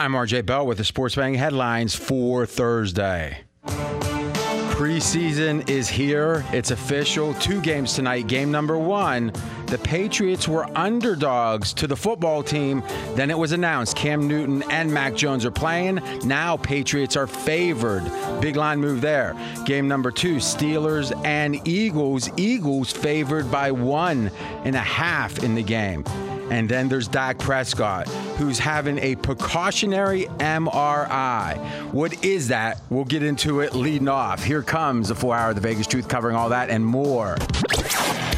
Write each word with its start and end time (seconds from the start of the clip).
I'm 0.00 0.12
RJ 0.12 0.46
Bell 0.46 0.64
with 0.64 0.78
the 0.78 0.84
Sports 0.84 1.16
Betting 1.16 1.34
headlines 1.34 1.92
for 1.92 2.46
Thursday. 2.46 3.40
Preseason 3.66 5.68
is 5.68 5.88
here. 5.88 6.44
It's 6.52 6.70
official. 6.70 7.34
Two 7.34 7.60
games 7.60 7.94
tonight. 7.94 8.28
Game 8.28 8.52
number 8.52 8.78
one, 8.78 9.32
the 9.66 9.78
Patriots 9.78 10.46
were 10.46 10.66
underdogs 10.78 11.72
to 11.72 11.88
the 11.88 11.96
football 11.96 12.44
team. 12.44 12.84
Then 13.16 13.28
it 13.28 13.36
was 13.36 13.50
announced 13.50 13.96
Cam 13.96 14.28
Newton 14.28 14.62
and 14.70 14.94
Mac 14.94 15.16
Jones 15.16 15.44
are 15.44 15.50
playing. 15.50 15.98
Now 16.22 16.56
Patriots 16.56 17.16
are 17.16 17.26
favored. 17.26 18.04
Big 18.40 18.54
line 18.54 18.78
move 18.78 19.00
there. 19.00 19.34
Game 19.66 19.88
number 19.88 20.12
two, 20.12 20.36
Steelers 20.36 21.10
and 21.24 21.66
Eagles. 21.66 22.30
Eagles 22.36 22.92
favored 22.92 23.50
by 23.50 23.72
one 23.72 24.30
and 24.64 24.76
a 24.76 24.78
half 24.78 25.42
in 25.42 25.56
the 25.56 25.62
game. 25.64 26.04
And 26.50 26.68
then 26.68 26.88
there's 26.88 27.08
Dak 27.08 27.38
Prescott, 27.38 28.08
who's 28.38 28.58
having 28.58 28.98
a 28.98 29.16
precautionary 29.16 30.24
MRI. 30.38 31.58
What 31.92 32.24
is 32.24 32.48
that? 32.48 32.80
We'll 32.90 33.04
get 33.04 33.22
into 33.22 33.60
it 33.60 33.74
leading 33.74 34.08
off. 34.08 34.42
Here 34.42 34.62
comes 34.62 35.08
the 35.08 35.14
four 35.14 35.34
hour 35.36 35.50
of 35.50 35.54
the 35.56 35.60
Vegas 35.60 35.86
Truth 35.86 36.08
covering 36.08 36.36
all 36.36 36.48
that 36.48 36.70
and 36.70 36.84
more. 36.84 37.36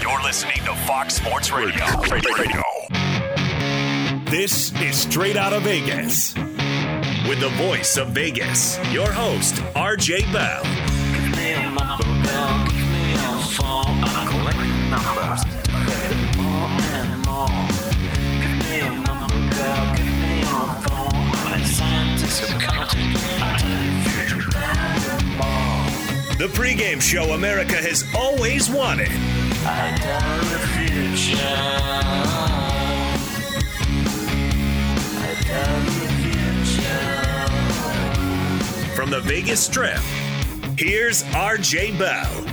You're 0.00 0.22
listening 0.22 0.56
to 0.64 0.74
Fox 0.86 1.14
Sports 1.14 1.52
Radio. 1.52 1.84
Radio. 2.10 2.62
This 4.30 4.72
is 4.80 4.96
Straight 4.96 5.36
Out 5.36 5.52
of 5.52 5.62
Vegas. 5.62 6.34
With 7.28 7.40
the 7.40 7.50
voice 7.56 7.96
of 7.96 8.08
Vegas, 8.08 8.78
your 8.92 9.10
host, 9.10 9.56
RJ 9.74 10.32
Bell. 10.32 10.62
Give 11.12 11.36
me 11.36 11.52
a 11.52 11.70
number, 11.70 12.04
Bell. 12.04 12.09
The 26.38 26.48
pregame 26.54 27.02
show 27.02 27.32
America 27.32 27.74
has 27.74 28.04
always 28.14 28.70
wanted. 28.70 29.08
The. 29.08 29.14
From 38.94 39.10
the 39.10 39.20
Vegas 39.22 39.66
Strip, 39.66 39.98
here's 40.78 41.24
RJ 41.24 41.98
Bell. 41.98 42.46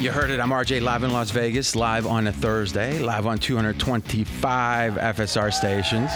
You 0.00 0.10
heard 0.10 0.30
it. 0.30 0.40
I'm 0.40 0.50
RJ 0.50 0.80
live 0.80 1.02
in 1.02 1.12
Las 1.12 1.30
Vegas, 1.30 1.76
live 1.76 2.06
on 2.06 2.26
a 2.26 2.32
Thursday, 2.32 3.00
live 3.00 3.26
on 3.26 3.38
225 3.38 4.94
FSR 4.94 5.52
stations 5.52 6.10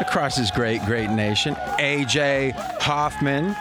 across 0.00 0.36
this 0.36 0.50
great, 0.50 0.82
great 0.82 1.10
nation. 1.10 1.54
AJ 1.78 2.52
Hoffman. 2.80 3.54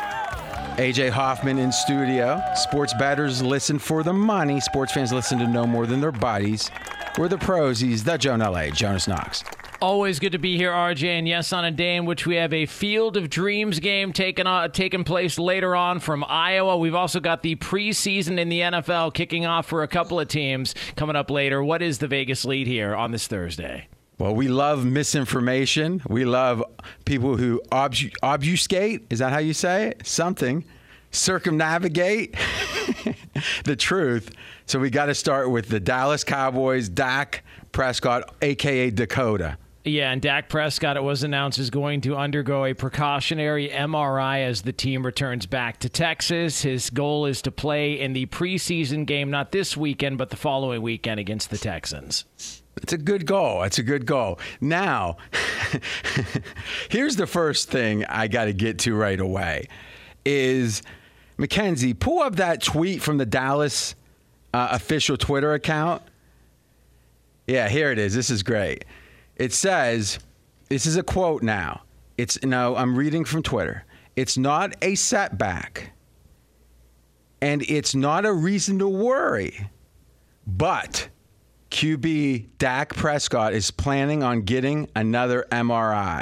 AJ 0.78 1.12
Hoffman 1.12 1.60
in 1.60 1.72
studio. 1.72 2.42
Sports 2.56 2.94
batters 2.96 3.42
listen 3.42 3.78
for 3.78 4.02
the 4.02 4.14
money. 4.14 4.60
Sports 4.60 4.92
fans 4.92 5.14
listen 5.14 5.38
to 5.40 5.48
no 5.48 5.68
more 5.68 5.86
than 5.86 6.02
their 6.02 6.12
bodies. 6.12 6.72
We're 7.18 7.28
the 7.28 7.38
pros. 7.38 7.80
He's 7.80 8.04
the 8.04 8.18
Joan 8.18 8.40
LA, 8.40 8.70
Jonas 8.70 9.08
Knox. 9.08 9.44
Always 9.84 10.18
good 10.18 10.32
to 10.32 10.40
be 10.40 10.58
here, 10.58 10.72
RJ. 10.72 11.04
And 11.20 11.28
yes, 11.28 11.52
on 11.52 11.66
a 11.66 11.70
day 11.70 11.98
in 11.98 12.06
which 12.06 12.26
we 12.26 12.36
have 12.36 12.54
a 12.54 12.66
Field 12.66 13.18
of 13.18 13.30
Dreams 13.30 13.80
game 13.80 14.14
taking 14.14 14.46
taking 14.72 15.04
place 15.04 15.38
later 15.38 15.76
on 15.76 16.00
from 16.00 16.24
Iowa. 16.26 16.78
We've 16.78 16.96
also 16.96 17.20
got 17.20 17.44
the 17.44 17.58
preseason 17.58 18.40
in 18.40 18.48
the 18.48 18.62
NFL 18.62 19.14
kicking 19.14 19.46
off 19.46 19.66
for 19.66 19.84
a 19.84 19.88
couple 19.88 20.20
of 20.20 20.30
teams 20.30 20.74
coming 20.96 21.18
up 21.18 21.30
later. 21.30 21.62
What 21.62 21.82
is 21.82 22.00
the 22.00 22.08
Vegas 22.08 22.46
lead 22.46 22.66
here 22.66 22.96
on 22.96 23.12
this 23.12 23.28
Thursday? 23.28 23.90
Well, 24.20 24.36
we 24.36 24.48
love 24.48 24.86
misinformation. 24.86 26.02
We 26.08 26.26
love 26.26 26.64
people 27.06 27.38
who 27.38 27.62
obfuscate. 27.72 29.06
Is 29.10 29.20
that 29.20 29.32
how 29.32 29.40
you 29.40 29.54
say 29.54 29.88
it? 29.88 30.06
Something. 30.06 30.66
Circumnavigate 31.12 32.36
the 33.66 33.76
truth. 33.76 34.32
So 34.66 34.80
we 34.80 34.90
got 34.90 35.08
to 35.08 35.16
start 35.16 35.50
with 35.50 35.70
the 35.70 35.80
Dallas 35.80 36.24
Cowboys, 36.24 36.90
Dak 36.90 37.44
Prescott, 37.72 38.34
aka 38.42 38.90
Dakota. 38.92 39.58
Yeah, 39.86 40.12
and 40.12 40.22
Dak 40.22 40.48
Prescott, 40.48 40.96
it 40.96 41.04
was 41.04 41.24
announced, 41.24 41.60
is 41.60 41.70
going 41.70 42.00
to 42.02 42.16
undergo 42.16 42.64
a 42.64 42.74
precautionary 42.74 43.68
MRI 43.68 44.46
as 44.46 44.62
the 44.62 44.72
team 44.72 45.06
returns 45.06 45.46
back 45.46 45.80
to 45.80 45.90
Texas. 45.90 46.62
His 46.62 46.90
goal 46.90 47.26
is 47.26 47.42
to 47.42 47.52
play 47.52 48.00
in 48.00 48.14
the 48.14 48.26
preseason 48.28 49.06
game, 49.06 49.30
not 49.30 49.52
this 49.52 49.76
weekend, 49.76 50.18
but 50.18 50.30
the 50.30 50.38
following 50.38 50.82
weekend 50.82 51.20
against 51.20 51.50
the 51.50 51.58
Texans. 51.58 52.63
It's 52.78 52.94
a 52.94 52.98
good 52.98 53.26
goal. 53.26 53.64
It's 53.64 53.80
a 53.80 53.84
good 53.84 54.06
goal. 54.06 54.40
Now, 54.60 55.18
here's 56.90 57.16
the 57.16 57.28
first 57.28 57.70
thing 57.70 58.06
I 58.06 58.28
got 58.28 58.46
to 58.46 58.54
get 58.54 58.80
to 58.80 58.96
right 58.96 59.20
away 59.20 59.68
is 60.26 60.82
Mackenzie, 61.38 61.94
pull 61.94 62.20
up 62.20 62.38
that 62.38 62.62
tweet 62.62 63.02
from 63.02 63.18
the 63.18 63.26
Dallas 63.26 63.96
uh, 64.54 64.70
official 64.72 65.18
Twitter 65.18 65.54
account. 65.54 66.02
Yeah, 67.48 67.68
here 67.68 67.92
it 67.92 68.00
is. 68.00 68.16
This 68.16 68.30
is 68.30 68.44
great. 68.44 68.86
It 69.36 69.54
says, 69.54 70.20
this 70.70 70.86
is 70.86 70.96
a 70.96 71.04
quote 71.04 71.44
now. 71.44 71.84
It's 72.18 72.42
no, 72.44 72.76
I'm 72.76 72.96
reading 72.96 73.26
from 73.26 73.44
Twitter. 73.44 73.84
It's 74.16 74.38
not 74.38 74.76
a 74.82 74.96
setback. 74.96 75.92
And 77.42 77.64
it's 77.64 77.94
not 77.94 78.26
a 78.26 78.32
reason 78.32 78.80
to 78.80 78.88
worry. 78.88 79.70
But 80.46 81.10
QB 81.74 82.50
Dak 82.60 82.96
Prescott 82.96 83.54
is 83.54 83.72
planning 83.72 84.22
on 84.22 84.44
getting 84.44 84.88
another 84.96 85.46
MRI. 85.52 86.22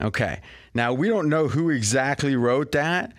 Okay. 0.00 0.40
Now, 0.72 0.94
we 0.94 1.08
don't 1.08 1.28
know 1.28 1.46
who 1.46 1.68
exactly 1.68 2.34
wrote 2.34 2.72
that, 2.72 3.12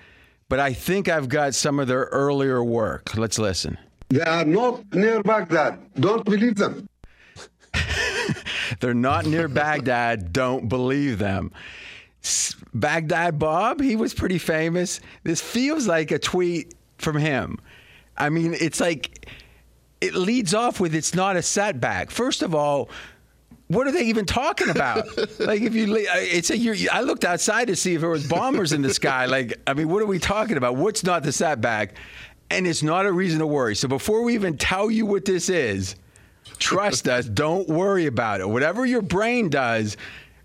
but 0.49 0.59
I 0.59 0.73
think 0.73 1.07
I've 1.07 1.29
got 1.29 1.53
some 1.53 1.79
of 1.79 1.87
their 1.87 2.05
earlier 2.05 2.63
work. 2.63 3.15
Let's 3.15 3.37
listen. 3.37 3.77
They 4.09 4.21
are 4.21 4.43
not 4.43 4.91
near 4.91 5.21
Baghdad. 5.21 5.79
Don't 5.99 6.25
believe 6.25 6.55
them. 6.55 6.89
They're 8.79 8.95
not 8.95 9.27
near 9.27 9.47
Baghdad. 9.47 10.33
Don't 10.33 10.69
believe 10.69 11.19
them. 11.19 11.51
Baghdad 12.73 13.37
Bob, 13.37 13.79
he 13.79 13.95
was 13.95 14.15
pretty 14.15 14.39
famous. 14.39 15.01
This 15.23 15.39
feels 15.39 15.87
like 15.87 16.09
a 16.09 16.17
tweet 16.17 16.73
from 16.97 17.17
him. 17.17 17.59
I 18.17 18.29
mean, 18.29 18.55
it's 18.59 18.79
like 18.79 19.29
it 20.01 20.13
leads 20.15 20.53
off 20.53 20.79
with 20.79 20.95
it's 20.95 21.13
not 21.13 21.35
a 21.35 21.41
setback. 21.41 22.11
First 22.11 22.41
of 22.41 22.55
all, 22.55 22.89
what 23.67 23.85
are 23.85 23.91
they 23.91 24.05
even 24.05 24.25
talking 24.25 24.69
about? 24.69 25.05
like 25.39 25.61
if 25.61 25.75
you, 25.75 25.95
it's 25.97 26.49
a. 26.49 26.89
I 26.91 27.01
looked 27.01 27.23
outside 27.23 27.67
to 27.67 27.75
see 27.75 27.95
if 27.95 28.01
there 28.01 28.09
was 28.09 28.27
bombers 28.27 28.73
in 28.73 28.81
the 28.81 28.93
sky. 28.93 29.25
Like 29.29 29.59
I 29.67 29.73
mean, 29.73 29.89
what 29.89 30.01
are 30.01 30.07
we 30.07 30.19
talking 30.19 30.57
about? 30.57 30.75
What's 30.75 31.03
not 31.03 31.23
the 31.23 31.31
setback? 31.31 31.95
And 32.49 32.65
it's 32.65 32.81
not 32.81 33.05
a 33.05 33.11
reason 33.11 33.39
to 33.39 33.47
worry. 33.47 33.75
So 33.75 33.87
before 33.87 34.23
we 34.23 34.33
even 34.33 34.57
tell 34.57 34.89
you 34.89 35.05
what 35.05 35.23
this 35.23 35.49
is, 35.49 35.95
trust 36.57 37.07
us. 37.07 37.25
Don't 37.29 37.67
worry 37.69 38.07
about 38.07 38.41
it. 38.41 38.49
Whatever 38.49 38.87
your 38.87 39.03
brain 39.03 39.49
does, 39.49 39.97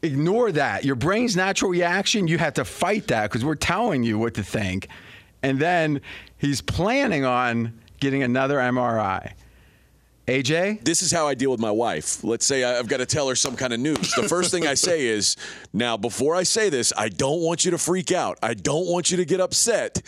ignore 0.02 0.52
that. 0.52 0.84
Your 0.84 0.96
brain's 0.96 1.34
natural 1.34 1.70
reaction, 1.70 2.28
you 2.28 2.36
have 2.36 2.54
to 2.54 2.64
fight 2.64 3.06
that 3.06 3.30
because 3.30 3.42
we're 3.42 3.54
telling 3.54 4.02
you 4.02 4.18
what 4.18 4.34
to 4.34 4.42
think. 4.42 4.88
And 5.42 5.58
then 5.58 6.02
he's 6.36 6.60
planning 6.60 7.24
on 7.24 7.72
getting 8.00 8.22
another 8.22 8.58
MRI. 8.58 9.32
AJ? 10.26 10.84
This 10.84 11.02
is 11.02 11.12
how 11.12 11.28
I 11.28 11.34
deal 11.34 11.50
with 11.50 11.60
my 11.60 11.70
wife. 11.70 12.24
Let's 12.24 12.46
say 12.46 12.64
I've 12.64 12.88
got 12.88 12.98
to 12.98 13.06
tell 13.06 13.28
her 13.28 13.36
some 13.36 13.56
kind 13.56 13.72
of 13.72 13.80
news. 13.80 14.12
The 14.14 14.26
first 14.28 14.50
thing 14.50 14.66
I 14.66 14.74
say 14.74 15.06
is, 15.06 15.36
now, 15.72 15.96
before 15.96 16.34
I 16.34 16.44
say 16.44 16.70
this, 16.70 16.92
I 16.96 17.10
don't 17.10 17.40
want 17.40 17.64
you 17.64 17.70
to 17.72 17.78
freak 17.78 18.10
out. 18.10 18.38
I 18.42 18.54
don't 18.54 18.86
want 18.86 19.10
you 19.10 19.18
to 19.18 19.24
get 19.24 19.40
upset. 19.40 20.00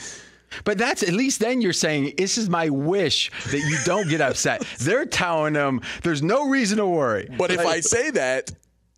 But 0.64 0.78
that's 0.78 1.02
at 1.02 1.12
least 1.12 1.40
then 1.40 1.60
you're 1.60 1.72
saying, 1.74 2.14
this 2.16 2.38
is 2.38 2.48
my 2.48 2.70
wish 2.70 3.30
that 3.50 3.58
you 3.58 3.76
don't 3.84 4.08
get 4.08 4.20
upset. 4.20 4.64
They're 4.78 5.04
telling 5.04 5.52
them 5.52 5.82
there's 6.02 6.22
no 6.22 6.48
reason 6.48 6.78
to 6.78 6.86
worry. 6.86 7.28
But 7.36 7.50
if 7.50 7.60
I 7.60 7.80
say 7.80 8.10
that, 8.12 8.52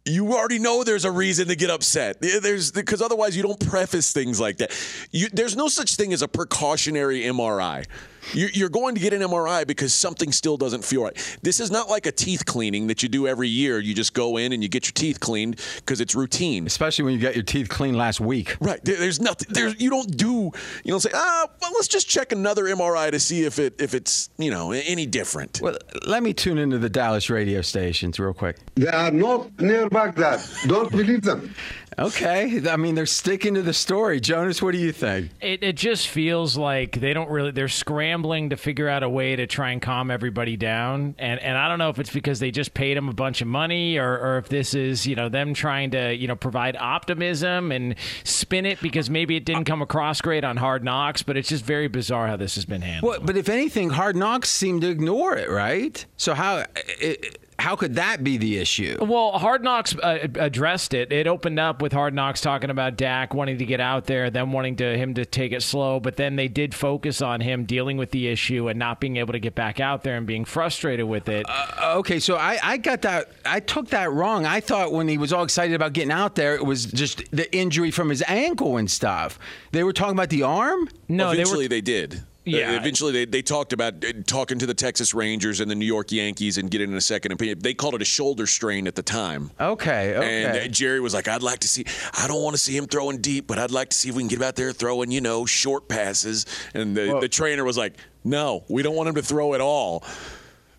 you 0.04 0.34
already 0.34 0.58
know 0.58 0.84
there's 0.84 1.04
a 1.04 1.10
reason 1.10 1.48
to 1.48 1.56
get 1.56 1.70
upset. 1.70 2.20
There's 2.20 2.70
because 2.70 3.02
otherwise 3.02 3.36
you 3.36 3.42
don't 3.42 3.68
preface 3.68 4.12
things 4.12 4.40
like 4.40 4.58
that. 4.58 4.72
You, 5.10 5.28
there's 5.30 5.56
no 5.56 5.68
such 5.68 5.96
thing 5.96 6.12
as 6.12 6.22
a 6.22 6.28
precautionary 6.28 7.22
MRI. 7.22 7.86
You're 8.34 8.68
going 8.68 8.94
to 8.94 9.00
get 9.00 9.12
an 9.12 9.22
MRI 9.22 9.66
because 9.66 9.94
something 9.94 10.32
still 10.32 10.56
doesn't 10.56 10.84
feel 10.84 11.04
right. 11.04 11.38
This 11.42 11.60
is 11.60 11.70
not 11.70 11.88
like 11.88 12.06
a 12.06 12.12
teeth 12.12 12.44
cleaning 12.44 12.86
that 12.88 13.02
you 13.02 13.08
do 13.08 13.26
every 13.26 13.48
year. 13.48 13.78
You 13.78 13.94
just 13.94 14.14
go 14.14 14.36
in 14.36 14.52
and 14.52 14.62
you 14.62 14.68
get 14.68 14.86
your 14.86 14.92
teeth 14.92 15.20
cleaned 15.20 15.60
because 15.76 16.00
it's 16.00 16.14
routine. 16.14 16.66
Especially 16.66 17.04
when 17.04 17.14
you 17.14 17.20
got 17.20 17.34
your 17.34 17.44
teeth 17.44 17.68
cleaned 17.68 17.96
last 17.96 18.20
week. 18.20 18.56
Right. 18.60 18.80
There's 18.84 19.20
nothing. 19.20 19.48
There's 19.50 19.80
you 19.80 19.90
don't 19.90 20.16
do. 20.16 20.50
You 20.84 20.90
don't 20.90 21.00
say 21.00 21.10
ah. 21.14 21.48
Well, 21.60 21.72
let's 21.74 21.88
just 21.88 22.08
check 22.08 22.32
another 22.32 22.64
MRI 22.64 23.10
to 23.10 23.20
see 23.20 23.44
if 23.44 23.58
it 23.58 23.80
if 23.80 23.94
it's 23.94 24.30
you 24.38 24.50
know 24.50 24.72
any 24.72 25.06
different. 25.06 25.60
Well, 25.62 25.76
let 26.06 26.22
me 26.22 26.32
tune 26.32 26.58
into 26.58 26.78
the 26.78 26.88
Dallas 26.88 27.30
radio 27.30 27.62
stations 27.62 28.18
real 28.18 28.34
quick. 28.34 28.56
They 28.74 28.88
are 28.88 29.10
not 29.10 29.60
near 29.60 29.88
Baghdad. 29.88 30.40
Don't 30.66 30.90
believe 30.90 31.22
them. 31.22 31.54
Okay. 31.98 32.62
I 32.68 32.76
mean, 32.76 32.94
they're 32.94 33.06
sticking 33.06 33.54
to 33.54 33.62
the 33.62 33.72
story. 33.72 34.20
Jonas, 34.20 34.62
what 34.62 34.72
do 34.72 34.78
you 34.78 34.92
think? 34.92 35.30
It, 35.40 35.62
it 35.62 35.76
just 35.76 36.08
feels 36.08 36.56
like 36.56 37.00
they 37.00 37.12
don't 37.12 37.30
really 37.30 37.50
they're 37.50 37.68
scrambling 37.68 38.50
to 38.50 38.56
figure 38.56 38.88
out 38.88 39.02
a 39.02 39.08
way 39.08 39.36
to 39.36 39.46
try 39.46 39.70
and 39.70 39.82
calm 39.82 40.10
everybody 40.10 40.56
down 40.56 41.14
and 41.18 41.40
and 41.40 41.56
I 41.56 41.68
don't 41.68 41.78
know 41.78 41.90
if 41.90 41.98
it's 41.98 42.12
because 42.12 42.38
they 42.38 42.50
just 42.50 42.74
paid 42.74 42.96
him 42.96 43.08
a 43.08 43.12
bunch 43.12 43.40
of 43.40 43.48
money 43.48 43.98
or, 43.98 44.18
or 44.18 44.38
if 44.38 44.48
this 44.48 44.74
is 44.74 45.06
you 45.06 45.16
know 45.16 45.28
them 45.28 45.54
trying 45.54 45.90
to 45.92 46.14
you 46.14 46.28
know 46.28 46.36
provide 46.36 46.76
optimism 46.76 47.72
and 47.72 47.94
spin 48.24 48.66
it 48.66 48.80
because 48.80 49.10
maybe 49.10 49.36
it 49.36 49.44
didn't 49.44 49.64
come 49.64 49.82
across 49.82 50.20
great 50.20 50.44
on 50.44 50.56
Hard 50.56 50.84
Knocks 50.84 51.22
but 51.22 51.36
it's 51.36 51.48
just 51.48 51.64
very 51.64 51.88
bizarre 51.88 52.28
how 52.28 52.36
this 52.36 52.54
has 52.54 52.64
been 52.64 52.82
handled. 52.82 53.10
Well, 53.10 53.20
but 53.20 53.36
if 53.36 53.48
anything, 53.48 53.90
Hard 53.90 54.16
Knocks 54.16 54.50
seem 54.50 54.80
to 54.80 54.88
ignore 54.88 55.36
it, 55.36 55.50
right? 55.50 56.04
So 56.16 56.34
how 56.34 56.64
it, 56.76 57.38
how 57.58 57.74
could 57.74 57.96
that 57.96 58.22
be 58.22 58.36
the 58.36 58.58
issue? 58.58 58.96
Well, 59.00 59.32
Hard 59.32 59.64
Knocks 59.64 59.96
uh, 59.96 60.28
addressed 60.36 60.94
it. 60.94 61.12
It 61.12 61.26
opened 61.26 61.58
up 61.58 61.82
with 61.82 61.92
Hard 61.92 62.14
Knocks 62.14 62.40
talking 62.40 62.70
about 62.70 62.96
Dak 62.96 63.34
wanting 63.34 63.58
to 63.58 63.64
get 63.66 63.80
out 63.80 64.06
there, 64.06 64.30
them 64.30 64.52
wanting 64.52 64.76
to 64.76 64.96
him 64.96 65.14
to 65.14 65.24
take 65.24 65.52
it 65.52 65.62
slow, 65.62 65.98
but 65.98 66.16
then 66.16 66.36
they 66.36 66.46
did 66.48 66.74
focus 66.74 67.20
on 67.20 67.40
him 67.40 67.64
dealing 67.64 67.96
with 67.96 68.12
the 68.12 68.28
issue 68.28 68.68
and 68.68 68.78
not 68.78 69.00
being 69.00 69.16
able 69.16 69.32
to 69.32 69.40
get 69.40 69.54
back 69.54 69.80
out 69.80 70.04
there 70.04 70.16
and 70.16 70.26
being 70.26 70.44
frustrated 70.44 71.06
with 71.06 71.28
it. 71.28 71.46
Uh, 71.48 71.94
okay, 71.96 72.20
so 72.20 72.36
I, 72.36 72.58
I 72.62 72.76
got 72.76 73.02
that. 73.02 73.30
I 73.44 73.60
took 73.60 73.88
that 73.88 74.12
wrong. 74.12 74.46
I 74.46 74.60
thought 74.60 74.92
when 74.92 75.08
he 75.08 75.18
was 75.18 75.32
all 75.32 75.42
excited 75.42 75.74
about 75.74 75.92
getting 75.92 76.12
out 76.12 76.36
there, 76.36 76.54
it 76.54 76.64
was 76.64 76.84
just 76.86 77.28
the 77.32 77.52
injury 77.54 77.90
from 77.90 78.08
his 78.08 78.22
ankle 78.28 78.76
and 78.76 78.90
stuff. 78.90 79.38
They 79.72 79.82
were 79.82 79.92
talking 79.92 80.14
about 80.14 80.30
the 80.30 80.44
arm. 80.44 80.88
no, 81.08 81.28
they 81.30 81.34
Eventually, 81.40 81.64
were. 81.64 81.68
they, 81.70 81.80
did. 81.80 82.22
Yeah. 82.48 82.72
Uh, 82.72 82.76
eventually, 82.76 83.12
they, 83.12 83.24
they 83.24 83.42
talked 83.42 83.72
about 83.72 84.04
uh, 84.04 84.12
talking 84.26 84.58
to 84.58 84.66
the 84.66 84.74
Texas 84.74 85.14
Rangers 85.14 85.60
and 85.60 85.70
the 85.70 85.74
New 85.74 85.86
York 85.86 86.12
Yankees 86.12 86.58
and 86.58 86.70
getting 86.70 86.90
in 86.90 86.96
a 86.96 87.00
second 87.00 87.32
opinion. 87.32 87.58
They 87.60 87.74
called 87.74 87.94
it 87.94 88.02
a 88.02 88.06
shoulder 88.06 88.46
strain 88.46 88.86
at 88.86 88.94
the 88.94 89.02
time. 89.02 89.50
Okay, 89.60 90.16
okay. 90.16 90.44
And 90.44 90.56
uh, 90.56 90.68
Jerry 90.68 91.00
was 91.00 91.14
like, 91.14 91.28
I'd 91.28 91.42
like 91.42 91.60
to 91.60 91.68
see, 91.68 91.84
I 92.18 92.26
don't 92.26 92.42
want 92.42 92.54
to 92.54 92.58
see 92.62 92.76
him 92.76 92.86
throwing 92.86 93.18
deep, 93.18 93.46
but 93.46 93.58
I'd 93.58 93.70
like 93.70 93.90
to 93.90 93.96
see 93.96 94.08
if 94.08 94.14
we 94.14 94.22
can 94.22 94.28
get 94.28 94.36
him 94.36 94.42
out 94.44 94.56
there 94.56 94.72
throwing, 94.72 95.10
you 95.10 95.20
know, 95.20 95.46
short 95.46 95.88
passes. 95.88 96.46
And 96.74 96.96
the, 96.96 97.18
the 97.20 97.28
trainer 97.28 97.64
was 97.64 97.76
like, 97.76 97.94
no, 98.24 98.64
we 98.68 98.82
don't 98.82 98.96
want 98.96 99.08
him 99.08 99.14
to 99.16 99.22
throw 99.22 99.54
at 99.54 99.60
all. 99.60 100.04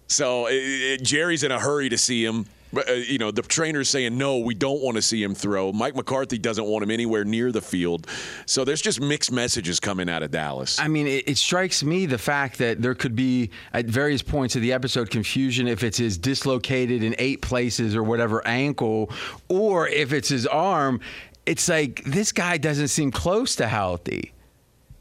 So 0.07 0.45
uh, 0.45 0.49
uh, 0.49 0.97
Jerry's 1.01 1.43
in 1.43 1.51
a 1.51 1.59
hurry 1.59 1.89
to 1.89 1.97
see 1.97 2.25
him. 2.25 2.45
But, 2.71 2.89
uh, 2.89 2.93
you 2.93 3.17
know, 3.17 3.31
the 3.31 3.41
trainer's 3.41 3.89
saying, 3.89 4.17
no, 4.17 4.37
we 4.37 4.53
don't 4.53 4.81
want 4.81 4.95
to 4.95 5.01
see 5.01 5.23
him 5.23 5.33
throw. 5.33 5.71
Mike 5.71 5.95
McCarthy 5.95 6.37
doesn't 6.37 6.65
want 6.65 6.83
him 6.83 6.91
anywhere 6.91 7.25
near 7.25 7.51
the 7.51 7.61
field. 7.61 8.07
So 8.45 8.63
there's 8.63 8.81
just 8.81 9.01
mixed 9.01 9.31
messages 9.31 9.79
coming 9.79 10.09
out 10.09 10.23
of 10.23 10.31
Dallas. 10.31 10.79
I 10.79 10.87
mean, 10.87 11.07
it, 11.07 11.27
it 11.27 11.37
strikes 11.37 11.83
me 11.83 12.05
the 12.05 12.17
fact 12.17 12.59
that 12.59 12.81
there 12.81 12.95
could 12.95 13.15
be 13.15 13.49
at 13.73 13.85
various 13.85 14.21
points 14.21 14.55
of 14.55 14.61
the 14.61 14.71
episode 14.73 15.09
confusion 15.09 15.67
if 15.67 15.83
it's 15.83 15.97
his 15.97 16.17
dislocated 16.17 17.03
in 17.03 17.15
eight 17.17 17.41
places 17.41 17.95
or 17.95 18.03
whatever 18.03 18.45
ankle, 18.45 19.11
or 19.47 19.87
if 19.87 20.13
it's 20.13 20.29
his 20.29 20.45
arm. 20.45 20.99
It's 21.45 21.67
like 21.67 22.03
this 22.03 22.31
guy 22.31 22.57
doesn't 22.57 22.89
seem 22.89 23.09
close 23.11 23.55
to 23.55 23.67
healthy. 23.67 24.33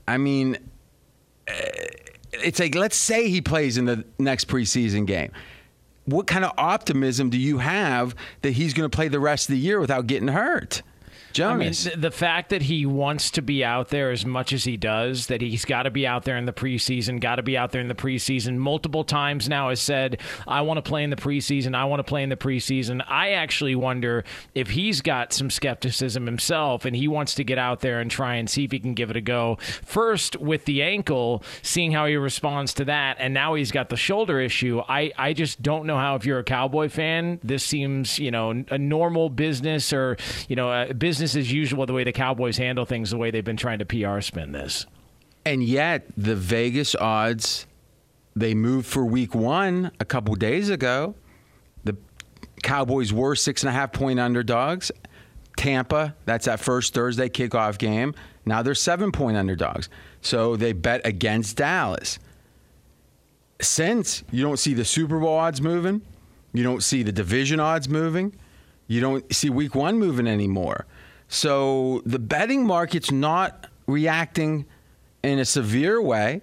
I 0.06 0.16
mean, 0.16 0.56
uh, 1.46 1.52
it's 2.32 2.58
like 2.58 2.74
let's 2.74 2.96
say 2.96 3.28
he 3.28 3.42
plays 3.42 3.76
in 3.76 3.84
the 3.84 4.04
next 4.18 4.48
preseason 4.48 5.06
game. 5.06 5.32
What 6.08 6.26
kind 6.26 6.42
of 6.42 6.52
optimism 6.56 7.28
do 7.28 7.36
you 7.36 7.58
have 7.58 8.14
that 8.40 8.52
he's 8.52 8.72
going 8.72 8.88
to 8.88 8.96
play 8.96 9.08
the 9.08 9.20
rest 9.20 9.50
of 9.50 9.52
the 9.52 9.58
year 9.58 9.78
without 9.78 10.06
getting 10.06 10.28
hurt? 10.28 10.82
I 11.40 11.54
mean, 11.54 11.60
Jonas. 11.60 11.84
th- 11.84 11.96
the 11.96 12.10
fact 12.10 12.50
that 12.50 12.62
he 12.62 12.86
wants 12.86 13.30
to 13.32 13.42
be 13.42 13.64
out 13.64 13.88
there 13.88 14.10
as 14.10 14.24
much 14.24 14.52
as 14.52 14.64
he 14.64 14.76
does, 14.76 15.26
that 15.26 15.40
he's 15.40 15.64
got 15.64 15.84
to 15.84 15.90
be 15.90 16.06
out 16.06 16.24
there 16.24 16.36
in 16.36 16.46
the 16.46 16.52
preseason, 16.52 17.20
got 17.20 17.36
to 17.36 17.42
be 17.42 17.56
out 17.56 17.72
there 17.72 17.80
in 17.80 17.88
the 17.88 17.94
preseason 17.94 18.56
multiple 18.56 19.04
times 19.04 19.48
now 19.48 19.68
has 19.68 19.80
said, 19.80 20.20
I 20.46 20.62
want 20.62 20.78
to 20.78 20.88
play 20.88 21.04
in 21.04 21.10
the 21.10 21.16
preseason, 21.16 21.74
I 21.74 21.84
want 21.84 22.00
to 22.00 22.04
play 22.04 22.22
in 22.22 22.28
the 22.28 22.36
preseason. 22.36 23.04
I 23.08 23.30
actually 23.32 23.74
wonder 23.74 24.24
if 24.54 24.70
he's 24.70 25.00
got 25.00 25.32
some 25.32 25.50
skepticism 25.50 26.26
himself 26.26 26.84
and 26.84 26.96
he 26.96 27.08
wants 27.08 27.34
to 27.34 27.44
get 27.44 27.58
out 27.58 27.80
there 27.80 28.00
and 28.00 28.10
try 28.10 28.34
and 28.34 28.48
see 28.48 28.64
if 28.64 28.72
he 28.72 28.78
can 28.78 28.94
give 28.94 29.10
it 29.10 29.16
a 29.16 29.20
go. 29.20 29.58
First, 29.84 30.36
with 30.36 30.64
the 30.64 30.82
ankle, 30.82 31.42
seeing 31.62 31.92
how 31.92 32.06
he 32.06 32.16
responds 32.16 32.74
to 32.74 32.84
that, 32.86 33.16
and 33.20 33.34
now 33.34 33.54
he's 33.54 33.70
got 33.70 33.90
the 33.90 33.96
shoulder 33.96 34.40
issue. 34.40 34.82
I, 34.88 35.12
I 35.16 35.32
just 35.32 35.62
don't 35.62 35.86
know 35.86 35.96
how, 35.96 36.16
if 36.16 36.24
you're 36.24 36.38
a 36.38 36.44
Cowboy 36.44 36.88
fan, 36.88 37.38
this 37.42 37.64
seems, 37.64 38.18
you 38.18 38.30
know, 38.30 38.64
a 38.70 38.78
normal 38.78 39.28
business 39.28 39.92
or, 39.92 40.16
you 40.48 40.56
know, 40.56 40.72
a 40.72 40.94
business 40.94 41.27
as 41.36 41.52
usual 41.52 41.86
the 41.86 41.92
way 41.92 42.04
the 42.04 42.12
Cowboys 42.12 42.56
handle 42.56 42.84
things, 42.84 43.10
the 43.10 43.16
way 43.16 43.30
they've 43.30 43.44
been 43.44 43.56
trying 43.56 43.78
to 43.78 43.84
PR 43.84 44.20
spin 44.20 44.52
this. 44.52 44.86
And 45.44 45.62
yet, 45.62 46.06
the 46.16 46.36
Vegas 46.36 46.94
odds, 46.94 47.66
they 48.36 48.54
moved 48.54 48.86
for 48.86 49.04
week 49.04 49.34
one 49.34 49.90
a 50.00 50.04
couple 50.04 50.34
days 50.34 50.68
ago. 50.68 51.14
The 51.84 51.96
Cowboys 52.62 53.12
were 53.12 53.34
six 53.34 53.62
and 53.62 53.70
a 53.70 53.72
half 53.72 53.92
point 53.92 54.20
underdogs. 54.20 54.90
Tampa, 55.56 56.14
that's 56.24 56.46
that 56.46 56.60
first 56.60 56.94
Thursday 56.94 57.28
kickoff 57.28 57.78
game. 57.78 58.14
Now 58.46 58.62
they're 58.62 58.74
seven 58.74 59.10
point 59.12 59.36
underdogs. 59.36 59.88
So 60.20 60.56
they 60.56 60.72
bet 60.72 61.00
against 61.04 61.56
Dallas. 61.56 62.18
Since 63.60 64.22
you 64.30 64.42
don't 64.42 64.58
see 64.58 64.74
the 64.74 64.84
Super 64.84 65.18
Bowl 65.18 65.34
odds 65.34 65.60
moving, 65.60 66.02
you 66.52 66.62
don't 66.62 66.82
see 66.82 67.02
the 67.02 67.12
division 67.12 67.58
odds 67.58 67.88
moving, 67.88 68.34
you 68.86 69.00
don't 69.00 69.34
see 69.34 69.50
week 69.50 69.74
one 69.74 69.98
moving 69.98 70.26
anymore. 70.26 70.86
So 71.28 72.02
the 72.06 72.18
betting 72.18 72.66
market's 72.66 73.10
not 73.10 73.66
reacting 73.86 74.64
in 75.22 75.38
a 75.38 75.44
severe 75.44 76.00
way. 76.00 76.40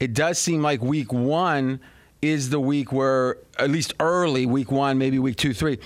It 0.00 0.14
does 0.14 0.38
seem 0.38 0.62
like 0.62 0.80
week 0.80 1.12
one 1.12 1.80
is 2.22 2.50
the 2.50 2.60
week 2.60 2.92
where, 2.92 3.38
at 3.58 3.70
least 3.70 3.94
early, 4.00 4.46
week 4.46 4.70
one, 4.70 4.98
maybe 4.98 5.18
week 5.18 5.36
two, 5.36 5.52
three, 5.52 5.78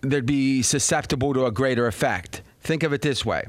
they'd 0.00 0.26
be 0.26 0.62
susceptible 0.62 1.34
to 1.34 1.46
a 1.46 1.50
greater 1.50 1.86
effect. 1.86 2.42
Think 2.60 2.82
of 2.82 2.92
it 2.92 3.02
this 3.02 3.24
way 3.24 3.44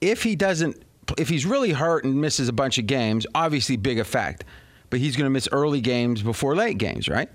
if 0.00 0.22
he 0.22 0.34
doesn't, 0.36 0.82
if 1.16 1.28
he's 1.28 1.46
really 1.46 1.72
hurt 1.72 2.04
and 2.04 2.20
misses 2.20 2.48
a 2.48 2.52
bunch 2.52 2.76
of 2.76 2.86
games, 2.86 3.26
obviously 3.34 3.76
big 3.76 3.98
effect. 3.98 4.44
But 4.90 5.00
he's 5.00 5.16
going 5.16 5.24
to 5.24 5.30
miss 5.30 5.48
early 5.52 5.80
games 5.80 6.22
before 6.22 6.54
late 6.54 6.76
games, 6.76 7.08
right? 7.08 7.30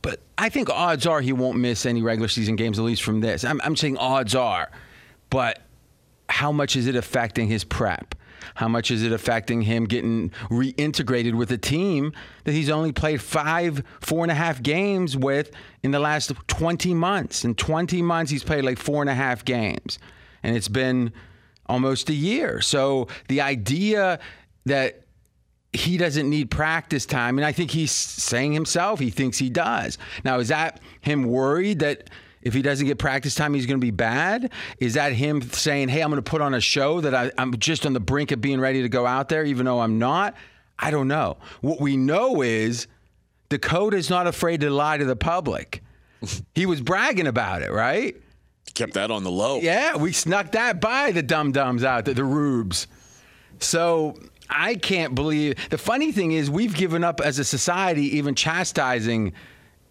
But 0.00 0.20
I 0.38 0.48
think 0.48 0.70
odds 0.70 1.06
are 1.06 1.20
he 1.20 1.32
won't 1.32 1.58
miss 1.58 1.84
any 1.84 2.00
regular 2.00 2.28
season 2.28 2.56
games, 2.56 2.78
at 2.78 2.84
least 2.84 3.02
from 3.02 3.20
this. 3.20 3.44
I'm, 3.44 3.60
I'm 3.62 3.76
saying 3.76 3.98
odds 3.98 4.34
are. 4.34 4.70
But 5.28 5.60
how 6.32 6.50
much 6.50 6.76
is 6.76 6.86
it 6.86 6.96
affecting 6.96 7.46
his 7.46 7.62
prep? 7.62 8.14
How 8.54 8.66
much 8.66 8.90
is 8.90 9.02
it 9.02 9.12
affecting 9.12 9.60
him 9.60 9.84
getting 9.84 10.30
reintegrated 10.50 11.34
with 11.34 11.52
a 11.52 11.58
team 11.58 12.12
that 12.44 12.52
he's 12.52 12.70
only 12.70 12.90
played 12.90 13.20
five, 13.20 13.84
four 14.00 14.24
and 14.24 14.32
a 14.32 14.34
half 14.34 14.62
games 14.62 15.14
with 15.14 15.50
in 15.82 15.90
the 15.90 16.00
last 16.00 16.32
20 16.46 16.94
months? 16.94 17.44
In 17.44 17.54
20 17.54 18.00
months, 18.00 18.30
he's 18.30 18.42
played 18.42 18.64
like 18.64 18.78
four 18.78 19.02
and 19.02 19.10
a 19.10 19.14
half 19.14 19.44
games. 19.44 19.98
And 20.42 20.56
it's 20.56 20.68
been 20.68 21.12
almost 21.66 22.08
a 22.08 22.14
year. 22.14 22.62
So 22.62 23.08
the 23.28 23.42
idea 23.42 24.18
that 24.64 25.02
he 25.74 25.98
doesn't 25.98 26.28
need 26.28 26.50
practice 26.50 27.04
time, 27.04 27.36
and 27.38 27.44
I 27.44 27.52
think 27.52 27.70
he's 27.70 27.92
saying 27.92 28.54
himself 28.54 29.00
he 29.00 29.10
thinks 29.10 29.36
he 29.36 29.50
does. 29.50 29.98
Now, 30.24 30.38
is 30.38 30.48
that 30.48 30.80
him 31.02 31.24
worried 31.24 31.80
that 31.80 32.08
if 32.42 32.54
he 32.54 32.62
doesn't 32.62 32.86
get 32.86 32.98
practice 32.98 33.34
time, 33.34 33.54
he's 33.54 33.66
going 33.66 33.80
to 33.80 33.84
be 33.84 33.90
bad? 33.90 34.52
Is 34.78 34.94
that 34.94 35.12
him 35.12 35.42
saying, 35.42 35.88
"Hey, 35.88 36.02
I'm 36.02 36.10
going 36.10 36.22
to 36.22 36.30
put 36.30 36.40
on 36.40 36.54
a 36.54 36.60
show 36.60 37.00
that 37.00 37.14
I, 37.14 37.30
I'm 37.38 37.56
just 37.58 37.86
on 37.86 37.92
the 37.92 38.00
brink 38.00 38.32
of 38.32 38.40
being 38.40 38.60
ready 38.60 38.82
to 38.82 38.88
go 38.88 39.06
out 39.06 39.28
there, 39.28 39.44
even 39.44 39.66
though 39.66 39.80
I'm 39.80 39.98
not"? 39.98 40.34
I 40.78 40.90
don't 40.90 41.08
know. 41.08 41.38
What 41.60 41.80
we 41.80 41.96
know 41.96 42.42
is 42.42 42.88
Dakota's 43.48 44.10
not 44.10 44.26
afraid 44.26 44.60
to 44.62 44.70
lie 44.70 44.98
to 44.98 45.04
the 45.04 45.16
public. 45.16 45.82
he 46.54 46.66
was 46.66 46.80
bragging 46.80 47.26
about 47.26 47.62
it, 47.62 47.70
right? 47.70 48.16
Kept 48.74 48.94
that 48.94 49.10
on 49.10 49.22
the 49.22 49.30
low. 49.30 49.60
Yeah, 49.60 49.96
we 49.96 50.12
snuck 50.12 50.52
that 50.52 50.80
by 50.80 51.12
the 51.12 51.22
dum 51.22 51.52
dums 51.52 51.84
out, 51.84 52.06
the 52.06 52.24
rubes. 52.24 52.86
So 53.58 54.16
I 54.48 54.74
can't 54.74 55.14
believe. 55.14 55.56
The 55.68 55.78
funny 55.78 56.10
thing 56.10 56.32
is, 56.32 56.50
we've 56.50 56.74
given 56.74 57.04
up 57.04 57.20
as 57.20 57.38
a 57.38 57.44
society 57.44 58.16
even 58.16 58.34
chastising 58.34 59.34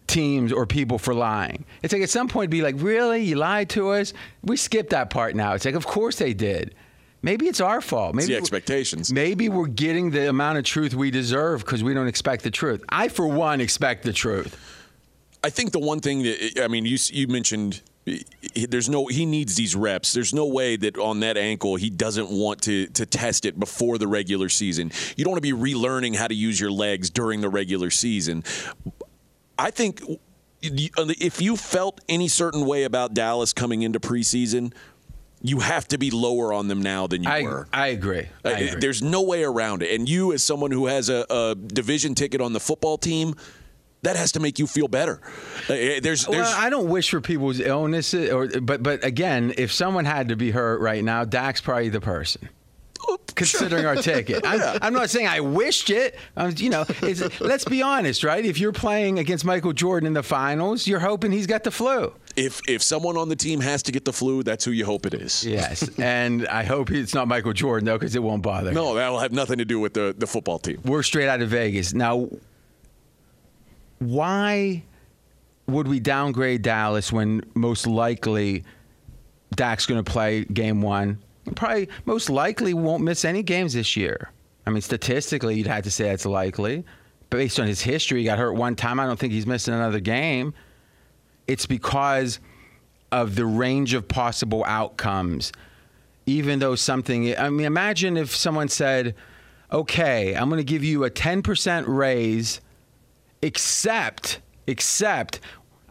teams 0.06 0.52
or 0.52 0.66
people 0.66 0.98
for 0.98 1.14
lying. 1.14 1.64
It's 1.82 1.92
like 1.92 2.02
at 2.02 2.10
some 2.10 2.28
point, 2.28 2.50
be 2.50 2.62
like, 2.62 2.76
really? 2.78 3.22
You 3.22 3.36
lied 3.36 3.70
to 3.70 3.90
us? 3.90 4.12
We 4.42 4.56
skipped 4.56 4.90
that 4.90 5.10
part 5.10 5.34
now. 5.34 5.54
It's 5.54 5.64
like, 5.64 5.74
of 5.74 5.86
course 5.86 6.16
they 6.16 6.34
did. 6.34 6.74
Maybe 7.22 7.46
it's 7.46 7.60
our 7.60 7.80
fault. 7.80 8.14
Maybe 8.16 8.28
the 8.32 8.36
expectations. 8.36 9.12
Maybe 9.12 9.48
we're 9.48 9.68
getting 9.68 10.10
the 10.10 10.28
amount 10.28 10.58
of 10.58 10.64
truth 10.64 10.92
we 10.94 11.10
deserve 11.10 11.64
because 11.64 11.82
we 11.84 11.94
don't 11.94 12.08
expect 12.08 12.42
the 12.42 12.50
truth. 12.50 12.82
I, 12.88 13.08
for 13.08 13.28
one, 13.28 13.60
expect 13.60 14.02
the 14.02 14.12
truth. 14.12 14.58
I 15.44 15.50
think 15.50 15.72
the 15.72 15.78
one 15.78 16.00
thing 16.00 16.22
that 16.24 16.62
I 16.62 16.68
mean, 16.68 16.84
you 16.84 16.98
you 17.10 17.28
mentioned 17.28 17.80
he- 18.04 18.24
there's 18.66 18.88
no 18.88 19.06
he 19.06 19.24
needs 19.24 19.54
these 19.54 19.76
reps. 19.76 20.12
There's 20.12 20.34
no 20.34 20.46
way 20.46 20.76
that 20.76 20.98
on 20.98 21.20
that 21.20 21.36
ankle 21.36 21.76
he 21.76 21.90
doesn't 21.90 22.28
want 22.30 22.62
to 22.62 22.86
to 22.88 23.06
test 23.06 23.44
it 23.44 23.58
before 23.58 23.98
the 23.98 24.08
regular 24.08 24.48
season. 24.48 24.90
You 25.16 25.24
don't 25.24 25.32
want 25.32 25.42
to 25.42 25.56
be 25.56 25.72
relearning 25.72 26.16
how 26.16 26.26
to 26.26 26.34
use 26.34 26.58
your 26.60 26.72
legs 26.72 27.08
during 27.10 27.40
the 27.40 27.48
regular 27.48 27.90
season. 27.90 28.42
I 29.58 29.70
think 29.70 30.02
if 30.62 31.40
you 31.40 31.56
felt 31.56 32.00
any 32.08 32.28
certain 32.28 32.66
way 32.66 32.84
about 32.84 33.14
Dallas 33.14 33.52
coming 33.52 33.82
into 33.82 34.00
preseason, 34.00 34.72
you 35.42 35.58
have 35.60 35.88
to 35.88 35.98
be 35.98 36.10
lower 36.10 36.52
on 36.52 36.68
them 36.68 36.80
now 36.82 37.06
than 37.08 37.24
you 37.24 37.28
I, 37.30 37.42
were. 37.42 37.68
I 37.72 37.88
agree. 37.88 38.28
I 38.44 38.48
Uh, 38.52 38.56
agree. 38.56 38.80
There's 38.80 39.02
no 39.02 39.22
way 39.22 39.42
around 39.42 39.82
it. 39.82 39.90
And 39.92 40.08
you, 40.08 40.32
as 40.32 40.42
someone 40.44 40.70
who 40.70 40.86
has 40.86 41.08
a, 41.08 41.26
a 41.30 41.54
division 41.56 42.14
ticket 42.14 42.40
on 42.40 42.52
the 42.52 42.60
football 42.60 42.96
team, 42.96 43.34
that 44.02 44.16
has 44.16 44.32
to 44.32 44.40
make 44.40 44.58
you 44.58 44.66
feel 44.66 44.88
better. 44.88 45.20
Uh, 45.68 45.74
There's, 45.74 46.02
there's 46.02 46.26
Well, 46.28 46.54
I 46.56 46.70
don't 46.70 46.88
wish 46.88 47.10
for 47.10 47.20
people's 47.20 47.60
illnesses, 47.60 48.30
or 48.32 48.48
but 48.60 48.82
but 48.82 49.04
again, 49.04 49.54
if 49.58 49.72
someone 49.72 50.04
had 50.04 50.28
to 50.28 50.36
be 50.36 50.50
hurt 50.50 50.80
right 50.80 51.04
now, 51.04 51.24
Dak's 51.24 51.60
probably 51.60 51.88
the 51.88 52.00
person. 52.00 52.48
Considering 53.34 53.86
our 53.86 53.96
ticket, 53.96 54.42
I'm, 54.46 54.78
I'm 54.82 54.92
not 54.92 55.10
saying 55.10 55.26
I 55.26 55.40
wished 55.40 55.90
it. 55.90 56.16
I'm, 56.36 56.54
you 56.56 56.70
know, 56.70 56.84
it's, 57.02 57.40
let's 57.40 57.64
be 57.64 57.82
honest, 57.82 58.24
right? 58.24 58.44
If 58.44 58.58
you're 58.58 58.72
playing 58.72 59.18
against 59.18 59.44
Michael 59.44 59.72
Jordan 59.72 60.06
in 60.06 60.12
the 60.12 60.22
finals, 60.22 60.86
you're 60.86 61.00
hoping 61.00 61.32
he's 61.32 61.46
got 61.46 61.64
the 61.64 61.70
flu. 61.70 62.12
if 62.36 62.60
if 62.68 62.82
someone 62.82 63.16
on 63.16 63.28
the 63.28 63.36
team 63.36 63.60
has 63.60 63.82
to 63.84 63.92
get 63.92 64.04
the 64.04 64.12
flu, 64.12 64.42
that's 64.42 64.64
who 64.64 64.70
you 64.70 64.84
hope 64.84 65.06
it 65.06 65.14
is. 65.14 65.44
Yes, 65.44 65.88
and 65.98 66.46
I 66.48 66.64
hope 66.64 66.90
it's 66.90 67.14
not 67.14 67.28
Michael 67.28 67.52
Jordan 67.52 67.86
though, 67.86 67.98
because 67.98 68.14
it 68.16 68.22
won't 68.22 68.42
bother. 68.42 68.72
No, 68.72 68.94
that'll 68.94 69.18
have 69.18 69.32
nothing 69.32 69.58
to 69.58 69.64
do 69.64 69.78
with 69.80 69.94
the, 69.94 70.14
the 70.16 70.26
football 70.26 70.58
team. 70.58 70.80
we're 70.84 71.02
straight 71.02 71.28
out 71.28 71.40
of 71.42 71.48
Vegas. 71.48 71.92
Now, 71.94 72.28
why 73.98 74.82
would 75.66 75.88
we 75.88 76.00
downgrade 76.00 76.62
Dallas 76.62 77.12
when 77.12 77.42
most 77.54 77.86
likely 77.86 78.64
Dak's 79.54 79.86
going 79.86 80.02
to 80.02 80.10
play 80.10 80.44
game 80.44 80.82
one? 80.82 81.18
Probably 81.54 81.88
most 82.04 82.30
likely 82.30 82.74
won't 82.74 83.02
miss 83.02 83.24
any 83.24 83.42
games 83.42 83.74
this 83.74 83.96
year. 83.96 84.30
I 84.66 84.70
mean, 84.70 84.82
statistically, 84.82 85.56
you'd 85.56 85.66
have 85.66 85.84
to 85.84 85.90
say 85.90 86.04
that's 86.04 86.26
likely. 86.26 86.84
Based 87.30 87.58
on 87.58 87.66
his 87.66 87.80
history, 87.80 88.20
he 88.20 88.24
got 88.24 88.38
hurt 88.38 88.52
one 88.52 88.76
time. 88.76 89.00
I 89.00 89.06
don't 89.06 89.18
think 89.18 89.32
he's 89.32 89.46
missing 89.46 89.74
another 89.74 90.00
game. 90.00 90.54
It's 91.46 91.66
because 91.66 92.38
of 93.10 93.34
the 93.34 93.46
range 93.46 93.94
of 93.94 94.06
possible 94.06 94.64
outcomes. 94.66 95.52
Even 96.26 96.60
though 96.60 96.76
something, 96.76 97.36
I 97.36 97.50
mean, 97.50 97.66
imagine 97.66 98.16
if 98.16 98.34
someone 98.34 98.68
said, 98.68 99.16
okay, 99.72 100.36
I'm 100.36 100.48
going 100.48 100.58
to 100.58 100.64
give 100.64 100.84
you 100.84 101.04
a 101.04 101.10
10% 101.10 101.84
raise, 101.88 102.60
except, 103.40 104.40
except, 104.66 105.40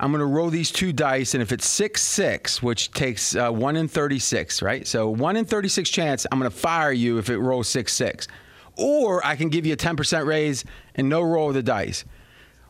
I'm 0.01 0.11
going 0.11 0.19
to 0.19 0.25
roll 0.25 0.49
these 0.49 0.71
two 0.71 0.91
dice, 0.91 1.35
and 1.35 1.43
if 1.43 1.51
it's 1.51 1.67
6 1.67 2.01
6, 2.01 2.63
which 2.63 2.91
takes 2.91 3.35
uh, 3.35 3.51
1 3.51 3.75
in 3.75 3.87
36, 3.87 4.63
right? 4.63 4.87
So 4.87 5.07
1 5.07 5.37
in 5.37 5.45
36 5.45 5.87
chance, 5.91 6.25
I'm 6.31 6.39
going 6.39 6.49
to 6.49 6.57
fire 6.57 6.91
you 6.91 7.19
if 7.19 7.29
it 7.29 7.37
rolls 7.37 7.67
6 7.69 7.93
6. 7.93 8.27
Or 8.77 9.23
I 9.23 9.35
can 9.35 9.49
give 9.49 9.67
you 9.67 9.73
a 9.73 9.77
10% 9.77 10.25
raise 10.25 10.65
and 10.95 11.07
no 11.07 11.21
roll 11.21 11.49
of 11.49 11.53
the 11.53 11.61
dice. 11.61 12.03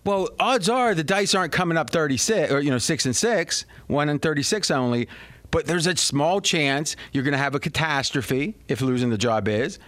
Well, 0.04 0.30
odds 0.42 0.68
are 0.68 0.94
the 0.94 1.06
dice 1.06 1.34
aren't 1.34 1.54
coming 1.54 1.78
up 1.78 1.92
36 1.92 2.52
or 2.52 2.60
you 2.60 2.70
know 2.70 2.78
6 2.78 3.06
and 3.06 3.16
6, 3.16 3.66
1 3.88 4.10
in 4.10 4.20
36 4.20 4.72
only, 4.72 5.08
but 5.52 5.66
there's 5.66 5.88
a 5.88 5.96
small 5.96 6.42
chance 6.42 6.98
you're 7.14 7.24
going 7.24 7.32
to 7.32 7.38
have 7.38 7.56
a 7.56 7.60
catastrophe 7.60 8.58
if 8.68 8.82
losing 8.82 9.10
the 9.10 9.18
job 9.18 9.48
is. 9.48 9.80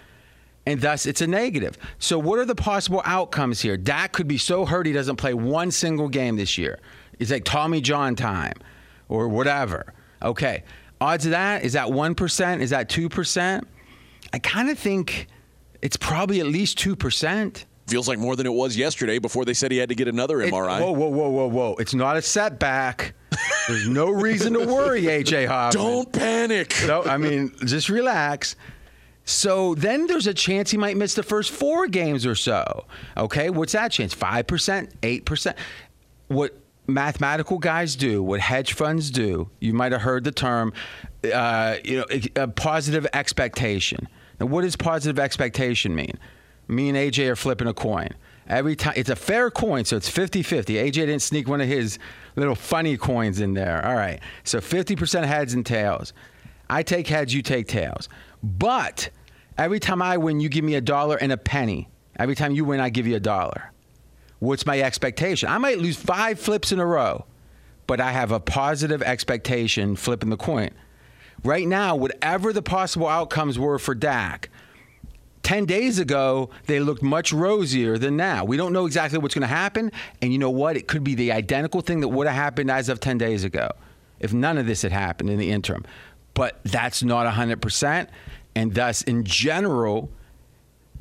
And 0.65 0.79
thus, 0.79 1.05
it's 1.05 1.19
a 1.19 1.27
negative. 1.27 1.77
So, 2.00 2.17
what 2.17 2.39
are 2.39 2.45
the 2.45 2.55
possible 2.55 3.01
outcomes 3.03 3.59
here? 3.59 3.75
Dak 3.75 4.13
could 4.13 4.29
be 4.29 4.38
so 4.38 4.65
hurt 4.65 4.85
he 4.85 4.93
doesn't 4.93 5.17
play 5.17 5.33
one 5.33 5.71
single 5.71 6.07
game 6.07 6.38
this 6.38 6.57
year. 6.57 6.79
It's 7.20 7.32
like 7.32 7.43
Tommy 7.43 7.82
John 7.82 8.15
time 8.15 8.53
or 9.10 9.27
whatever. 9.27 9.93
Okay. 10.22 10.63
Odds 11.01 11.25
of 11.25 11.32
that, 11.32 11.63
is 11.63 11.74
that 11.74 11.88
1%? 11.88 12.60
Is 12.62 12.70
that 12.70 12.89
2%? 12.89 13.63
I 14.32 14.39
kind 14.39 14.70
of 14.70 14.79
think 14.79 15.27
it's 15.82 15.98
probably 15.98 16.39
at 16.39 16.46
least 16.48 16.77
2%. 16.79 17.65
Feels 17.88 18.08
like 18.08 18.17
more 18.17 18.38
than 18.38 18.46
it 18.48 18.53
was 18.53 18.77
yesterday 18.77 19.20
before 19.20 19.43
they 19.43 19.53
said 19.53 19.70
he 19.72 19.77
had 19.77 19.89
to 19.89 19.96
get 19.96 20.08
another 20.08 20.41
It- 20.41 20.53
MRI. 20.53 20.79
whoa, 20.79 20.91
whoa, 20.93 21.10
whoa, 21.10 21.29
whoa, 21.29 21.48
whoa. 21.48 21.75
It's 21.79 21.93
not 21.93 22.15
a 22.15 22.22
setback. 22.22 23.13
There's 23.67 23.88
no 23.89 24.10
reason 24.10 24.53
to 24.53 24.65
worry, 24.65 25.01
AJ 25.03 25.48
Hoffman. 25.48 25.84
Don't 25.84 26.12
panic. 26.13 26.74
No, 26.86 27.03
I 27.03 27.17
mean, 27.17 27.51
just 27.65 27.89
relax. 27.89 28.55
So 29.25 29.75
then 29.75 30.08
there's 30.08 30.27
a 30.27 30.34
chance 30.34 30.72
he 30.72 30.77
might 30.77 30.96
miss 30.98 31.13
the 31.13 31.24
first 31.24 31.51
four 31.51 31.88
games 31.88 32.25
or 32.25 32.36
so. 32.36 32.86
Okay, 33.17 33.50
what's 33.50 33.74
that 33.74 33.91
chance? 33.91 34.13
5%, 34.15 34.91
8%? 35.01 35.55
What 36.27 36.58
mathematical 36.87 37.59
guys 37.59 37.95
do, 37.95 38.21
what 38.21 38.39
hedge 38.39 38.73
funds 38.73 39.09
do, 39.09 39.49
you 39.59 39.73
might 39.73 39.91
have 39.91 40.01
heard 40.01 40.23
the 40.23 40.31
term, 40.31 40.73
uh, 41.33 41.77
you 41.83 41.97
know, 41.97 42.05
a 42.35 42.47
positive 42.47 43.07
expectation. 43.13 44.07
Now, 44.39 44.47
what 44.47 44.61
does 44.61 44.75
positive 44.75 45.19
expectation 45.19 45.95
mean? 45.95 46.17
Me 46.67 46.89
and 46.89 46.97
AJ 46.97 47.29
are 47.29 47.35
flipping 47.35 47.67
a 47.67 47.73
coin. 47.73 48.09
Every 48.47 48.75
time 48.75 48.93
it's 48.97 49.09
a 49.09 49.15
fair 49.15 49.49
coin, 49.49 49.85
so 49.85 49.95
it's 49.95 50.09
50 50.09 50.43
50. 50.43 50.73
AJ 50.73 50.91
didn't 50.91 51.21
sneak 51.21 51.47
one 51.47 51.61
of 51.61 51.67
his 51.67 51.97
little 52.35 52.55
funny 52.55 52.97
coins 52.97 53.39
in 53.39 53.53
there. 53.53 53.85
All 53.85 53.95
right. 53.95 54.19
So 54.43 54.59
50% 54.59 55.23
heads 55.23 55.53
and 55.53 55.65
tails. 55.65 56.13
I 56.69 56.83
take 56.83 57.07
heads, 57.07 57.33
you 57.33 57.41
take 57.41 57.67
tails. 57.67 58.09
But 58.41 59.09
every 59.57 59.79
time 59.79 60.01
I 60.01 60.17
win, 60.17 60.39
you 60.39 60.49
give 60.49 60.65
me 60.65 60.75
a 60.75 60.81
dollar 60.81 61.15
and 61.15 61.31
a 61.31 61.37
penny. 61.37 61.89
Every 62.17 62.35
time 62.35 62.53
you 62.53 62.65
win, 62.65 62.79
I 62.79 62.89
give 62.89 63.07
you 63.07 63.15
a 63.15 63.19
dollar. 63.19 63.71
What's 64.43 64.65
my 64.65 64.81
expectation? 64.81 65.47
I 65.47 65.57
might 65.57 65.79
lose 65.79 65.95
five 65.95 66.38
flips 66.38 66.73
in 66.73 66.79
a 66.79 66.85
row, 66.85 67.25
but 67.88 68.01
I 68.01 68.12
have 68.12 68.33
a 68.33 68.41
positive 68.41 69.01
expectation 69.01 69.95
flipping 69.95 70.31
the 70.31 70.38
coin. 70.38 70.71
Right 71.45 71.65
now, 71.65 71.95
whatever 71.95 72.51
the 72.51 72.62
possible 72.62 73.07
outcomes 73.07 73.57
were 73.57 73.79
for 73.79 73.95
Dak, 73.95 74.50
10 75.43 75.65
days 75.65 75.97
ago, 75.97 76.50
they 76.67 76.81
looked 76.81 77.01
much 77.01 77.31
rosier 77.31 77.97
than 77.97 78.17
now. 78.17 78.43
We 78.43 78.57
don't 78.57 78.73
know 78.73 78.85
exactly 78.85 79.17
what's 79.17 79.33
going 79.33 79.43
to 79.43 79.47
happen. 79.47 79.93
And 80.21 80.33
you 80.33 80.39
know 80.39 80.50
what? 80.50 80.75
It 80.75 80.89
could 80.89 81.05
be 81.05 81.15
the 81.15 81.31
identical 81.31 81.79
thing 81.79 82.01
that 82.01 82.09
would 82.09 82.27
have 82.27 82.35
happened 82.35 82.69
as 82.69 82.89
of 82.89 83.00
10 83.00 83.17
days 83.17 83.45
ago 83.45 83.69
if 84.19 84.33
none 84.33 84.57
of 84.57 84.65
this 84.65 84.81
had 84.81 84.91
happened 84.91 85.29
in 85.29 85.39
the 85.39 85.51
interim. 85.51 85.85
But 86.33 86.59
that's 86.65 87.01
not 87.01 87.33
100%. 87.33 88.09
And 88.55 88.73
thus, 88.73 89.03
in 89.03 89.23
general, 89.23 90.12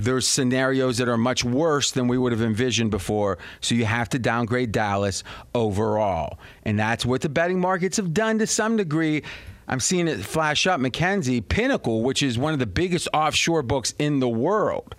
there's 0.04 0.26
scenarios 0.26 0.98
that 0.98 1.08
are 1.08 1.16
much 1.16 1.44
worse 1.44 1.90
than 1.90 2.08
we 2.08 2.18
would 2.18 2.32
have 2.32 2.42
envisioned 2.42 2.90
before. 2.90 3.38
So 3.60 3.74
you 3.74 3.84
have 3.84 4.08
to 4.10 4.18
downgrade 4.18 4.72
Dallas 4.72 5.24
overall. 5.54 6.38
And 6.64 6.78
that's 6.78 7.06
what 7.06 7.20
the 7.20 7.28
betting 7.28 7.60
markets 7.60 7.96
have 7.96 8.12
done 8.14 8.38
to 8.38 8.46
some 8.46 8.76
degree. 8.76 9.22
I'm 9.68 9.80
seeing 9.80 10.08
it 10.08 10.18
flash 10.20 10.66
up. 10.66 10.80
McKenzie, 10.80 11.46
Pinnacle, 11.46 12.02
which 12.02 12.22
is 12.22 12.36
one 12.38 12.52
of 12.52 12.58
the 12.58 12.66
biggest 12.66 13.08
offshore 13.14 13.62
books 13.62 13.94
in 13.98 14.20
the 14.20 14.28
world, 14.28 14.94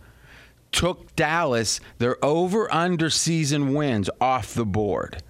took 0.71 1.15
Dallas, 1.15 1.79
their 1.99 2.23
over 2.23 2.73
under 2.73 3.09
season 3.09 3.73
wins 3.73 4.09
off 4.19 4.53
the 4.53 4.65
board. 4.65 5.21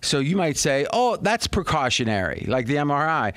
So 0.00 0.20
you 0.20 0.36
might 0.36 0.56
say, 0.56 0.86
oh, 0.92 1.16
that's 1.16 1.46
precautionary, 1.46 2.44
like 2.46 2.66
the 2.66 2.76
MRI. 2.76 3.34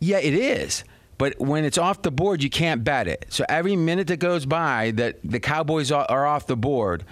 Yeah, 0.00 0.18
it 0.18 0.34
is. 0.34 0.84
But 1.18 1.38
when 1.40 1.64
it's 1.64 1.78
off 1.78 2.02
the 2.02 2.12
board, 2.12 2.42
you 2.42 2.48
can't 2.48 2.84
bet 2.84 3.08
it. 3.08 3.26
So 3.28 3.44
every 3.48 3.74
minute 3.76 4.06
that 4.06 4.18
goes 4.18 4.46
by 4.46 4.92
that 4.92 5.18
the 5.24 5.40
Cowboys 5.40 5.90
are 5.90 6.26
off 6.26 6.46
the 6.46 6.56
board, 6.56 7.04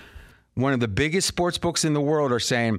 one 0.54 0.72
of 0.72 0.80
the 0.80 0.88
biggest 0.88 1.26
sports 1.26 1.58
books 1.58 1.84
in 1.84 1.92
the 1.92 2.00
world 2.00 2.32
are 2.32 2.40
saying, 2.40 2.78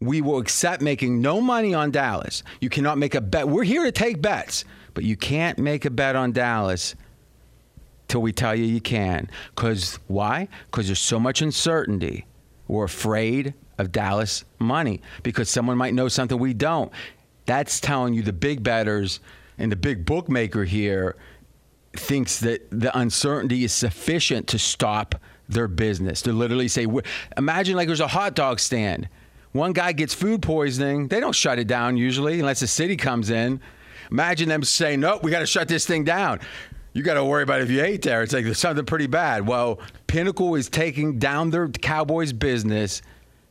we 0.00 0.20
will 0.20 0.38
accept 0.38 0.82
making 0.82 1.22
no 1.22 1.40
money 1.40 1.72
on 1.72 1.90
Dallas. 1.90 2.42
You 2.60 2.68
cannot 2.68 2.98
make 2.98 3.14
a 3.14 3.20
bet. 3.22 3.48
We're 3.48 3.64
here 3.64 3.84
to 3.84 3.92
take 3.92 4.20
bets, 4.20 4.66
but 4.92 5.04
you 5.04 5.16
can't 5.16 5.58
make 5.58 5.86
a 5.86 5.90
bet 5.90 6.14
on 6.14 6.32
Dallas 6.32 6.94
till 8.06 8.20
we 8.20 8.32
tell 8.32 8.54
you 8.54 8.64
you 8.64 8.80
can. 8.80 9.30
Because 9.54 9.98
why? 10.06 10.48
Because 10.66 10.86
there's 10.86 11.00
so 11.00 11.18
much 11.18 11.40
uncertainty. 11.40 12.26
We're 12.68 12.84
afraid 12.84 13.54
of 13.78 13.92
Dallas 13.92 14.44
money 14.58 15.00
because 15.22 15.48
someone 15.48 15.78
might 15.78 15.94
know 15.94 16.08
something 16.08 16.38
we 16.38 16.52
don't. 16.52 16.92
That's 17.46 17.80
telling 17.80 18.12
you 18.12 18.22
the 18.22 18.32
big 18.32 18.62
betters 18.62 19.20
and 19.58 19.72
the 19.72 19.76
big 19.76 20.04
bookmaker 20.04 20.64
here 20.64 21.16
thinks 21.94 22.40
that 22.40 22.68
the 22.70 22.96
uncertainty 22.98 23.64
is 23.64 23.72
sufficient 23.72 24.46
to 24.48 24.58
stop 24.58 25.14
their 25.48 25.68
business. 25.68 26.22
To 26.22 26.32
literally 26.32 26.68
say, 26.68 26.86
imagine 27.36 27.76
like 27.76 27.86
there's 27.86 28.00
a 28.00 28.08
hot 28.08 28.34
dog 28.34 28.60
stand. 28.60 29.08
One 29.52 29.72
guy 29.72 29.92
gets 29.92 30.12
food 30.12 30.42
poisoning. 30.42 31.08
They 31.08 31.20
don't 31.20 31.34
shut 31.34 31.58
it 31.58 31.66
down 31.66 31.96
usually 31.96 32.40
unless 32.40 32.60
the 32.60 32.66
city 32.66 32.96
comes 32.96 33.30
in. 33.30 33.60
Imagine 34.10 34.48
them 34.48 34.62
saying, 34.62 35.00
nope, 35.00 35.22
we 35.22 35.30
got 35.30 35.40
to 35.40 35.46
shut 35.46 35.68
this 35.68 35.86
thing 35.86 36.04
down. 36.04 36.40
You 36.92 37.02
got 37.02 37.14
to 37.14 37.24
worry 37.24 37.42
about 37.42 37.60
if 37.60 37.70
you 37.70 37.82
ate 37.82 38.02
there. 38.02 38.22
It's 38.22 38.32
like 38.32 38.44
there's 38.44 38.58
something 38.58 38.84
pretty 38.86 39.06
bad. 39.06 39.46
Well, 39.46 39.80
Pinnacle 40.06 40.54
is 40.54 40.68
taking 40.68 41.18
down 41.18 41.50
their 41.50 41.68
Cowboys 41.68 42.32
business 42.32 43.02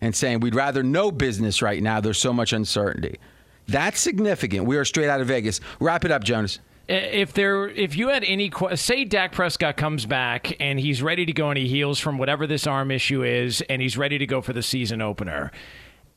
and 0.01 0.15
saying 0.15 0.39
we'd 0.39 0.55
rather 0.55 0.83
no 0.83 1.11
business 1.11 1.61
right 1.61 1.81
now. 1.81 1.99
There's 1.99 2.17
so 2.17 2.33
much 2.33 2.53
uncertainty. 2.53 3.19
That's 3.67 3.99
significant. 3.99 4.65
We 4.65 4.77
are 4.77 4.85
straight 4.85 5.09
out 5.09 5.21
of 5.21 5.27
Vegas. 5.27 5.59
Wrap 5.79 6.05
it 6.05 6.11
up, 6.11 6.23
Jonas. 6.23 6.59
If 6.87 7.33
there, 7.33 7.67
if 7.67 7.97
you 7.97 8.09
had 8.09 8.23
any, 8.23 8.51
say 8.75 9.05
Dak 9.05 9.31
Prescott 9.31 9.75
comes 9.75 10.05
back 10.05 10.55
and 10.59 10.79
he's 10.79 11.01
ready 11.01 11.25
to 11.25 11.33
go 11.33 11.49
and 11.49 11.57
he 11.57 11.67
heals 11.67 11.99
from 11.99 12.19
whatever 12.19 12.45
this 12.45 12.67
arm 12.67 12.91
issue 12.91 13.23
is, 13.23 13.61
and 13.61 13.81
he's 13.81 13.97
ready 13.97 14.19
to 14.19 14.27
go 14.27 14.39
for 14.39 14.53
the 14.53 14.61
season 14.61 15.01
opener. 15.01 15.51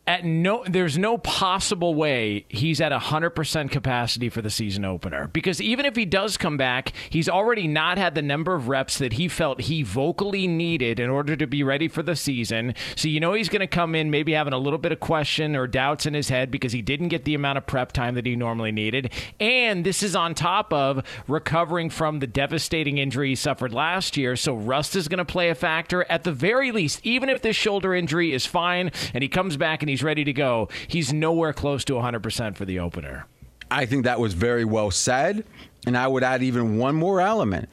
At 0.08 0.24
no 0.24 0.64
there's 0.66 0.96
no 0.96 1.18
possible 1.18 1.94
way 1.94 2.46
he's 2.48 2.80
at 2.80 2.90
100% 2.92 3.70
capacity 3.70 4.30
for 4.30 4.40
the 4.40 4.48
season 4.48 4.84
opener. 4.84 5.28
Because 5.28 5.60
even 5.60 5.84
if 5.84 5.94
he 5.94 6.06
does 6.06 6.38
come 6.38 6.56
back 6.56 6.94
he's 7.10 7.28
already 7.28 7.68
not 7.68 7.98
had 7.98 8.14
the 8.14 8.22
number 8.22 8.54
of 8.54 8.68
reps 8.68 8.96
that 8.98 9.12
he 9.12 9.28
felt 9.28 9.60
he 9.60 9.82
vocally 9.82 10.48
needed 10.48 10.98
in 10.98 11.10
order 11.10 11.36
to 11.36 11.46
be 11.46 11.62
ready 11.62 11.88
for 11.88 12.02
the 12.02 12.16
season. 12.16 12.74
So 12.96 13.08
you 13.08 13.20
know 13.20 13.34
he's 13.34 13.50
going 13.50 13.60
to 13.60 13.66
come 13.66 13.94
in 13.94 14.10
maybe 14.10 14.32
having 14.32 14.54
a 14.54 14.58
little 14.58 14.78
bit 14.78 14.92
of 14.92 15.00
question 15.00 15.54
or 15.54 15.66
doubts 15.66 16.06
in 16.06 16.14
his 16.14 16.30
head 16.30 16.50
because 16.50 16.72
he 16.72 16.80
didn't 16.80 17.08
get 17.08 17.26
the 17.26 17.34
amount 17.34 17.58
of 17.58 17.66
prep 17.66 17.92
time 17.92 18.14
that 18.14 18.24
he 18.24 18.34
normally 18.34 18.72
needed. 18.72 19.12
And 19.38 19.84
this 19.84 20.02
is 20.02 20.16
on 20.16 20.34
top 20.34 20.72
of 20.72 21.04
recovering 21.28 21.90
from 21.90 22.20
the 22.20 22.26
devastating 22.26 22.96
injury 22.96 23.28
he 23.28 23.34
suffered 23.34 23.74
last 23.74 24.16
year. 24.16 24.36
So 24.36 24.54
rust 24.54 24.96
is 24.96 25.06
going 25.06 25.18
to 25.18 25.26
play 25.26 25.50
a 25.50 25.54
factor 25.54 26.06
at 26.08 26.24
the 26.24 26.32
very 26.32 26.72
least. 26.72 27.00
Even 27.02 27.28
if 27.28 27.42
this 27.42 27.56
shoulder 27.56 27.94
injury 27.94 28.32
is 28.32 28.46
fine 28.46 28.90
and 29.12 29.20
he 29.20 29.28
comes 29.28 29.58
back 29.58 29.82
and 29.82 29.90
he's 29.90 29.97
ready 30.02 30.24
to 30.24 30.32
go, 30.32 30.68
he's 30.86 31.12
nowhere 31.12 31.52
close 31.52 31.84
to 31.86 31.94
100% 31.94 32.56
for 32.56 32.64
the 32.64 32.78
opener. 32.78 33.26
I 33.70 33.86
think 33.86 34.04
that 34.04 34.18
was 34.18 34.34
very 34.34 34.64
well 34.64 34.90
said. 34.90 35.44
And 35.86 35.96
I 35.96 36.06
would 36.06 36.24
add 36.24 36.42
even 36.42 36.78
one 36.78 36.94
more 36.94 37.20
element. 37.20 37.68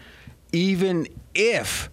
Even 0.51 1.07
if 1.33 1.89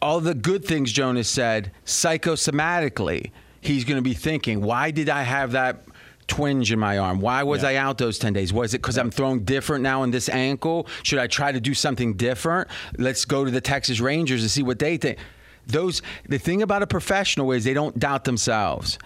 all 0.00 0.20
the 0.20 0.34
good 0.34 0.64
things 0.64 0.90
Jonas 0.92 1.28
said, 1.28 1.70
psychosomatically, 1.84 3.30
he's 3.60 3.84
going 3.84 3.96
to 3.96 4.02
be 4.02 4.14
thinking, 4.14 4.62
why 4.62 4.90
did 4.90 5.08
I 5.08 5.22
have 5.22 5.52
that 5.52 5.84
twinge 6.26 6.72
in 6.72 6.78
my 6.78 6.98
arm? 6.98 7.20
Why 7.20 7.42
was 7.42 7.62
yeah. 7.62 7.70
I 7.70 7.74
out 7.76 7.98
those 7.98 8.18
10 8.18 8.32
days? 8.32 8.52
Was 8.52 8.74
it 8.74 8.78
because 8.78 8.98
I'm 8.98 9.10
throwing 9.10 9.44
different 9.44 9.82
now 9.82 10.02
in 10.02 10.10
this 10.10 10.28
ankle? 10.28 10.86
Should 11.02 11.18
I 11.18 11.26
try 11.26 11.52
to 11.52 11.60
do 11.60 11.74
something 11.74 12.14
different? 12.14 12.68
Let's 12.98 13.24
go 13.24 13.44
to 13.44 13.50
the 13.50 13.60
Texas 13.60 14.00
Rangers 14.00 14.42
and 14.42 14.50
see 14.50 14.62
what 14.62 14.78
they 14.78 14.96
think. 14.96 15.18
Those 15.66 16.02
the 16.28 16.38
thing 16.38 16.62
about 16.62 16.82
a 16.82 16.86
professional 16.86 17.52
is 17.52 17.64
they 17.64 17.74
don't 17.74 17.96
doubt 17.98 18.24
themselves. 18.24 18.98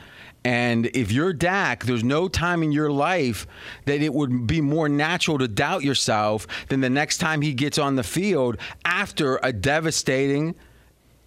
And 0.45 0.87
if 0.95 1.11
you're 1.11 1.33
Dak, 1.33 1.85
there's 1.85 2.05
no 2.05 2.28
time 2.28 2.62
in 2.62 2.71
your 2.71 2.90
life 2.90 3.47
that 3.87 4.00
it 4.00 4.14
would 4.14 4.47
be 4.47 4.61
more 4.61 4.88
natural 4.88 5.38
to 5.38 5.49
doubt 5.49 5.83
yourself 5.83 6.47
than 6.69 6.81
the 6.81 6.90
next 6.90 7.19
time 7.19 7.43
he 7.43 7.52
gets 7.52 7.78
on 7.78 7.97
the 7.97 8.05
field 8.05 8.57
after 8.85 9.40
a 9.43 9.52
devastating 9.52 10.55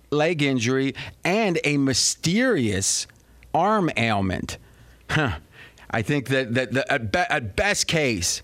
leg 0.09 0.41
injury 0.41 0.95
and 1.23 1.59
a 1.63 1.77
mysterious 1.77 3.07
arm 3.53 3.89
ailment. 3.97 4.57
Huh. 5.09 5.37
I 5.91 6.01
think 6.01 6.27
that, 6.27 6.53
that, 6.53 6.71
that 6.73 6.91
at, 6.91 7.11
be, 7.11 7.19
at 7.19 7.55
best 7.55 7.87
case, 7.87 8.41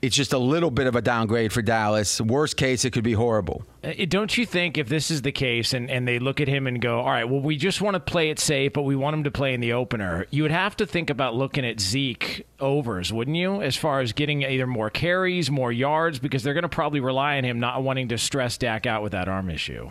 it's 0.00 0.14
just 0.14 0.32
a 0.32 0.38
little 0.38 0.70
bit 0.70 0.86
of 0.86 0.94
a 0.96 1.02
downgrade 1.02 1.52
for 1.52 1.62
Dallas. 1.62 2.20
Worst 2.20 2.56
case, 2.56 2.84
it 2.84 2.92
could 2.92 3.04
be 3.04 3.14
horrible. 3.14 3.62
Uh, 3.82 3.92
don't 4.08 4.36
you 4.36 4.46
think 4.46 4.78
if 4.78 4.88
this 4.88 5.10
is 5.10 5.22
the 5.22 5.32
case 5.32 5.72
and, 5.72 5.90
and 5.90 6.06
they 6.06 6.18
look 6.18 6.40
at 6.40 6.48
him 6.48 6.66
and 6.66 6.80
go, 6.80 7.00
all 7.00 7.10
right, 7.10 7.24
well, 7.24 7.40
we 7.40 7.56
just 7.56 7.80
want 7.80 7.94
to 7.94 8.00
play 8.00 8.30
it 8.30 8.38
safe, 8.38 8.72
but 8.72 8.82
we 8.82 8.94
want 8.94 9.14
him 9.14 9.24
to 9.24 9.30
play 9.30 9.54
in 9.54 9.60
the 9.60 9.72
opener, 9.72 10.26
you 10.30 10.42
would 10.42 10.52
have 10.52 10.76
to 10.76 10.86
think 10.86 11.10
about 11.10 11.34
looking 11.34 11.64
at 11.64 11.80
Zeke 11.80 12.46
overs, 12.60 13.12
wouldn't 13.12 13.36
you? 13.36 13.60
As 13.62 13.76
far 13.76 14.00
as 14.00 14.12
getting 14.12 14.44
either 14.44 14.66
more 14.66 14.90
carries, 14.90 15.50
more 15.50 15.72
yards, 15.72 16.18
because 16.18 16.42
they're 16.42 16.54
going 16.54 16.62
to 16.62 16.68
probably 16.68 17.00
rely 17.00 17.38
on 17.38 17.44
him 17.44 17.60
not 17.60 17.82
wanting 17.82 18.08
to 18.08 18.18
stress 18.18 18.56
Dak 18.58 18.86
out 18.86 19.02
with 19.02 19.12
that 19.12 19.28
arm 19.28 19.50
issue. 19.50 19.90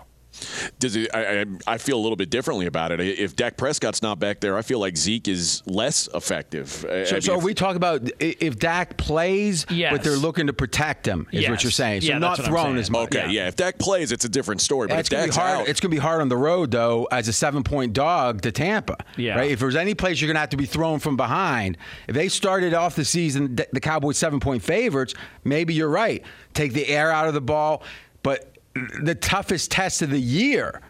Does 0.80 0.96
it, 0.96 1.10
I, 1.14 1.46
I 1.66 1.78
feel 1.78 1.98
a 1.98 2.02
little 2.02 2.16
bit 2.16 2.30
differently 2.30 2.66
about 2.66 2.92
it. 2.92 3.00
If 3.00 3.36
Dak 3.36 3.58
Prescott's 3.58 4.02
not 4.02 4.20
back 4.20 4.40
there, 4.40 4.58
I 4.58 4.62
feel 4.62 4.80
like 4.80 4.98
Zeke 4.98 5.28
is 5.28 5.64
less 5.66 6.08
effective. 6.14 6.86
Uh, 6.86 7.06
so, 7.06 7.12
I 7.12 7.14
mean, 7.14 7.22
so 7.22 7.38
if, 7.38 7.44
we 7.44 7.54
talk 7.54 7.76
about 7.76 8.10
if 8.20 8.60
Dak 8.60 8.98
plays, 8.98 9.66
yes. 9.70 9.92
but 9.92 10.04
they're 10.04 10.16
looking 10.16 10.48
to 10.48 10.54
protect 10.54 11.08
him, 11.08 11.28
is 11.32 11.42
yes. 11.42 11.50
what 11.50 11.64
you're 11.64 11.72
saying. 11.72 12.02
So 12.02 12.08
yeah, 12.08 12.18
not 12.18 12.38
thrown 12.38 12.78
as 12.78 12.90
much. 12.90 13.06
Okay, 13.06 13.26
yeah. 13.26 13.44
yeah. 13.44 13.48
If 13.48 13.56
Dak 13.56 13.78
plays, 13.78 14.12
it's 14.12 14.26
a 14.26 14.30
different 14.30 14.62
story. 14.62 14.88
But 14.88 14.96
yeah, 14.96 15.00
it's 15.00 15.10
going 15.10 15.26
to 15.26 15.32
be 15.32 15.36
hard. 15.36 15.62
Out, 15.62 15.68
it's 15.68 15.80
going 15.80 15.92
to 15.92 15.96
be 15.96 16.02
hard 16.02 16.22
on 16.22 16.30
the 16.30 16.38
road 16.38 16.72
though, 16.72 17.08
as 17.12 17.28
a 17.28 17.34
seven 17.34 17.64
point 17.64 17.94
dog 17.94 18.42
to 18.42 18.52
Tampa. 18.52 18.98
Yeah. 19.16 19.38
Right. 19.38 19.52
If 19.52 19.60
there's 19.60 19.76
any 19.76 19.96
place 19.96 20.22
you're 20.22 20.28
going 20.28 20.36
to 20.36 20.42
have 20.42 20.50
to 20.50 20.58
be 20.58 20.66
thrown 20.66 21.00
from 21.00 21.18
behind, 21.18 21.78
if 22.08 22.16
they 22.16 22.30
started 22.30 22.74
off 22.74 22.96
the 22.96 23.06
season 23.06 23.56
the 23.72 23.80
Cowboys 23.80 24.18
seven 24.18 24.40
point 24.40 24.64
favorites, 24.64 25.14
maybe 25.44 25.74
you're 25.74 25.90
right. 25.90 26.24
Take 26.54 26.74
the 26.74 26.88
air 26.88 27.12
out 27.12 27.28
of 27.28 27.34
the 27.34 27.42
ball, 27.42 27.84
but 28.24 28.57
the 29.02 29.16
toughest 29.16 29.72
test 29.72 30.02
of 30.02 30.10
the 30.10 30.20
year 30.20 30.82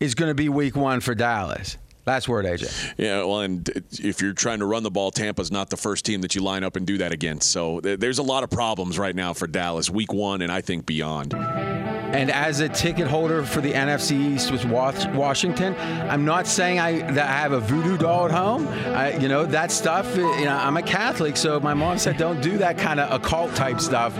is 0.00 0.14
going 0.14 0.30
to 0.30 0.34
be 0.34 0.48
week 0.48 0.76
one 0.76 1.00
for 1.00 1.14
Dallas. 1.14 1.78
Last 2.06 2.28
word, 2.28 2.44
AJ. 2.44 2.94
Yeah, 2.98 3.24
well, 3.24 3.40
and 3.40 3.68
if 3.90 4.22
you're 4.22 4.32
trying 4.32 4.60
to 4.60 4.64
run 4.64 4.84
the 4.84 4.92
ball, 4.92 5.10
Tampa's 5.10 5.50
not 5.50 5.70
the 5.70 5.76
first 5.76 6.04
team 6.04 6.20
that 6.20 6.36
you 6.36 6.40
line 6.40 6.62
up 6.62 6.76
and 6.76 6.86
do 6.86 6.98
that 6.98 7.12
against. 7.12 7.50
So 7.50 7.80
there's 7.80 8.18
a 8.18 8.22
lot 8.22 8.44
of 8.44 8.50
problems 8.50 8.96
right 8.96 9.14
now 9.14 9.32
for 9.32 9.48
Dallas, 9.48 9.90
week 9.90 10.12
one, 10.12 10.40
and 10.40 10.52
I 10.52 10.60
think 10.60 10.86
beyond. 10.86 11.34
And 11.34 12.30
as 12.30 12.60
a 12.60 12.68
ticket 12.68 13.08
holder 13.08 13.42
for 13.42 13.60
the 13.60 13.72
NFC 13.72 14.12
East 14.12 14.52
with 14.52 14.64
Washington, 14.64 15.74
I'm 16.08 16.24
not 16.24 16.46
saying 16.46 16.78
I 16.78 17.00
that 17.12 17.28
I 17.28 17.32
have 17.32 17.50
a 17.50 17.60
voodoo 17.60 17.98
doll 17.98 18.26
at 18.26 18.30
home. 18.30 18.68
I, 18.68 19.16
you 19.16 19.28
know 19.28 19.44
that 19.44 19.72
stuff. 19.72 20.16
You 20.16 20.44
know, 20.44 20.56
I'm 20.56 20.76
a 20.76 20.82
Catholic, 20.82 21.36
so 21.36 21.58
my 21.58 21.74
mom 21.74 21.98
said 21.98 22.16
don't 22.16 22.40
do 22.40 22.56
that 22.58 22.78
kind 22.78 23.00
of 23.00 23.12
occult 23.12 23.54
type 23.56 23.80
stuff. 23.80 24.14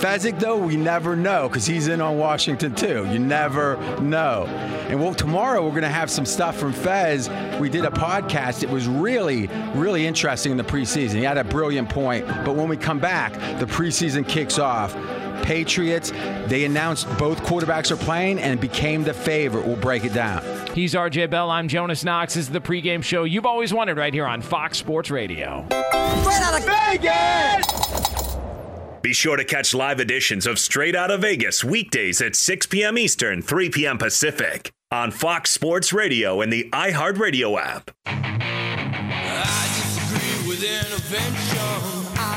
Fezzik, 0.00 0.40
though, 0.40 0.56
we 0.56 0.76
never 0.76 1.14
know 1.14 1.48
because 1.48 1.66
he's 1.66 1.86
in 1.88 2.00
on 2.00 2.18
Washington 2.18 2.74
too. 2.74 3.06
You 3.12 3.18
never 3.18 3.76
know. 4.00 4.46
And 4.88 5.00
well, 5.00 5.14
tomorrow 5.14 5.62
we're 5.62 5.70
going 5.70 5.82
to 5.82 5.88
have 5.88 6.10
some 6.10 6.26
stuff 6.26 6.56
from 6.56 6.72
Fez. 6.72 7.19
We 7.58 7.68
did 7.68 7.84
a 7.84 7.90
podcast. 7.90 8.62
It 8.62 8.70
was 8.70 8.86
really, 8.88 9.48
really 9.74 10.06
interesting 10.06 10.52
in 10.52 10.56
the 10.58 10.64
preseason. 10.64 11.14
He 11.14 11.22
had 11.22 11.38
a 11.38 11.44
brilliant 11.44 11.88
point. 11.88 12.26
But 12.26 12.56
when 12.56 12.68
we 12.68 12.76
come 12.76 12.98
back, 12.98 13.32
the 13.58 13.66
preseason 13.66 14.26
kicks 14.26 14.58
off. 14.58 14.96
Patriots, 15.42 16.10
they 16.46 16.64
announced 16.64 17.06
both 17.18 17.42
quarterbacks 17.42 17.90
are 17.90 17.96
playing 17.96 18.38
and 18.38 18.60
became 18.60 19.02
the 19.04 19.14
favorite. 19.14 19.66
We'll 19.66 19.76
break 19.76 20.04
it 20.04 20.12
down. 20.12 20.42
He's 20.74 20.94
RJ 20.94 21.30
Bell. 21.30 21.50
I'm 21.50 21.66
Jonas 21.68 22.04
Knox. 22.04 22.34
This 22.34 22.44
is 22.44 22.50
the 22.50 22.60
pregame 22.60 23.02
show 23.02 23.24
you've 23.24 23.46
always 23.46 23.72
wanted 23.72 23.96
right 23.96 24.12
here 24.12 24.26
on 24.26 24.42
Fox 24.42 24.78
Sports 24.78 25.10
Radio. 25.10 25.66
Straight 25.70 26.42
out 26.42 26.58
of 26.58 26.64
Vegas! 26.66 28.36
Be 29.02 29.14
sure 29.14 29.36
to 29.36 29.44
catch 29.44 29.72
live 29.72 29.98
editions 29.98 30.46
of 30.46 30.58
Straight 30.58 30.94
Out 30.94 31.10
of 31.10 31.22
Vegas 31.22 31.64
weekdays 31.64 32.20
at 32.20 32.36
6 32.36 32.66
p.m. 32.66 32.98
Eastern, 32.98 33.40
3 33.40 33.70
p.m. 33.70 33.96
Pacific 33.96 34.72
on 34.92 35.12
Fox 35.12 35.52
Sports 35.52 35.92
Radio 35.92 36.40
and 36.40 36.52
the 36.52 36.68
iHeartRadio 36.72 37.56
app. 37.60 37.92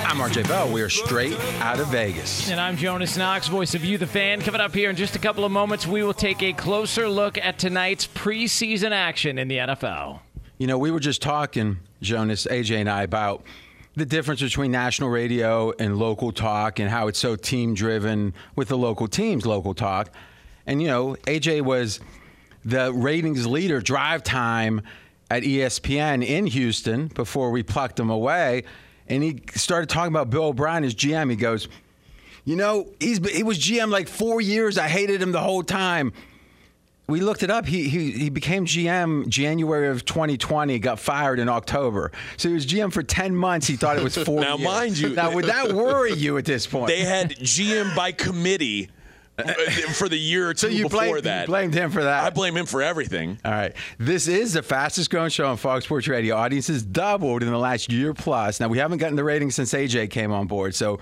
I'm 0.05 0.19
RJ 0.19 0.47
Bell. 0.47 0.71
We 0.71 0.83
are 0.83 0.89
straight 0.89 1.33
out 1.61 1.79
of 1.79 1.87
Vegas. 1.87 2.51
And 2.51 2.61
I'm 2.61 2.77
Jonas 2.77 3.17
Knox, 3.17 3.47
voice 3.47 3.73
of 3.73 3.83
you, 3.83 3.97
the 3.97 4.05
fan. 4.05 4.39
Coming 4.39 4.61
up 4.61 4.71
here 4.71 4.91
in 4.91 4.95
just 4.95 5.15
a 5.15 5.19
couple 5.19 5.43
of 5.45 5.51
moments, 5.51 5.87
we 5.87 6.03
will 6.03 6.13
take 6.13 6.43
a 6.43 6.53
closer 6.53 7.09
look 7.09 7.39
at 7.39 7.57
tonight's 7.57 8.05
preseason 8.05 8.91
action 8.91 9.39
in 9.39 9.47
the 9.47 9.57
NFL. 9.57 10.19
You 10.59 10.67
know, 10.67 10.77
we 10.77 10.91
were 10.91 10.99
just 10.99 11.23
talking, 11.23 11.79
Jonas, 12.03 12.45
AJ, 12.45 12.81
and 12.81 12.89
I, 12.89 13.01
about 13.01 13.43
the 13.95 14.05
difference 14.05 14.43
between 14.43 14.69
national 14.69 15.09
radio 15.09 15.73
and 15.79 15.97
local 15.97 16.31
talk 16.31 16.77
and 16.77 16.87
how 16.87 17.07
it's 17.07 17.17
so 17.17 17.35
team 17.35 17.73
driven 17.73 18.35
with 18.55 18.67
the 18.67 18.77
local 18.77 19.07
teams, 19.07 19.47
local 19.47 19.73
talk. 19.73 20.11
And, 20.67 20.83
you 20.83 20.87
know, 20.87 21.15
AJ 21.25 21.61
was 21.61 21.99
the 22.65 22.93
ratings 22.93 23.45
leader, 23.45 23.81
drive 23.81 24.23
time 24.23 24.81
at 25.29 25.43
ESPN 25.43 26.25
in 26.25 26.45
Houston 26.45 27.07
before 27.07 27.51
we 27.51 27.63
plucked 27.63 27.99
him 27.99 28.09
away 28.09 28.63
and 29.07 29.23
he 29.23 29.41
started 29.53 29.89
talking 29.89 30.11
about 30.11 30.29
Bill 30.29 30.45
O'Brien 30.45 30.83
as 30.83 30.95
GM. 30.95 31.29
He 31.29 31.35
goes, 31.35 31.67
"You 32.45 32.55
know, 32.55 32.87
he's 32.99 33.25
he 33.29 33.43
was 33.43 33.59
GM 33.59 33.89
like 33.89 34.07
four 34.07 34.41
years. 34.41 34.77
I 34.77 34.87
hated 34.87 35.21
him 35.21 35.31
the 35.31 35.41
whole 35.41 35.63
time." 35.63 36.13
We 37.05 37.19
looked 37.19 37.43
it 37.43 37.51
up. 37.51 37.65
He, 37.65 37.89
he 37.89 38.11
he 38.11 38.29
became 38.29 38.65
GM 38.65 39.27
January 39.27 39.89
of 39.89 40.05
2020. 40.05 40.79
Got 40.79 40.99
fired 40.99 41.37
in 41.37 41.49
October. 41.49 42.13
So 42.37 42.47
he 42.47 42.55
was 42.55 42.65
GM 42.65 42.93
for 42.93 43.03
10 43.03 43.35
months. 43.35 43.67
He 43.67 43.75
thought 43.75 43.97
it 43.97 44.03
was 44.03 44.17
four. 44.17 44.39
now, 44.41 44.55
years. 44.55 44.65
mind 44.65 44.97
you, 44.97 45.09
now 45.09 45.33
would 45.33 45.45
that 45.45 45.73
worry 45.73 46.13
you 46.13 46.37
at 46.37 46.45
this 46.45 46.65
point? 46.65 46.87
They 46.87 47.01
had 47.01 47.31
GM 47.31 47.93
by 47.93 48.13
committee 48.13 48.89
for 49.93 50.07
the 50.07 50.17
year 50.17 50.49
or 50.49 50.53
two 50.53 50.67
so 50.67 50.67
you 50.67 50.83
before 50.83 50.99
blamed, 50.99 51.23
that. 51.23 51.41
You 51.41 51.47
blamed 51.47 51.73
him 51.73 51.89
for 51.89 52.03
that. 52.03 52.23
I 52.23 52.29
blame 52.29 52.55
him 52.55 52.67
for 52.67 52.83
everything. 52.83 53.39
All 53.43 53.51
right. 53.51 53.73
This 53.97 54.27
is 54.27 54.53
the 54.53 54.61
fastest 54.61 55.09
growing 55.09 55.31
show 55.31 55.47
on 55.47 55.57
Fox 55.57 55.85
Sports 55.85 56.07
Radio. 56.07 56.35
Audiences 56.35 56.83
doubled 56.83 57.41
in 57.41 57.49
the 57.49 57.57
last 57.57 57.91
year 57.91 58.13
plus. 58.13 58.59
Now, 58.59 58.67
we 58.67 58.77
haven't 58.77 58.99
gotten 58.99 59.15
the 59.15 59.23
ratings 59.23 59.55
since 59.55 59.73
AJ 59.73 60.11
came 60.11 60.31
on 60.31 60.45
board. 60.45 60.75
So, 60.75 60.99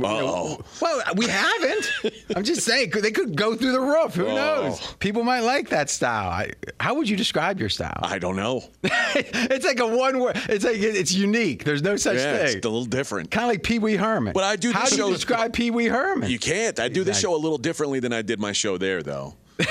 oh. 0.00 0.60
well, 0.80 1.02
we 1.16 1.26
haven't. 1.26 1.90
I'm 2.36 2.44
just 2.44 2.62
saying, 2.64 2.90
they 2.90 3.10
could 3.10 3.36
go 3.36 3.56
through 3.56 3.72
the 3.72 3.80
roof. 3.80 4.14
Who 4.14 4.28
oh. 4.28 4.34
knows? 4.34 4.94
People 5.00 5.24
might 5.24 5.40
like 5.40 5.70
that 5.70 5.90
style. 5.90 6.28
I, 6.28 6.50
how 6.78 6.94
would 6.94 7.08
you 7.08 7.16
describe 7.16 7.58
your 7.58 7.68
style? 7.68 7.98
I 8.00 8.20
don't 8.20 8.36
know. 8.36 8.62
it's 8.84 9.66
like 9.66 9.80
a 9.80 9.88
one 9.88 10.20
word. 10.20 10.36
It's 10.48 10.64
like 10.64 10.76
it's 10.78 11.12
unique. 11.12 11.64
There's 11.64 11.82
no 11.82 11.96
such 11.96 12.18
yeah, 12.18 12.36
thing. 12.36 12.56
It's 12.58 12.66
a 12.66 12.68
little 12.68 12.84
different. 12.84 13.32
Kind 13.32 13.44
of 13.44 13.48
like 13.48 13.64
Pee 13.64 13.80
Wee 13.80 13.96
Herman. 13.96 14.34
But 14.34 14.44
I 14.44 14.54
do. 14.54 14.70
How 14.70 14.86
do 14.86 14.96
show, 14.96 15.08
you 15.08 15.14
describe 15.14 15.52
Pee 15.52 15.72
Wee 15.72 15.86
Herman? 15.86 16.30
You 16.30 16.38
can't. 16.38 16.78
I 16.78 16.86
do 16.86 17.02
this 17.02 17.18
show 17.18 17.34
a 17.34 17.36
little 17.36 17.58
different 17.58 17.71
differently 17.72 18.00
than 18.00 18.12
I 18.12 18.20
did 18.20 18.38
my 18.38 18.52
show 18.52 18.76
there, 18.76 19.02
though. 19.02 19.34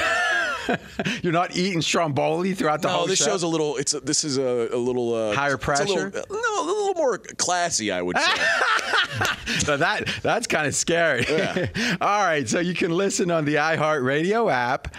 You're 1.22 1.34
not 1.34 1.56
eating 1.56 1.84
stromboli 1.84 2.56
throughout 2.56 2.82
the 2.82 2.88
no, 2.88 2.96
whole 2.96 3.06
this 3.06 3.20
show? 3.20 3.26
show's 3.26 3.44
a 3.44 3.48
little. 3.48 3.78
It's 3.78 3.94
a, 3.94 4.00
this 4.00 4.24
is 4.24 4.40
a, 4.40 4.70
a 4.74 4.78
little 4.78 5.14
uh, 5.14 5.36
higher 5.36 5.58
pressure. 5.58 5.84
A 5.84 6.10
little, 6.10 6.24
no, 6.32 6.64
a 6.64 6.66
little 6.66 6.94
more 6.96 7.20
classy, 7.20 7.92
I 7.92 8.02
would 8.02 8.18
say. 8.18 8.42
so 9.60 9.78
that 9.78 10.10
that's 10.24 10.48
kind 10.48 10.66
of 10.66 10.74
scary. 10.74 11.26
Yeah. 11.30 11.68
All 12.02 12.24
right, 12.24 12.50
so 12.50 12.60
you 12.60 12.74
can 12.74 12.90
listen 12.90 13.30
on 13.30 13.46
the 13.46 13.56
iHeartRadio 13.56 14.52
app 14.52 14.96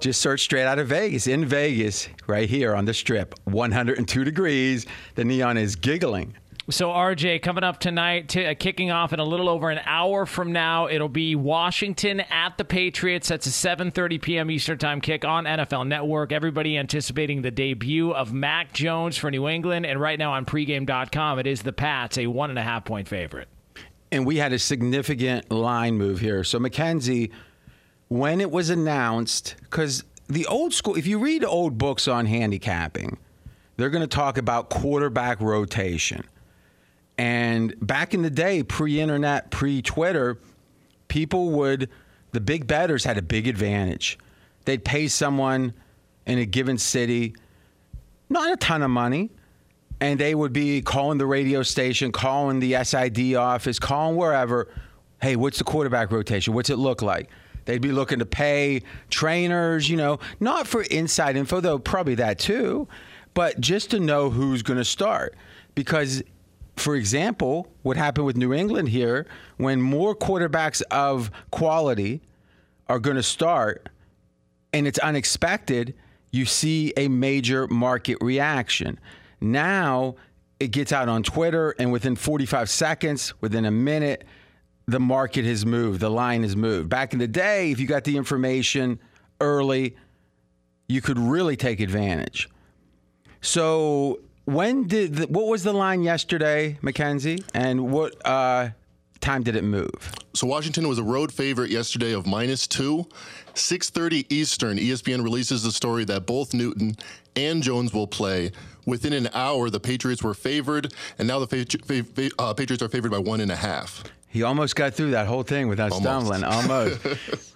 Just 0.00 0.20
search 0.20 0.42
straight 0.42 0.66
out 0.66 0.78
of 0.78 0.88
Vegas. 0.88 1.26
In 1.26 1.46
Vegas, 1.46 2.10
right 2.26 2.50
here 2.50 2.74
on 2.74 2.84
the 2.84 2.92
strip, 2.92 3.34
102 3.44 4.24
degrees. 4.24 4.84
The 5.14 5.24
neon 5.24 5.56
is 5.56 5.74
giggling. 5.74 6.36
So 6.70 6.90
RJ, 6.90 7.42
coming 7.42 7.64
up 7.64 7.80
tonight, 7.80 8.28
t- 8.28 8.46
uh, 8.46 8.54
kicking 8.54 8.92
off 8.92 9.12
in 9.12 9.18
a 9.18 9.24
little 9.24 9.48
over 9.48 9.70
an 9.70 9.80
hour 9.84 10.24
from 10.26 10.52
now, 10.52 10.86
it'll 10.86 11.08
be 11.08 11.34
Washington 11.34 12.20
at 12.20 12.56
the 12.56 12.64
Patriots. 12.64 13.28
That's 13.28 13.46
a 13.46 13.50
7:30 13.50 14.22
p.m. 14.22 14.50
Eastern 14.50 14.78
Time 14.78 15.00
kick 15.00 15.24
on 15.24 15.44
NFL 15.44 15.88
Network. 15.88 16.30
Everybody 16.30 16.78
anticipating 16.78 17.42
the 17.42 17.50
debut 17.50 18.12
of 18.12 18.32
Mac 18.32 18.72
Jones 18.72 19.16
for 19.16 19.28
New 19.30 19.48
England, 19.48 19.86
and 19.86 20.00
right 20.00 20.18
now 20.18 20.32
on 20.32 20.44
pregame.com, 20.46 21.40
it 21.40 21.48
is 21.48 21.62
the 21.62 21.72
Pats, 21.72 22.16
a 22.16 22.28
one 22.28 22.50
and 22.50 22.58
a 22.58 22.62
half 22.62 22.84
point 22.84 23.08
favorite. 23.08 23.48
And 24.12 24.24
we 24.24 24.36
had 24.36 24.52
a 24.52 24.58
significant 24.58 25.50
line 25.50 25.96
move 25.96 26.20
here. 26.20 26.44
So 26.44 26.60
McKenzie, 26.60 27.32
when 28.06 28.40
it 28.40 28.50
was 28.52 28.70
announced, 28.70 29.56
because 29.62 30.04
the 30.28 30.46
old 30.46 30.72
school, 30.74 30.94
if 30.96 31.08
you 31.08 31.18
read 31.18 31.44
old 31.44 31.76
books 31.76 32.06
on 32.06 32.26
handicapping, 32.26 33.18
they're 33.76 33.90
going 33.90 34.08
to 34.08 34.16
talk 34.16 34.38
about 34.38 34.70
quarterback 34.70 35.40
rotation. 35.40 36.22
And 37.18 37.74
back 37.80 38.14
in 38.14 38.22
the 38.22 38.30
day, 38.30 38.62
pre 38.62 39.00
internet, 39.00 39.50
pre 39.50 39.82
Twitter, 39.82 40.38
people 41.08 41.50
would, 41.50 41.90
the 42.32 42.40
big 42.40 42.66
betters 42.66 43.04
had 43.04 43.18
a 43.18 43.22
big 43.22 43.46
advantage. 43.46 44.18
They'd 44.64 44.84
pay 44.84 45.08
someone 45.08 45.74
in 46.26 46.38
a 46.38 46.46
given 46.46 46.78
city 46.78 47.34
not 48.32 48.52
a 48.52 48.56
ton 48.56 48.82
of 48.82 48.90
money, 48.90 49.30
and 50.00 50.18
they 50.18 50.34
would 50.34 50.52
be 50.52 50.82
calling 50.82 51.18
the 51.18 51.26
radio 51.26 51.62
station, 51.62 52.10
calling 52.10 52.58
the 52.58 52.82
SID 52.82 53.34
office, 53.34 53.78
calling 53.78 54.16
wherever. 54.16 54.68
Hey, 55.20 55.36
what's 55.36 55.58
the 55.58 55.64
quarterback 55.64 56.10
rotation? 56.10 56.54
What's 56.54 56.70
it 56.70 56.78
look 56.78 57.02
like? 57.02 57.30
They'd 57.64 57.82
be 57.82 57.92
looking 57.92 58.18
to 58.18 58.26
pay 58.26 58.82
trainers, 59.10 59.88
you 59.88 59.96
know, 59.96 60.18
not 60.40 60.66
for 60.66 60.82
inside 60.82 61.36
info, 61.36 61.60
though 61.60 61.78
probably 61.78 62.16
that 62.16 62.40
too, 62.40 62.88
but 63.34 63.60
just 63.60 63.90
to 63.92 64.00
know 64.00 64.30
who's 64.30 64.62
going 64.62 64.78
to 64.78 64.84
start. 64.84 65.36
Because 65.76 66.22
for 66.76 66.96
example, 66.96 67.68
what 67.82 67.96
happened 67.96 68.26
with 68.26 68.36
New 68.36 68.52
England 68.52 68.88
here, 68.88 69.26
when 69.56 69.80
more 69.80 70.14
quarterbacks 70.14 70.82
of 70.90 71.30
quality 71.50 72.22
are 72.88 72.98
going 72.98 73.16
to 73.16 73.22
start 73.22 73.88
and 74.72 74.86
it's 74.86 74.98
unexpected, 74.98 75.94
you 76.30 76.46
see 76.46 76.92
a 76.96 77.08
major 77.08 77.66
market 77.68 78.18
reaction. 78.20 78.98
Now 79.40 80.16
it 80.58 80.68
gets 80.68 80.92
out 80.92 81.08
on 81.08 81.22
Twitter, 81.22 81.74
and 81.78 81.90
within 81.90 82.14
45 82.16 82.70
seconds, 82.70 83.34
within 83.40 83.64
a 83.64 83.70
minute, 83.70 84.24
the 84.86 85.00
market 85.00 85.44
has 85.44 85.66
moved, 85.66 86.00
the 86.00 86.10
line 86.10 86.42
has 86.42 86.56
moved. 86.56 86.88
Back 86.88 87.12
in 87.12 87.18
the 87.18 87.28
day, 87.28 87.70
if 87.70 87.80
you 87.80 87.86
got 87.86 88.04
the 88.04 88.16
information 88.16 89.00
early, 89.40 89.96
you 90.88 91.00
could 91.00 91.18
really 91.18 91.56
take 91.56 91.80
advantage. 91.80 92.48
So 93.40 94.20
when 94.44 94.86
did 94.86 95.14
the, 95.16 95.26
what 95.26 95.46
was 95.46 95.62
the 95.62 95.72
line 95.72 96.02
yesterday, 96.02 96.78
Mackenzie, 96.82 97.42
and 97.54 97.92
what 97.92 98.14
uh, 98.26 98.70
time 99.20 99.42
did 99.42 99.56
it 99.56 99.64
move? 99.64 100.14
So 100.34 100.46
Washington 100.46 100.88
was 100.88 100.98
a 100.98 101.02
road 101.02 101.32
favorite 101.32 101.70
yesterday 101.70 102.12
of 102.12 102.26
minus 102.26 102.66
two. 102.66 103.06
6:30 103.54 104.26
Eastern, 104.32 104.78
ESPN 104.78 105.22
releases 105.22 105.62
the 105.62 105.72
story 105.72 106.04
that 106.06 106.26
both 106.26 106.54
Newton 106.54 106.96
and 107.36 107.62
Jones 107.62 107.92
will 107.92 108.06
play. 108.06 108.50
Within 108.86 109.12
an 109.12 109.28
hour, 109.32 109.70
the 109.70 109.78
Patriots 109.78 110.22
were 110.22 110.34
favored, 110.34 110.92
and 111.18 111.28
now 111.28 111.38
the 111.38 111.46
fa- 111.46 112.04
fa- 112.04 112.30
uh, 112.38 112.54
Patriots 112.54 112.82
are 112.82 112.88
favored 112.88 113.10
by 113.12 113.18
one 113.18 113.40
and 113.40 113.52
a 113.52 113.56
half. 113.56 114.02
He 114.28 114.42
almost 114.42 114.74
got 114.74 114.94
through 114.94 115.10
that 115.10 115.26
whole 115.26 115.42
thing 115.42 115.68
without 115.68 115.92
Almost. 115.92 116.26
stumbling. 116.26 116.42
Almost. 116.44 117.00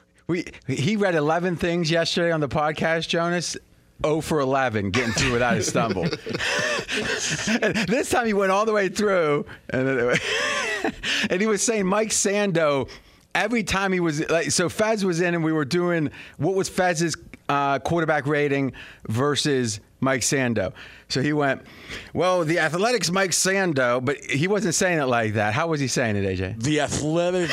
we 0.28 0.44
he 0.68 0.96
read 0.96 1.14
11 1.14 1.56
things 1.56 1.90
yesterday 1.90 2.30
on 2.30 2.40
the 2.40 2.48
podcast, 2.48 3.08
Jonas. 3.08 3.56
0 4.04 4.20
for 4.20 4.40
11, 4.40 4.90
getting 4.90 5.12
through 5.12 5.32
without 5.32 5.56
a 5.56 5.62
stumble. 5.62 6.02
this 7.88 8.10
time 8.10 8.26
he 8.26 8.32
went 8.34 8.52
all 8.52 8.66
the 8.66 8.72
way 8.72 8.88
through, 8.88 9.46
and, 9.70 9.86
then- 9.88 10.18
and 11.30 11.40
he 11.40 11.46
was 11.46 11.62
saying 11.62 11.86
Mike 11.86 12.10
Sando. 12.10 12.88
Every 13.34 13.64
time 13.64 13.92
he 13.92 14.00
was 14.00 14.26
like, 14.30 14.50
so 14.50 14.68
Fez 14.70 15.04
was 15.04 15.20
in, 15.20 15.34
and 15.34 15.44
we 15.44 15.52
were 15.52 15.66
doing 15.66 16.10
what 16.38 16.54
was 16.54 16.68
Fez's 16.70 17.16
uh, 17.48 17.78
quarterback 17.78 18.26
rating 18.26 18.72
versus 19.08 19.80
Mike 20.00 20.20
Sando. 20.20 20.72
So 21.08 21.22
he 21.22 21.32
went, 21.32 21.62
well, 22.12 22.44
the 22.44 22.58
Athletic's 22.58 23.10
Mike 23.10 23.30
Sando, 23.30 24.04
but 24.04 24.18
he 24.18 24.48
wasn't 24.48 24.74
saying 24.74 24.98
it 24.98 25.06
like 25.06 25.34
that. 25.34 25.54
How 25.54 25.68
was 25.68 25.80
he 25.80 25.88
saying 25.88 26.16
it, 26.16 26.24
AJ? 26.24 26.62
The 26.62 26.80
Athletic's 26.80 27.52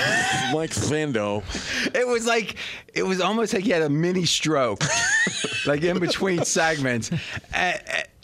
Mike 0.54 0.72
Sando. 0.72 1.44
It 1.96 2.08
was 2.08 2.26
like 2.26 2.56
it 2.94 3.04
was 3.04 3.22
almost 3.22 3.54
like 3.54 3.64
he 3.64 3.70
had 3.70 3.84
a 3.84 3.90
mini 3.90 4.26
stroke, 4.26 4.84
like 5.66 5.84
in 5.84 6.00
between 6.00 6.44
segments. 6.44 7.12
Uh, 7.54 7.74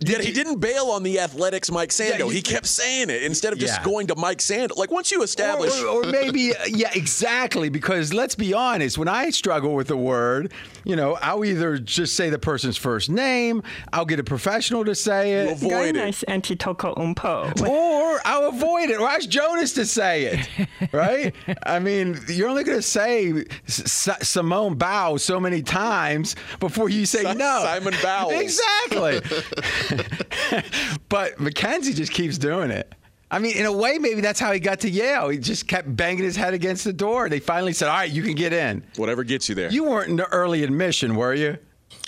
Yet 0.01 0.21
he 0.23 0.31
didn't 0.31 0.59
bail 0.59 0.85
on 0.91 1.03
the 1.03 1.19
athletics 1.19 1.69
Mike 1.71 1.89
Sando. 1.89 2.09
Yeah, 2.19 2.25
you- 2.25 2.29
he 2.29 2.41
kept 2.41 2.65
saying 2.67 3.09
it 3.09 3.23
instead 3.23 3.51
of 3.53 3.59
just 3.59 3.77
Yeah. 3.79 3.83
going 3.83 4.07
to 4.07 4.15
Mike 4.15 4.37
Sando. 4.39 4.77
Like 4.77 4.91
once 4.91 5.11
you 5.11 5.21
establish 5.23 5.77
Or, 5.81 5.87
or, 5.87 6.03
or 6.05 6.11
maybe, 6.11 6.55
uh, 6.55 6.65
yeah, 6.67 6.89
exactly. 6.93 7.69
Because 7.69 8.13
let's 8.13 8.35
be 8.35 8.53
honest, 8.53 8.97
when 8.97 9.07
I 9.09 9.29
struggle 9.29 9.73
with 9.75 9.91
a 9.91 9.97
word, 9.97 10.53
you 10.85 10.95
know, 10.95 11.17
I'll 11.21 11.43
either 11.43 11.77
just 11.77 12.15
say 12.15 12.29
the 12.29 12.39
person's 12.39 12.77
first 12.77 13.09
name, 13.09 13.61
I'll 13.91 14.05
get 14.05 14.19
a 14.19 14.23
professional 14.23 14.85
to 14.85 14.95
say 14.95 15.31
you 15.31 15.49
it, 15.49 15.51
avoid 15.53 15.95
it. 15.95 15.99
nice 15.99 16.23
Antetokounmpo. 16.27 17.67
or 17.67 18.21
I'll 18.25 18.47
avoid 18.47 18.89
it, 18.89 18.99
or 18.99 19.07
ask 19.09 19.27
Jonas 19.29 19.73
to 19.73 19.85
say 19.85 20.25
it, 20.25 20.67
right? 20.93 21.33
I 21.63 21.79
mean, 21.79 22.17
you're 22.29 22.49
only 22.49 22.63
going 22.63 22.77
to 22.77 22.81
say 22.81 23.33
S- 23.67 24.07
S- 24.07 24.27
Simone 24.29 24.75
Bow 24.75 25.17
so 25.17 25.39
many 25.39 25.61
times 25.61 26.35
before 26.59 26.89
you 26.89 27.05
say 27.05 27.23
Si- 27.23 27.33
no. 27.35 27.61
Simon 27.63 27.95
Bow. 28.01 28.29
Exactly. 28.29 29.21
but 31.09 31.39
Mackenzie 31.39 31.93
just 31.93 32.11
keeps 32.11 32.37
doing 32.37 32.71
it. 32.71 32.93
I 33.31 33.37
mean, 33.37 33.55
in 33.57 33.65
a 33.65 33.71
way, 33.71 33.99
maybe 33.99 34.21
that's 34.21 34.39
how 34.39 34.51
he 34.51 34.59
got 34.59 34.79
to 34.81 34.89
Yale. 34.89 35.29
He 35.29 35.37
just 35.37 35.67
kept 35.67 35.95
banging 35.95 36.23
his 36.23 36.35
head 36.35 36.53
against 36.53 36.83
the 36.83 36.93
door. 36.93 37.29
They 37.29 37.39
finally 37.39 37.73
said, 37.73 37.87
"All 37.87 37.95
right, 37.95 38.09
you 38.09 38.23
can 38.23 38.33
get 38.33 38.53
in." 38.53 38.83
Whatever 38.95 39.23
gets 39.23 39.47
you 39.47 39.55
there. 39.55 39.71
You 39.71 39.83
weren't 39.83 40.09
in 40.09 40.15
the 40.15 40.27
early 40.29 40.63
admission, 40.63 41.15
were 41.15 41.35
you? 41.35 41.57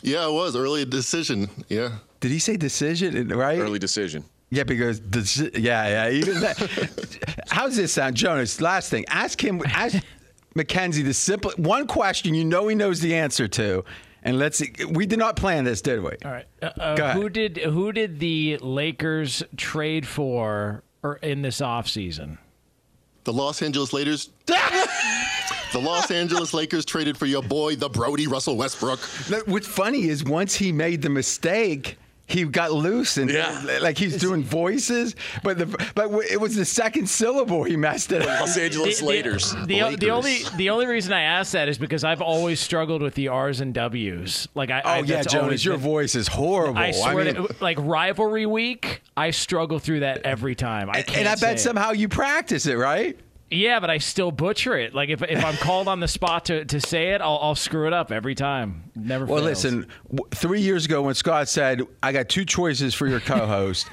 Yeah, 0.01 0.27
it 0.27 0.31
was 0.31 0.55
early 0.55 0.83
decision. 0.85 1.49
Yeah. 1.69 1.97
Did 2.21 2.31
he 2.31 2.39
say 2.39 2.57
decision? 2.57 3.29
Right? 3.29 3.59
Early 3.59 3.79
decision. 3.79 4.23
Yeah, 4.49 4.63
because 4.63 4.99
deci- 4.99 5.57
yeah, 5.57 6.07
yeah. 6.07 6.17
Even 6.17 6.39
that. 6.41 7.39
How's 7.49 7.75
this 7.75 7.93
sound, 7.93 8.15
Jonas? 8.15 8.59
Last 8.59 8.89
thing, 8.89 9.05
ask 9.07 9.41
him. 9.41 9.61
Ask 9.65 10.03
Mackenzie 10.55 11.03
the 11.03 11.13
simple 11.13 11.51
one 11.55 11.87
question 11.87 12.33
you 12.33 12.43
know 12.43 12.67
he 12.67 12.75
knows 12.75 12.99
the 12.99 13.15
answer 13.15 13.47
to, 13.47 13.85
and 14.23 14.37
let's. 14.39 14.57
see. 14.57 14.73
We 14.89 15.05
did 15.05 15.19
not 15.19 15.35
plan 15.35 15.63
this, 15.63 15.81
did 15.81 16.01
we? 16.01 16.11
All 16.23 16.31
right. 16.31 16.45
Uh, 16.61 16.69
uh, 16.77 16.95
Go 16.95 17.07
who 17.09 17.29
did 17.29 17.57
who 17.57 17.91
did 17.91 18.19
the 18.19 18.57
Lakers 18.57 19.43
trade 19.57 20.07
for 20.07 20.83
or 21.03 21.15
in 21.17 21.41
this 21.41 21.59
offseason? 21.61 22.37
The 23.23 23.33
Los 23.33 23.61
Angeles 23.61 23.93
Lakers. 23.93 24.29
the 24.45 25.79
Los 25.79 26.09
Angeles 26.09 26.53
Lakers 26.53 26.85
traded 26.85 27.17
for 27.17 27.27
your 27.27 27.43
boy, 27.43 27.75
the 27.75 27.89
Brodie 27.89 28.27
Russell 28.27 28.57
Westbrook. 28.57 28.99
No, 29.29 29.41
What's 29.45 29.67
funny 29.67 30.07
is 30.07 30.23
once 30.23 30.55
he 30.55 30.71
made 30.71 31.01
the 31.01 31.09
mistake, 31.09 31.97
he 32.31 32.45
got 32.45 32.71
loose 32.71 33.17
and 33.17 33.29
Yeah. 33.29 33.79
like 33.81 33.97
he's 33.97 34.17
doing 34.17 34.43
voices, 34.43 35.15
but 35.43 35.57
the 35.57 35.65
but 35.95 36.09
it 36.31 36.39
was 36.39 36.55
the 36.55 36.65
second 36.65 37.07
syllable 37.07 37.63
he 37.63 37.75
messed 37.77 38.11
it 38.11 38.21
up. 38.21 38.39
Los 38.41 38.57
Angeles 38.57 39.01
Lakers. 39.01 39.51
The, 39.51 39.65
the, 39.65 39.81
Lakers. 39.83 40.09
only 40.09 40.37
the 40.57 40.69
only 40.69 40.85
reason 40.87 41.13
I 41.13 41.21
asked 41.23 41.51
that 41.53 41.67
is 41.69 41.77
because 41.77 42.03
I've 42.03 42.21
always 42.21 42.59
struggled 42.59 43.01
with 43.01 43.15
the 43.15 43.27
R's 43.27 43.61
and 43.61 43.73
W's. 43.73 44.47
Like 44.55 44.71
I, 44.71 44.81
Oh 44.81 44.89
I, 44.89 44.97
yeah, 44.99 45.03
that's 45.17 45.31
Jonas, 45.33 45.63
your 45.65 45.75
been- 45.75 45.83
voice 45.83 46.15
is 46.15 46.27
horrible. 46.27 46.77
I 46.79 46.91
swear, 46.91 47.25
mean, 47.25 47.35
to, 47.35 47.55
like 47.59 47.77
rivalry 47.79 48.45
week, 48.45 49.01
I 49.17 49.31
struggle 49.31 49.79
through 49.79 49.99
that 50.01 50.19
every 50.25 50.55
time. 50.55 50.89
I 50.89 51.01
can't 51.01 51.19
and 51.19 51.27
I 51.27 51.35
bet 51.35 51.55
it. 51.55 51.59
somehow 51.59 51.91
you 51.91 52.07
practice 52.07 52.65
it, 52.65 52.75
right? 52.75 53.17
Yeah, 53.51 53.81
but 53.81 53.89
I 53.89 53.97
still 53.97 54.31
butcher 54.31 54.77
it. 54.77 54.95
Like 54.95 55.09
if, 55.09 55.21
if 55.21 55.43
I'm 55.43 55.55
called 55.57 55.87
on 55.87 55.99
the 55.99 56.07
spot 56.07 56.45
to, 56.45 56.63
to 56.65 56.79
say 56.79 57.09
it, 57.09 57.21
I'll, 57.21 57.37
I'll 57.41 57.55
screw 57.55 57.85
it 57.85 57.93
up 57.93 58.11
every 58.11 58.33
time. 58.33 58.91
Never. 58.95 59.25
Well, 59.25 59.37
fails. 59.37 59.45
listen, 59.65 59.87
w- 60.09 60.29
three 60.31 60.61
years 60.61 60.85
ago 60.85 61.01
when 61.01 61.13
Scott 61.15 61.49
said, 61.49 61.81
I 62.01 62.13
got 62.13 62.29
two 62.29 62.45
choices 62.45 62.93
for 62.93 63.07
your 63.07 63.19
co 63.19 63.45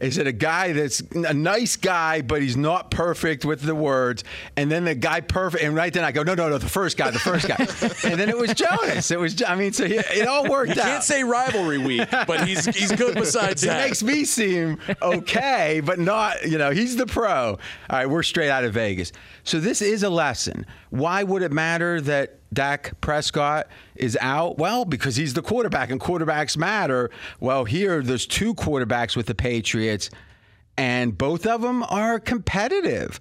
He 0.00 0.10
said 0.10 0.26
a 0.26 0.32
guy 0.32 0.72
that's 0.72 1.00
a 1.00 1.34
nice 1.34 1.76
guy, 1.76 2.22
but 2.22 2.42
he's 2.42 2.56
not 2.56 2.90
perfect 2.90 3.44
with 3.44 3.62
the 3.62 3.74
words. 3.74 4.24
And 4.56 4.70
then 4.70 4.84
the 4.84 4.94
guy 4.94 5.20
perfect. 5.20 5.62
And 5.62 5.74
right 5.74 5.92
then 5.92 6.04
I 6.04 6.12
go, 6.12 6.22
no, 6.22 6.34
no, 6.34 6.48
no, 6.48 6.58
the 6.58 6.68
first 6.68 6.96
guy, 6.96 7.10
the 7.10 7.18
first 7.18 7.46
guy. 7.46 7.56
and 8.10 8.18
then 8.18 8.28
it 8.28 8.36
was 8.36 8.54
Jonas. 8.54 9.10
It 9.10 9.18
was, 9.18 9.42
I 9.42 9.54
mean, 9.54 9.72
so 9.72 9.86
he, 9.86 9.94
it 9.94 10.26
all 10.26 10.48
worked 10.48 10.72
out. 10.72 10.84
Can't 10.84 11.04
say 11.04 11.22
rivalry 11.22 11.78
week, 11.78 12.08
but 12.10 12.46
he's 12.46 12.64
he's 12.66 12.92
good 12.92 13.14
besides 13.14 13.62
that. 13.62 13.80
It 13.80 13.84
makes 13.84 14.02
me 14.02 14.24
seem 14.24 14.78
okay, 15.00 15.80
but 15.84 15.98
not, 15.98 16.44
you 16.44 16.58
know, 16.58 16.70
he's 16.70 16.96
the 16.96 17.06
pro. 17.06 17.50
All 17.50 17.58
right, 17.90 18.06
we're 18.06 18.22
straight 18.22 18.50
out 18.50 18.64
of 18.64 18.74
Vegas. 18.74 19.12
So 19.44 19.60
this 19.60 19.82
is 19.82 20.02
a 20.02 20.10
lesson. 20.10 20.66
Why 20.90 21.22
would 21.22 21.42
it 21.42 21.52
matter 21.52 22.00
that 22.02 22.40
Dak 22.54 23.00
Prescott 23.00 23.66
is 23.96 24.16
out? 24.20 24.58
Well, 24.58 24.84
because 24.84 25.16
he's 25.16 25.34
the 25.34 25.42
quarterback 25.42 25.90
and 25.90 26.00
quarterbacks 26.00 26.56
matter. 26.56 27.10
Well, 27.40 27.64
here 27.64 28.02
there's 28.02 28.26
two 28.26 28.54
quarterbacks 28.54 29.16
with 29.16 29.26
the 29.26 29.34
Patriots 29.34 30.10
and 30.76 31.16
both 31.16 31.46
of 31.46 31.62
them 31.62 31.82
are 31.84 32.18
competitive. 32.18 33.20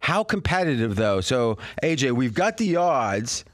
How 0.00 0.24
competitive 0.24 0.96
though? 0.96 1.20
So, 1.20 1.58
AJ, 1.82 2.12
we've 2.12 2.34
got 2.34 2.56
the 2.56 2.76
odds. 2.76 3.44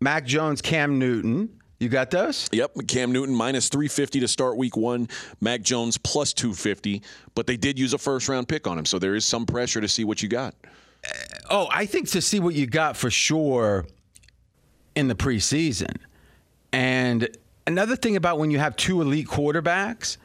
Mac 0.00 0.24
Jones, 0.24 0.62
Cam 0.62 0.98
Newton. 0.98 1.50
You 1.80 1.88
got 1.88 2.10
those? 2.10 2.48
Yep, 2.52 2.72
Cam 2.88 3.12
Newton 3.12 3.34
minus 3.34 3.68
350 3.68 4.20
to 4.20 4.28
start 4.28 4.56
week 4.56 4.76
one, 4.76 5.08
Mac 5.40 5.62
Jones 5.62 5.96
plus 5.96 6.32
250, 6.32 7.02
but 7.36 7.46
they 7.46 7.56
did 7.56 7.78
use 7.78 7.94
a 7.94 7.98
first 7.98 8.28
round 8.28 8.48
pick 8.48 8.66
on 8.66 8.78
him, 8.78 8.84
so 8.84 8.98
there 8.98 9.14
is 9.14 9.24
some 9.24 9.46
pressure 9.46 9.80
to 9.80 9.86
see 9.86 10.02
what 10.02 10.20
you 10.20 10.28
got. 10.28 10.56
Oh, 11.48 11.68
I 11.70 11.86
think 11.86 12.08
to 12.10 12.20
see 12.20 12.40
what 12.40 12.54
you 12.54 12.66
got 12.66 12.96
for 12.96 13.10
sure 13.10 13.86
in 14.94 15.08
the 15.08 15.14
preseason. 15.14 15.96
And 16.72 17.28
another 17.66 17.96
thing 17.96 18.16
about 18.16 18.38
when 18.38 18.50
you 18.50 18.58
have 18.58 18.76
two 18.76 19.00
elite 19.00 19.26
quarterbacks, 19.26 20.16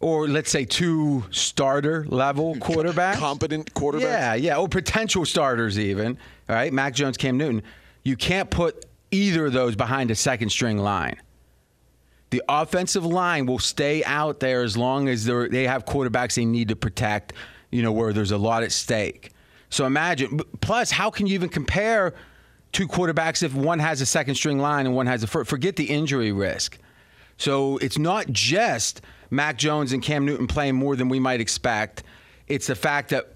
or 0.00 0.28
let's 0.28 0.50
say 0.50 0.64
two 0.64 1.24
starter 1.30 2.04
level 2.08 2.54
quarterbacks, 2.56 3.16
Competent 3.16 3.72
quarterbacks. 3.74 4.00
Yeah, 4.02 4.34
yeah, 4.34 4.56
or 4.58 4.68
potential 4.68 5.24
starters 5.24 5.78
even. 5.78 6.18
All 6.48 6.54
right, 6.54 6.72
Mac 6.72 6.94
Jones, 6.94 7.16
Cam 7.16 7.36
Newton. 7.36 7.62
You 8.04 8.16
can't 8.16 8.50
put 8.50 8.86
either 9.10 9.46
of 9.46 9.52
those 9.52 9.74
behind 9.74 10.10
a 10.10 10.14
second 10.14 10.50
string 10.50 10.78
line. 10.78 11.16
The 12.30 12.42
offensive 12.48 13.06
line 13.06 13.46
will 13.46 13.58
stay 13.58 14.04
out 14.04 14.38
there 14.40 14.62
as 14.62 14.76
long 14.76 15.08
as 15.08 15.24
they 15.24 15.66
have 15.66 15.86
quarterbacks 15.86 16.34
they 16.34 16.44
need 16.44 16.68
to 16.68 16.76
protect, 16.76 17.32
you 17.70 17.82
know, 17.82 17.92
where 17.92 18.12
there's 18.12 18.32
a 18.32 18.38
lot 18.38 18.62
at 18.62 18.70
stake. 18.70 19.32
So 19.70 19.86
imagine, 19.86 20.40
plus, 20.60 20.90
how 20.90 21.10
can 21.10 21.26
you 21.26 21.34
even 21.34 21.48
compare 21.48 22.14
two 22.72 22.86
quarterbacks 22.88 23.42
if 23.42 23.54
one 23.54 23.78
has 23.78 24.00
a 24.00 24.06
second 24.06 24.34
string 24.34 24.58
line 24.58 24.86
and 24.86 24.94
one 24.94 25.06
has 25.06 25.22
a 25.22 25.26
first? 25.26 25.50
Forget 25.50 25.76
the 25.76 25.84
injury 25.84 26.32
risk. 26.32 26.78
So 27.36 27.78
it's 27.78 27.98
not 27.98 28.26
just 28.28 29.00
Mac 29.30 29.56
Jones 29.58 29.92
and 29.92 30.02
Cam 30.02 30.24
Newton 30.24 30.46
playing 30.46 30.74
more 30.74 30.96
than 30.96 31.08
we 31.08 31.20
might 31.20 31.40
expect. 31.40 32.02
It's 32.46 32.66
the 32.66 32.74
fact 32.74 33.10
that 33.10 33.34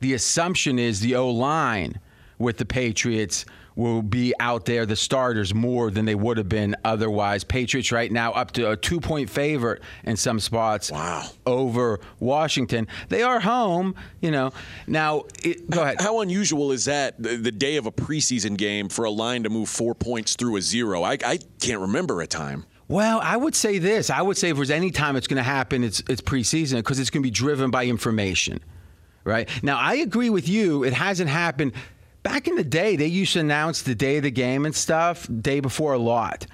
the 0.00 0.14
assumption 0.14 0.78
is 0.78 1.00
the 1.00 1.14
O 1.16 1.28
line 1.30 2.00
with 2.38 2.58
the 2.58 2.64
Patriots 2.64 3.44
will 3.76 4.02
be 4.02 4.34
out 4.38 4.64
there, 4.64 4.86
the 4.86 4.96
starters, 4.96 5.54
more 5.54 5.90
than 5.90 6.04
they 6.04 6.14
would 6.14 6.36
have 6.36 6.48
been 6.48 6.76
otherwise. 6.84 7.44
Patriots 7.44 7.92
right 7.92 8.10
now 8.10 8.32
up 8.32 8.52
to 8.52 8.70
a 8.70 8.76
two 8.76 9.00
point 9.00 9.30
favorite 9.30 9.82
in 10.04 10.16
some 10.16 10.40
spots. 10.40 10.90
Wow. 10.90 11.24
Over 11.46 12.00
Washington. 12.20 12.88
They 13.08 13.22
are 13.22 13.40
home, 13.40 13.94
you 14.20 14.30
know. 14.30 14.52
Now, 14.86 15.24
it, 15.42 15.68
go 15.68 15.82
ahead. 15.82 16.00
How 16.00 16.20
unusual 16.20 16.72
is 16.72 16.84
that 16.86 17.22
the, 17.22 17.36
the 17.36 17.52
day 17.52 17.76
of 17.76 17.86
a 17.86 17.92
preseason 17.92 18.56
game 18.56 18.88
for 18.88 19.04
a 19.04 19.10
line 19.10 19.42
to 19.44 19.50
move 19.50 19.68
four 19.68 19.94
points 19.94 20.36
through 20.36 20.56
a 20.56 20.60
zero? 20.60 21.02
I, 21.02 21.18
I 21.24 21.38
can't 21.60 21.80
remember 21.80 22.20
a 22.20 22.26
time. 22.26 22.66
Well, 22.88 23.20
I 23.22 23.36
would 23.36 23.54
say 23.54 23.78
this. 23.78 24.10
I 24.10 24.20
would 24.20 24.36
say 24.36 24.50
if 24.50 24.56
there's 24.56 24.70
any 24.70 24.90
time 24.90 25.16
it's 25.16 25.26
going 25.26 25.38
to 25.38 25.42
happen, 25.42 25.82
it's 25.82 26.02
it's 26.08 26.20
preseason 26.20 26.76
because 26.76 26.98
it's 26.98 27.08
going 27.08 27.22
to 27.22 27.26
be 27.26 27.30
driven 27.30 27.70
by 27.70 27.86
information, 27.86 28.60
right? 29.24 29.48
Now, 29.62 29.78
I 29.78 29.94
agree 29.94 30.28
with 30.28 30.46
you. 30.46 30.84
It 30.84 30.92
hasn't 30.92 31.30
happened. 31.30 31.72
Back 32.22 32.46
in 32.46 32.54
the 32.54 32.64
day, 32.64 32.96
they 32.96 33.06
used 33.06 33.32
to 33.32 33.40
announce 33.40 33.82
the 33.82 33.94
day 33.94 34.18
of 34.18 34.22
the 34.22 34.30
game 34.30 34.64
and 34.64 34.74
stuff 34.74 35.26
day 35.40 35.60
before 35.60 35.94
a 35.94 35.98
lot. 35.98 36.46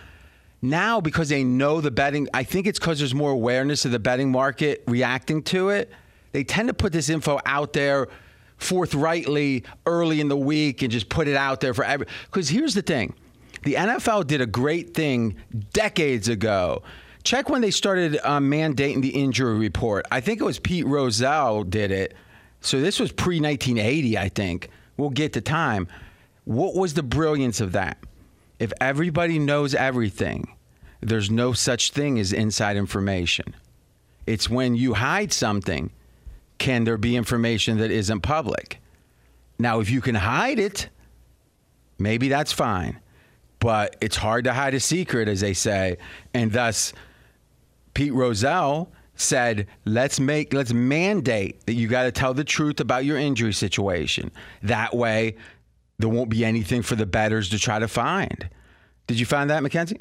Now, 0.63 1.01
because 1.01 1.29
they 1.29 1.45
know 1.45 1.81
the 1.81 1.91
betting, 1.91 2.29
I 2.35 2.43
think 2.43 2.67
it's 2.67 2.79
because 2.79 2.99
there's 2.99 3.15
more 3.15 3.31
awareness 3.31 3.85
of 3.85 3.93
the 3.93 3.99
betting 3.99 4.33
market 4.33 4.83
reacting 4.87 5.43
to 5.45 5.69
it. 5.69 5.91
They 6.33 6.43
tend 6.43 6.69
to 6.69 6.75
put 6.75 6.93
this 6.93 7.09
info 7.09 7.39
out 7.47 7.73
there 7.75 8.09
forthrightly 8.57 9.65
early 9.87 10.21
in 10.21 10.29
the 10.29 10.37
week 10.37 10.83
and 10.83 10.91
just 10.91 11.09
put 11.09 11.29
it 11.29 11.37
out 11.37 11.61
there 11.61 11.75
for 11.75 11.85
every. 11.85 12.07
Because 12.27 12.49
here's 12.49 12.75
the 12.75 12.83
thing 12.83 13.15
the 13.63 13.75
NFL 13.75 14.27
did 14.27 14.41
a 14.41 14.47
great 14.47 14.95
thing 14.95 15.37
decades 15.73 16.29
ago. 16.29 16.83
Check 17.25 17.49
when 17.49 17.61
they 17.61 17.71
started 17.71 18.19
um, 18.25 18.51
mandating 18.51 19.03
the 19.03 19.11
injury 19.11 19.59
report. 19.59 20.07
I 20.11 20.21
think 20.21 20.41
it 20.41 20.45
was 20.45 20.59
Pete 20.59 20.87
Rozelle 20.87 21.63
did 21.65 21.91
it. 21.91 22.15
So 22.61 22.81
this 22.81 22.99
was 22.99 23.13
pre 23.13 23.41
1980, 23.41 24.19
I 24.19 24.29
think. 24.29 24.71
We'll 24.99 25.11
get 25.11 25.33
to 25.33 25.41
time. 25.41 25.89
What 26.45 26.75
was 26.75 26.93
the 26.93 27.03
brilliance 27.03 27.63
of 27.63 27.73
that? 27.73 27.97
If 28.59 28.73
everybody 28.81 29.39
knows 29.39 29.75
everything, 29.75 30.55
there's 31.01 31.31
no 31.31 31.53
such 31.53 31.93
thing 31.93 32.19
as 32.19 32.33
inside 32.33 32.77
information. 32.77 33.55
It's 34.27 34.51
when 34.51 34.75
you 34.75 34.95
hide 34.95 35.33
something, 35.33 35.91
can 36.59 36.85
there 36.85 36.99
be 36.99 37.17
information 37.17 37.79
that 37.79 37.91
isn't 37.91 38.21
public? 38.21 38.81
Now, 39.59 39.81
if 39.81 39.89
you 39.89 40.01
can 40.01 40.17
hide 40.17 40.59
it, 40.59 40.89
maybe 41.99 42.29
that's 42.29 42.53
fine. 42.53 43.01
But 43.61 43.97
it's 44.01 44.17
hard 44.17 44.45
to 44.45 44.53
hide 44.53 44.75
a 44.75 44.81
secret, 44.81 45.29
as 45.29 45.41
they 45.41 45.55
say. 45.55 45.99
And 46.35 46.53
thus, 46.53 46.93
Pete 47.95 48.13
Rozelle 48.13 48.91
said, 49.19 49.67
let's 49.85 50.19
make, 50.19 50.55
let's 50.55 50.73
mandate 50.73 51.67
that 51.67 51.75
you 51.75 51.89
got 51.89 52.05
to 52.05 52.13
tell 52.13 52.33
the 52.33 52.45
truth 52.45 52.81
about 52.81 53.05
your 53.05 53.19
injury 53.19 53.53
situation. 53.53 54.31
That 54.63 54.95
way, 54.95 55.37
there 55.99 56.09
won't 56.09 56.31
be 56.31 56.45
anything 56.45 56.83
for 56.83 56.95
the 56.97 57.07
betters 57.07 57.51
to 57.51 57.59
try 57.59 57.79
to 57.79 57.89
find. 57.89 58.49
Did 59.07 59.19
you 59.19 59.27
find 59.27 59.51
that, 59.51 59.63
Mackenzie? 59.63 60.01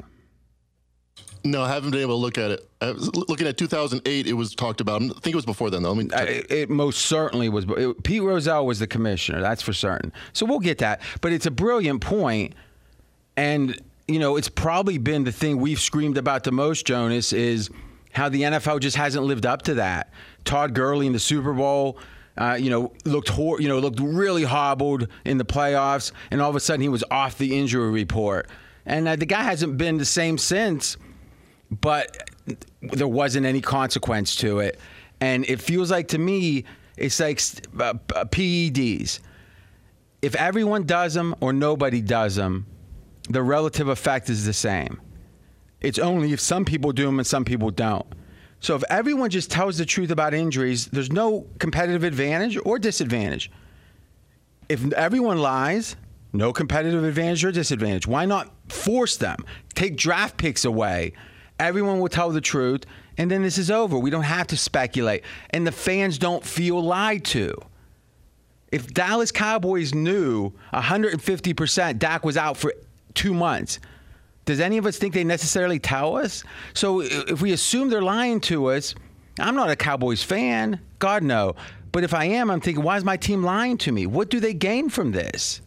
No, 1.44 1.62
I 1.62 1.68
haven't 1.68 1.90
been 1.90 2.00
able 2.00 2.14
to 2.14 2.20
look 2.20 2.38
at 2.38 2.50
it. 2.50 2.68
I 2.80 2.92
was 2.92 3.14
looking 3.14 3.46
at 3.46 3.56
2008, 3.56 4.26
it 4.26 4.32
was 4.32 4.54
talked 4.54 4.80
about. 4.80 5.02
I 5.02 5.08
think 5.08 5.28
it 5.28 5.34
was 5.34 5.46
before 5.46 5.70
then, 5.70 5.82
though. 5.82 5.92
Let 5.92 6.06
me 6.06 6.12
Uh, 6.14 6.22
It, 6.24 6.50
it 6.50 6.70
most 6.70 7.02
certainly 7.06 7.48
was. 7.48 7.64
It, 7.76 8.02
Pete 8.02 8.22
Rozelle 8.22 8.66
was 8.66 8.78
the 8.78 8.86
commissioner, 8.86 9.40
that's 9.40 9.62
for 9.62 9.72
certain. 9.72 10.12
So 10.32 10.46
we'll 10.46 10.58
get 10.58 10.78
that. 10.78 11.00
But 11.20 11.32
it's 11.32 11.46
a 11.46 11.50
brilliant 11.50 12.00
point, 12.00 12.54
and 13.36 13.80
you 14.06 14.18
know 14.18 14.36
it's 14.36 14.48
probably 14.48 14.98
been 14.98 15.24
the 15.24 15.32
thing 15.32 15.58
we've 15.58 15.80
screamed 15.80 16.18
about 16.18 16.44
the 16.44 16.52
most, 16.52 16.86
Jonas, 16.86 17.32
is 17.32 17.70
how 18.12 18.28
the 18.28 18.42
NFL 18.42 18.80
just 18.80 18.96
hasn't 18.96 19.24
lived 19.24 19.46
up 19.46 19.62
to 19.62 19.74
that. 19.74 20.12
Todd 20.44 20.74
Gurley 20.74 21.06
in 21.06 21.12
the 21.12 21.18
Super 21.18 21.52
Bowl. 21.52 21.98
Uh, 22.36 22.54
you 22.54 22.70
know, 22.70 22.92
looked 23.04 23.28
hor- 23.28 23.60
you 23.60 23.66
know 23.66 23.80
looked 23.80 23.98
really 23.98 24.44
hobbled 24.44 25.08
in 25.24 25.38
the 25.38 25.44
playoffs, 25.44 26.12
and 26.30 26.40
all 26.40 26.48
of 26.48 26.54
a 26.54 26.60
sudden 26.60 26.80
he 26.80 26.88
was 26.88 27.02
off 27.10 27.36
the 27.36 27.58
injury 27.58 27.90
report, 27.90 28.48
and 28.86 29.08
uh, 29.08 29.16
the 29.16 29.26
guy 29.26 29.42
hasn't 29.42 29.76
been 29.76 29.98
the 29.98 30.04
same 30.04 30.38
since 30.38 30.96
but 31.70 32.30
there 32.80 33.08
wasn't 33.08 33.46
any 33.46 33.60
consequence 33.60 34.36
to 34.36 34.60
it. 34.60 34.78
And 35.20 35.44
it 35.48 35.60
feels 35.60 35.90
like 35.90 36.08
to 36.08 36.18
me, 36.18 36.64
it's 36.96 37.20
like 37.20 37.40
uh, 37.78 37.94
uh, 38.14 38.24
PEDs. 38.24 39.20
If 40.22 40.34
everyone 40.34 40.84
does 40.84 41.14
them 41.14 41.34
or 41.40 41.52
nobody 41.52 42.00
does 42.00 42.36
them, 42.36 42.66
the 43.28 43.42
relative 43.42 43.88
effect 43.88 44.30
is 44.30 44.46
the 44.46 44.52
same. 44.52 45.00
It's 45.80 45.98
only 45.98 46.32
if 46.32 46.40
some 46.40 46.64
people 46.64 46.92
do 46.92 47.06
them 47.06 47.18
and 47.18 47.26
some 47.26 47.44
people 47.44 47.70
don't. 47.70 48.06
So 48.60 48.74
if 48.74 48.82
everyone 48.90 49.30
just 49.30 49.50
tells 49.50 49.78
the 49.78 49.86
truth 49.86 50.10
about 50.10 50.34
injuries, 50.34 50.86
there's 50.86 51.12
no 51.12 51.46
competitive 51.58 52.02
advantage 52.02 52.58
or 52.64 52.78
disadvantage. 52.78 53.50
If 54.68 54.92
everyone 54.92 55.38
lies, 55.38 55.96
no 56.32 56.52
competitive 56.52 57.04
advantage 57.04 57.44
or 57.44 57.52
disadvantage. 57.52 58.06
Why 58.06 58.24
not 58.26 58.52
force 58.68 59.16
them? 59.16 59.44
Take 59.74 59.96
draft 59.96 60.36
picks 60.36 60.64
away. 60.64 61.12
Everyone 61.60 62.00
will 62.00 62.08
tell 62.08 62.30
the 62.30 62.40
truth, 62.40 62.84
and 63.16 63.30
then 63.30 63.42
this 63.42 63.58
is 63.58 63.70
over. 63.70 63.98
We 63.98 64.10
don't 64.10 64.22
have 64.22 64.46
to 64.48 64.56
speculate. 64.56 65.24
And 65.50 65.66
the 65.66 65.72
fans 65.72 66.18
don't 66.18 66.44
feel 66.44 66.80
lied 66.82 67.24
to. 67.26 67.54
If 68.70 68.92
Dallas 68.92 69.32
Cowboys 69.32 69.94
knew 69.94 70.52
150% 70.72 71.98
Dak 71.98 72.24
was 72.24 72.36
out 72.36 72.56
for 72.56 72.74
two 73.14 73.32
months, 73.32 73.80
does 74.48 74.60
any 74.60 74.78
of 74.78 74.86
us 74.86 74.96
think 74.96 75.12
they 75.12 75.24
necessarily 75.24 75.78
tell 75.78 76.16
us? 76.16 76.42
So 76.72 77.02
if 77.02 77.42
we 77.42 77.52
assume 77.52 77.90
they're 77.90 78.00
lying 78.00 78.40
to 78.42 78.70
us, 78.70 78.94
I'm 79.38 79.54
not 79.54 79.68
a 79.68 79.76
Cowboys 79.76 80.22
fan. 80.22 80.80
God, 80.98 81.22
no. 81.22 81.54
But 81.92 82.02
if 82.02 82.14
I 82.14 82.24
am, 82.24 82.50
I'm 82.50 82.62
thinking, 82.62 82.82
why 82.82 82.96
is 82.96 83.04
my 83.04 83.18
team 83.18 83.42
lying 83.44 83.76
to 83.76 83.92
me? 83.92 84.06
What 84.06 84.30
do 84.30 84.40
they 84.40 84.54
gain 84.54 84.88
from 84.88 85.12
this? 85.12 85.60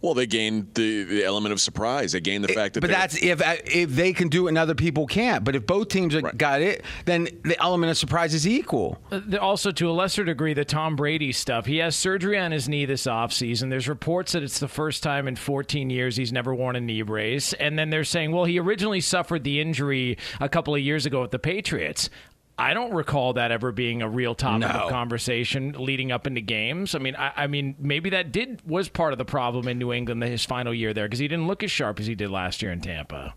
Well, 0.00 0.14
they 0.14 0.26
gained 0.26 0.74
the, 0.74 1.04
the 1.04 1.24
element 1.24 1.52
of 1.52 1.60
surprise. 1.60 2.12
They 2.12 2.20
gained 2.20 2.44
the 2.44 2.52
fact 2.52 2.74
that 2.74 2.80
But 2.80 2.90
that's 2.90 3.16
if 3.22 3.40
if 3.66 3.90
they 3.90 4.12
can 4.12 4.28
do 4.28 4.46
it 4.46 4.50
and 4.50 4.58
other 4.58 4.74
people 4.74 5.06
can't. 5.06 5.44
But 5.44 5.56
if 5.56 5.66
both 5.66 5.88
teams 5.88 6.14
Right. 6.14 6.36
got 6.36 6.60
it, 6.62 6.84
then 7.04 7.28
the 7.44 7.60
element 7.62 7.90
of 7.90 7.98
surprise 7.98 8.32
is 8.34 8.46
equal. 8.46 8.98
Uh, 9.10 9.20
Also, 9.40 9.70
to 9.72 9.90
a 9.90 9.92
lesser 9.92 10.24
degree, 10.24 10.54
the 10.54 10.64
Tom 10.64 10.96
Brady 10.96 11.32
stuff. 11.32 11.66
He 11.66 11.78
has 11.78 11.94
surgery 11.96 12.38
on 12.38 12.52
his 12.52 12.68
knee 12.68 12.84
this 12.84 13.06
offseason. 13.06 13.70
There's 13.70 13.88
reports 13.88 14.32
that 14.32 14.42
it's 14.42 14.58
the 14.58 14.68
first 14.68 15.02
time 15.02 15.28
in 15.28 15.36
14 15.36 15.90
years 15.90 16.16
he's 16.16 16.32
never 16.32 16.54
worn 16.54 16.76
a 16.76 16.80
knee 16.80 17.02
brace. 17.02 17.52
And 17.54 17.78
then 17.78 17.90
they're 17.90 18.04
saying, 18.04 18.32
well, 18.32 18.44
he 18.44 18.58
originally 18.58 19.00
suffered 19.00 19.44
the 19.44 19.60
injury 19.60 20.18
a 20.40 20.48
couple 20.48 20.74
of 20.74 20.80
years 20.80 21.06
ago 21.06 21.20
with 21.22 21.30
the 21.32 21.38
Patriots. 21.38 22.08
I 22.58 22.72
don't 22.74 22.92
recall 22.94 23.34
that 23.34 23.50
ever 23.50 23.70
being 23.70 24.00
a 24.00 24.08
real 24.08 24.34
topic 24.34 24.60
No. 24.60 24.68
of 24.68 24.90
conversation 24.90 25.74
leading 25.78 26.10
up 26.10 26.26
into 26.26 26.40
games. 26.40 26.94
I 26.94 26.98
mean, 26.98 27.14
I, 27.16 27.32
I 27.36 27.46
mean, 27.48 27.74
maybe 27.78 28.10
that 28.10 28.32
did 28.32 28.62
was 28.66 28.88
part 28.88 29.12
of 29.12 29.18
the 29.18 29.26
problem 29.26 29.68
in 29.68 29.78
New 29.78 29.92
England 29.92 30.22
his 30.22 30.44
final 30.44 30.72
year 30.72 30.94
there 30.94 31.04
because 31.06 31.18
he 31.18 31.28
didn't 31.28 31.46
look 31.48 31.62
as 31.62 31.70
sharp 31.70 32.00
as 32.00 32.06
he 32.06 32.14
did 32.14 32.30
last 32.30 32.62
year 32.62 32.72
in 32.72 32.80
Tampa. 32.80 33.34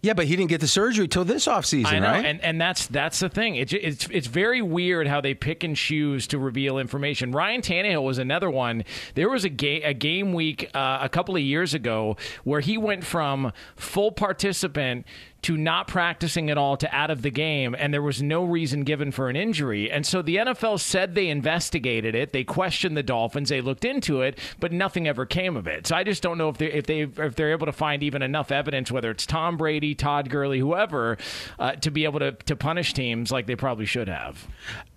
Yeah, 0.00 0.12
but 0.12 0.26
he 0.26 0.36
didn't 0.36 0.50
get 0.50 0.60
the 0.60 0.68
surgery 0.68 1.08
till 1.08 1.24
this 1.24 1.46
offseason, 1.48 1.86
I 1.86 1.98
know, 1.98 2.06
right? 2.06 2.24
and 2.24 2.40
and 2.42 2.60
that's 2.60 2.86
that's 2.86 3.18
the 3.18 3.28
thing. 3.28 3.56
It's 3.56 3.72
it's 3.72 4.06
it's 4.12 4.28
very 4.28 4.62
weird 4.62 5.08
how 5.08 5.20
they 5.20 5.34
pick 5.34 5.64
and 5.64 5.74
choose 5.74 6.28
to 6.28 6.38
reveal 6.38 6.78
information. 6.78 7.32
Ryan 7.32 7.62
Tannehill 7.62 8.04
was 8.04 8.18
another 8.18 8.48
one. 8.48 8.84
There 9.16 9.28
was 9.28 9.44
a 9.44 9.48
game 9.48 9.82
a 9.84 9.94
game 9.94 10.34
week 10.34 10.70
uh, 10.72 10.98
a 11.02 11.08
couple 11.08 11.34
of 11.34 11.42
years 11.42 11.74
ago 11.74 12.16
where 12.44 12.60
he 12.60 12.78
went 12.78 13.02
from 13.02 13.52
full 13.74 14.12
participant 14.12 15.04
to 15.42 15.56
not 15.56 15.86
practicing 15.86 16.50
at 16.50 16.58
all 16.58 16.76
to 16.76 16.94
out 16.94 17.10
of 17.10 17.22
the 17.22 17.30
game, 17.30 17.74
and 17.78 17.94
there 17.94 18.02
was 18.02 18.20
no 18.20 18.44
reason 18.44 18.82
given 18.82 19.12
for 19.12 19.28
an 19.28 19.36
injury. 19.36 19.90
And 19.90 20.04
so 20.04 20.20
the 20.20 20.36
NFL 20.36 20.80
said 20.80 21.14
they 21.14 21.28
investigated 21.28 22.14
it, 22.14 22.32
they 22.32 22.44
questioned 22.44 22.96
the 22.96 23.02
Dolphins, 23.02 23.48
they 23.48 23.60
looked 23.60 23.84
into 23.84 24.20
it, 24.20 24.38
but 24.58 24.72
nothing 24.72 25.06
ever 25.06 25.24
came 25.26 25.56
of 25.56 25.66
it. 25.66 25.86
So 25.86 25.96
I 25.96 26.02
just 26.02 26.22
don't 26.22 26.38
know 26.38 26.48
if 26.48 26.58
they 26.58 26.72
if 26.72 26.86
they 26.86 27.00
if 27.02 27.36
they're 27.36 27.52
able 27.52 27.66
to 27.66 27.72
find 27.72 28.02
even 28.02 28.22
enough 28.22 28.50
evidence, 28.50 28.90
whether 28.90 29.10
it's 29.10 29.26
Tom 29.26 29.56
Brady, 29.56 29.94
Todd 29.94 30.28
Gurley, 30.28 30.58
whoever, 30.58 31.18
uh, 31.58 31.72
to 31.72 31.90
be 31.90 32.04
able 32.04 32.18
to 32.18 32.32
to 32.32 32.56
punish 32.56 32.92
teams 32.92 33.30
like 33.30 33.46
they 33.46 33.56
probably 33.56 33.86
should 33.86 34.08
have. 34.08 34.46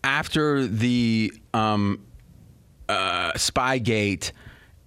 After 0.03 0.65
the 0.65 1.33
um, 1.53 2.03
uh, 2.89 3.33
Spygate 3.33 4.31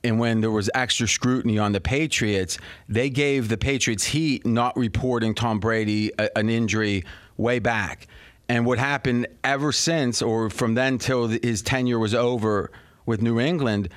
and 0.05 0.19
when 0.19 0.41
there 0.43 0.51
was 0.51 0.71
extra 0.75 1.09
scrutiny 1.09 1.59
on 1.59 1.73
the 1.73 1.81
Patriots, 1.81 2.59
they 2.89 3.11
gave 3.11 3.49
the 3.49 3.57
Patriots 3.57 4.05
heat 4.05 4.47
not 4.47 4.77
reporting 4.77 5.35
Tom 5.35 5.59
Brady 5.59 6.13
a, 6.19 6.37
an 6.39 6.51
injury 6.51 7.05
way 7.37 7.59
back. 7.59 8.07
And 8.49 8.67
what 8.67 8.79
happened 8.79 9.27
ever 9.43 9.73
since, 9.73 10.21
or 10.21 10.51
from 10.51 10.75
then 10.75 10.99
till 10.99 11.29
his 11.29 11.63
tenure 11.63 11.99
was 11.99 12.15
over 12.15 12.71
with 13.07 13.23
New 13.23 13.41
England, 13.41 13.89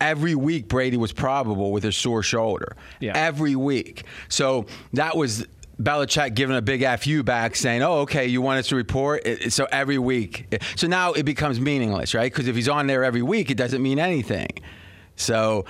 every 0.00 0.34
week 0.34 0.68
Brady 0.68 0.96
was 0.96 1.12
probable 1.12 1.70
with 1.70 1.84
a 1.84 1.92
sore 1.92 2.22
shoulder. 2.22 2.76
Yeah. 3.00 3.12
Every 3.14 3.54
week. 3.54 4.04
So 4.30 4.64
that 4.94 5.16
was 5.16 5.46
Belichick 5.78 6.34
giving 6.34 6.56
a 6.56 6.62
big 6.62 6.84
fu 7.00 7.22
back, 7.22 7.56
saying, 7.56 7.82
"Oh, 7.82 8.00
okay, 8.00 8.26
you 8.26 8.42
want 8.42 8.58
us 8.58 8.68
to 8.68 8.76
report." 8.76 9.26
So 9.50 9.66
every 9.70 9.98
week, 9.98 10.54
so 10.76 10.86
now 10.86 11.12
it 11.12 11.24
becomes 11.24 11.60
meaningless, 11.60 12.14
right? 12.14 12.30
Because 12.30 12.48
if 12.48 12.56
he's 12.56 12.68
on 12.68 12.86
there 12.86 13.02
every 13.04 13.22
week, 13.22 13.50
it 13.50 13.56
doesn't 13.56 13.82
mean 13.82 13.98
anything. 13.98 14.48
So 15.20 15.64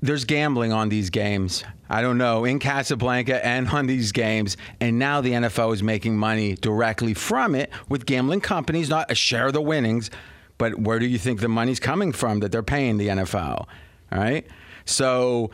there's 0.00 0.24
gambling 0.24 0.72
on 0.72 0.88
these 0.88 1.10
games. 1.10 1.64
I 1.90 2.02
don't 2.02 2.18
know 2.18 2.44
in 2.44 2.58
Casablanca 2.58 3.44
and 3.44 3.68
on 3.68 3.86
these 3.86 4.12
games, 4.12 4.56
and 4.80 4.98
now 4.98 5.20
the 5.20 5.32
NFL 5.32 5.74
is 5.74 5.82
making 5.82 6.16
money 6.16 6.54
directly 6.54 7.14
from 7.14 7.54
it 7.54 7.70
with 7.88 8.06
gambling 8.06 8.40
companies, 8.40 8.88
not 8.88 9.10
a 9.10 9.14
share 9.14 9.46
of 9.46 9.54
the 9.54 9.62
winnings, 9.62 10.10
but 10.58 10.78
where 10.78 10.98
do 10.98 11.06
you 11.06 11.18
think 11.18 11.40
the 11.40 11.48
money's 11.48 11.80
coming 11.80 12.12
from 12.12 12.40
that 12.40 12.52
they're 12.52 12.62
paying 12.62 12.98
the 12.98 13.08
NFL? 13.08 13.66
All 14.12 14.18
right, 14.18 14.46
so 14.84 15.50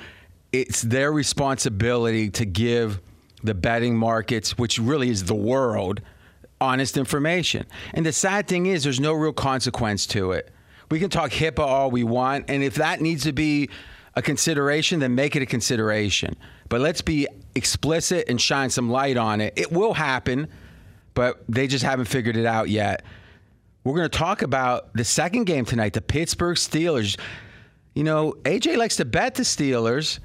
it's 0.52 0.82
their 0.82 1.12
responsibility 1.12 2.30
to 2.30 2.44
give 2.44 3.00
the 3.42 3.54
betting 3.54 3.96
markets, 3.96 4.56
which 4.56 4.78
really 4.78 5.10
is 5.10 5.24
the 5.24 5.34
world, 5.34 6.00
honest 6.60 6.96
information. 6.96 7.66
And 7.92 8.06
the 8.06 8.12
sad 8.12 8.48
thing 8.48 8.66
is, 8.66 8.84
there's 8.84 9.00
no 9.00 9.12
real 9.12 9.32
consequence 9.32 10.06
to 10.08 10.32
it. 10.32 10.50
We 10.90 11.00
can 11.00 11.10
talk 11.10 11.30
HIPAA 11.30 11.60
all 11.60 11.90
we 11.90 12.04
want, 12.04 12.46
and 12.48 12.62
if 12.62 12.76
that 12.76 13.00
needs 13.00 13.24
to 13.24 13.32
be 13.32 13.70
a 14.14 14.22
consideration, 14.22 15.00
then 15.00 15.14
make 15.14 15.34
it 15.36 15.42
a 15.42 15.46
consideration. 15.46 16.36
But 16.68 16.80
let's 16.80 17.02
be 17.02 17.26
explicit 17.54 18.26
and 18.28 18.40
shine 18.40 18.70
some 18.70 18.90
light 18.90 19.16
on 19.16 19.40
it. 19.40 19.54
It 19.56 19.72
will 19.72 19.94
happen, 19.94 20.48
but 21.14 21.42
they 21.48 21.66
just 21.66 21.84
haven't 21.84 22.06
figured 22.06 22.36
it 22.36 22.46
out 22.46 22.68
yet. 22.68 23.04
We're 23.82 23.94
going 23.94 24.08
to 24.08 24.18
talk 24.18 24.42
about 24.42 24.94
the 24.94 25.04
second 25.04 25.44
game 25.44 25.64
tonight, 25.64 25.92
the 25.92 26.00
Pittsburgh 26.00 26.56
Steelers. 26.56 27.18
You 27.94 28.04
know, 28.04 28.34
AJ 28.44 28.76
likes 28.76 28.96
to 28.96 29.04
bet 29.04 29.34
the 29.34 29.42
Steelers 29.42 30.20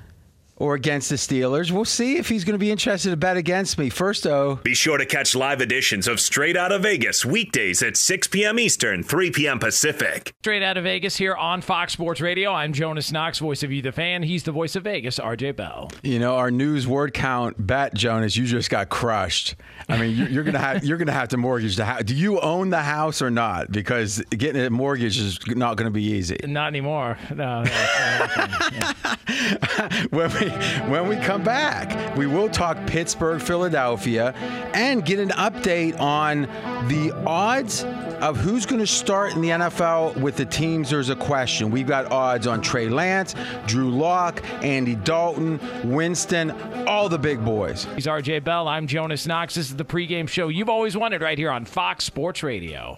or 0.60 0.76
against 0.76 1.10
the 1.10 1.16
Steelers. 1.16 1.72
We'll 1.72 1.86
see 1.86 2.18
if 2.18 2.28
he's 2.30 2.44
going 2.44 2.54
to 2.54 2.60
be 2.60 2.70
interested 2.72 3.10
to 3.12 3.18
bet 3.18 3.38
against 3.38 3.78
me. 3.78 3.90
First, 3.90 4.24
though, 4.24 4.56
Be 4.58 4.74
sure 4.76 4.98
to 4.98 5.06
catch 5.06 5.34
live 5.36 5.62
editions 5.62 6.08
of 6.08 6.20
Straight 6.20 6.56
Out 6.58 6.72
of 6.72 6.84
Vegas 6.84 7.26
weekdays 7.26 7.82
at 7.82 7.96
6 7.98 8.28
p.m. 8.28 8.60
Eastern, 8.60 9.02
3 9.04 9.32
p.m. 9.32 9.58
Pacific. 9.60 10.34
Straight 10.42 10.62
out 10.62 10.78
of 10.78 10.84
Vegas 10.84 11.16
here 11.16 11.36
on 11.36 11.62
Fox 11.62 11.94
Sports 11.94 12.22
Radio. 12.22 12.52
I'm 12.52 12.74
Jonas 12.74 13.12
Knox, 13.12 13.40
voice 13.40 13.64
of 13.64 13.72
you, 13.72 13.82
the 13.82 13.92
fan. 13.92 14.22
He's 14.24 14.44
the 14.44 14.52
voice 14.52 14.76
of 14.76 14.84
Vegas, 14.84 15.18
RJ 15.18 15.56
Bell. 15.56 15.90
you 16.04 16.20
know 16.20 16.36
our 16.36 16.52
news 16.52 16.86
word 16.88 17.14
count 17.14 17.56
bet, 17.66 17.94
Jonas. 17.94 18.36
You 18.36 18.46
just 18.46 18.70
got 18.70 18.90
crushed. 18.90 19.56
I 19.88 19.98
mean, 19.98 20.16
you're, 20.16 20.28
you're 20.30 20.44
gonna 20.44 20.60
have 20.60 20.84
you're 20.84 20.98
gonna 20.98 21.12
have 21.14 21.30
to 21.30 21.38
mortgage 21.38 21.76
the 21.78 21.86
house. 21.86 22.04
Do 22.04 22.14
you 22.16 22.40
own 22.42 22.70
the 22.70 22.82
house 22.84 23.22
or 23.22 23.32
not? 23.32 23.72
Because 23.72 24.20
getting 24.30 24.62
a 24.62 24.70
mortgage 24.70 25.18
is 25.18 25.40
not 25.48 25.78
going 25.78 25.86
to 25.86 25.92
be 25.92 26.04
easy. 26.04 26.38
Not 26.46 26.68
anymore. 26.68 27.18
No, 27.34 27.64
no, 27.64 27.70
no. 28.80 28.92
when 30.10 30.32
we 30.40 30.49
when 30.88 31.08
we 31.08 31.16
come 31.18 31.44
back, 31.44 32.16
we 32.16 32.28
will 32.28 32.50
talk 32.50 32.78
Pittsburgh, 32.88 33.42
Philadelphia, 33.42 34.34
and 34.74 35.06
get 35.06 35.20
an 35.20 35.30
update 35.30 36.00
on 36.00 36.42
the 36.88 37.12
odds 37.26 37.84
of 38.22 38.38
who's 38.38 38.66
going 38.66 38.80
to 38.80 38.88
start 38.88 39.34
in 39.34 39.42
the 39.42 39.50
NFL 39.50 40.18
with 40.18 40.36
the 40.36 40.46
teams. 40.46 40.90
There's 40.90 41.10
a 41.10 41.16
question. 41.16 41.72
We've 41.72 41.88
got 41.88 42.12
odds 42.12 42.48
on 42.48 42.62
Trey 42.62 42.90
Lance, 42.90 43.36
Drew 43.66 43.90
Lock, 43.90 44.44
Andy 44.64 44.96
Dalton, 44.96 45.60
Winston, 45.84 46.52
all 46.88 47.10
the 47.10 47.20
big 47.20 47.44
boys. 47.44 47.86
He's 47.96 48.08
RJ 48.08 48.44
Bell. 48.44 48.68
I'm 48.68 48.88
Jonas 48.88 49.26
Knox. 49.26 49.56
This 49.56 49.70
is 49.70 49.76
the 49.76 49.86
pregame 49.86 50.28
show 50.28 50.50
you've 50.50 50.70
always 50.70 50.98
wanted 50.98 51.22
right 51.22 51.38
here 51.38 51.52
on 51.52 51.66
Fox 51.66 52.04
Sports 52.04 52.44
Radio. 52.44 52.98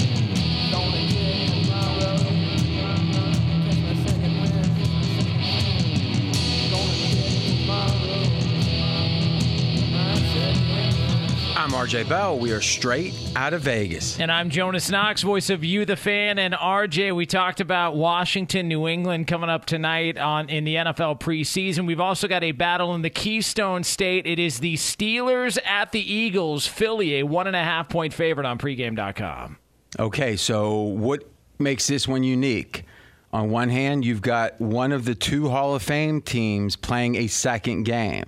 RJ 11.81 12.07
Bell. 12.07 12.37
We 12.37 12.51
are 12.51 12.61
straight 12.61 13.15
out 13.35 13.55
of 13.55 13.63
Vegas. 13.63 14.19
And 14.19 14.31
I'm 14.31 14.51
Jonas 14.51 14.91
Knox, 14.91 15.23
voice 15.23 15.49
of 15.49 15.63
you, 15.63 15.83
the 15.83 15.95
fan, 15.95 16.37
and 16.37 16.53
RJ. 16.53 17.15
We 17.15 17.25
talked 17.25 17.59
about 17.59 17.95
Washington, 17.95 18.67
New 18.67 18.87
England 18.87 19.25
coming 19.25 19.49
up 19.49 19.65
tonight 19.65 20.15
on 20.15 20.47
in 20.47 20.63
the 20.63 20.75
NFL 20.75 21.19
preseason. 21.19 21.87
We've 21.87 21.99
also 21.99 22.27
got 22.27 22.43
a 22.43 22.51
battle 22.51 22.93
in 22.93 23.01
the 23.01 23.09
Keystone 23.09 23.83
State. 23.83 24.27
It 24.27 24.37
is 24.37 24.59
the 24.59 24.75
Steelers 24.75 25.57
at 25.65 25.91
the 25.91 25.99
Eagles. 25.99 26.67
Philly, 26.67 27.17
a 27.17 27.23
one 27.23 27.47
and 27.47 27.55
a 27.55 27.63
half 27.63 27.89
point 27.89 28.13
favorite 28.13 28.45
on 28.45 28.59
pregame.com. 28.59 29.57
Okay, 29.97 30.35
so 30.35 30.81
what 30.81 31.27
makes 31.57 31.87
this 31.87 32.07
one 32.07 32.21
unique? 32.21 32.85
On 33.33 33.49
one 33.49 33.69
hand, 33.69 34.05
you've 34.05 34.21
got 34.21 34.61
one 34.61 34.91
of 34.91 35.05
the 35.05 35.15
two 35.15 35.49
Hall 35.49 35.73
of 35.73 35.81
Fame 35.81 36.21
teams 36.21 36.75
playing 36.75 37.15
a 37.15 37.25
second 37.25 37.85
game. 37.85 38.25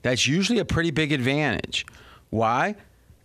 That's 0.00 0.26
usually 0.26 0.58
a 0.58 0.64
pretty 0.64 0.90
big 0.90 1.12
advantage. 1.12 1.84
Why? 2.30 2.76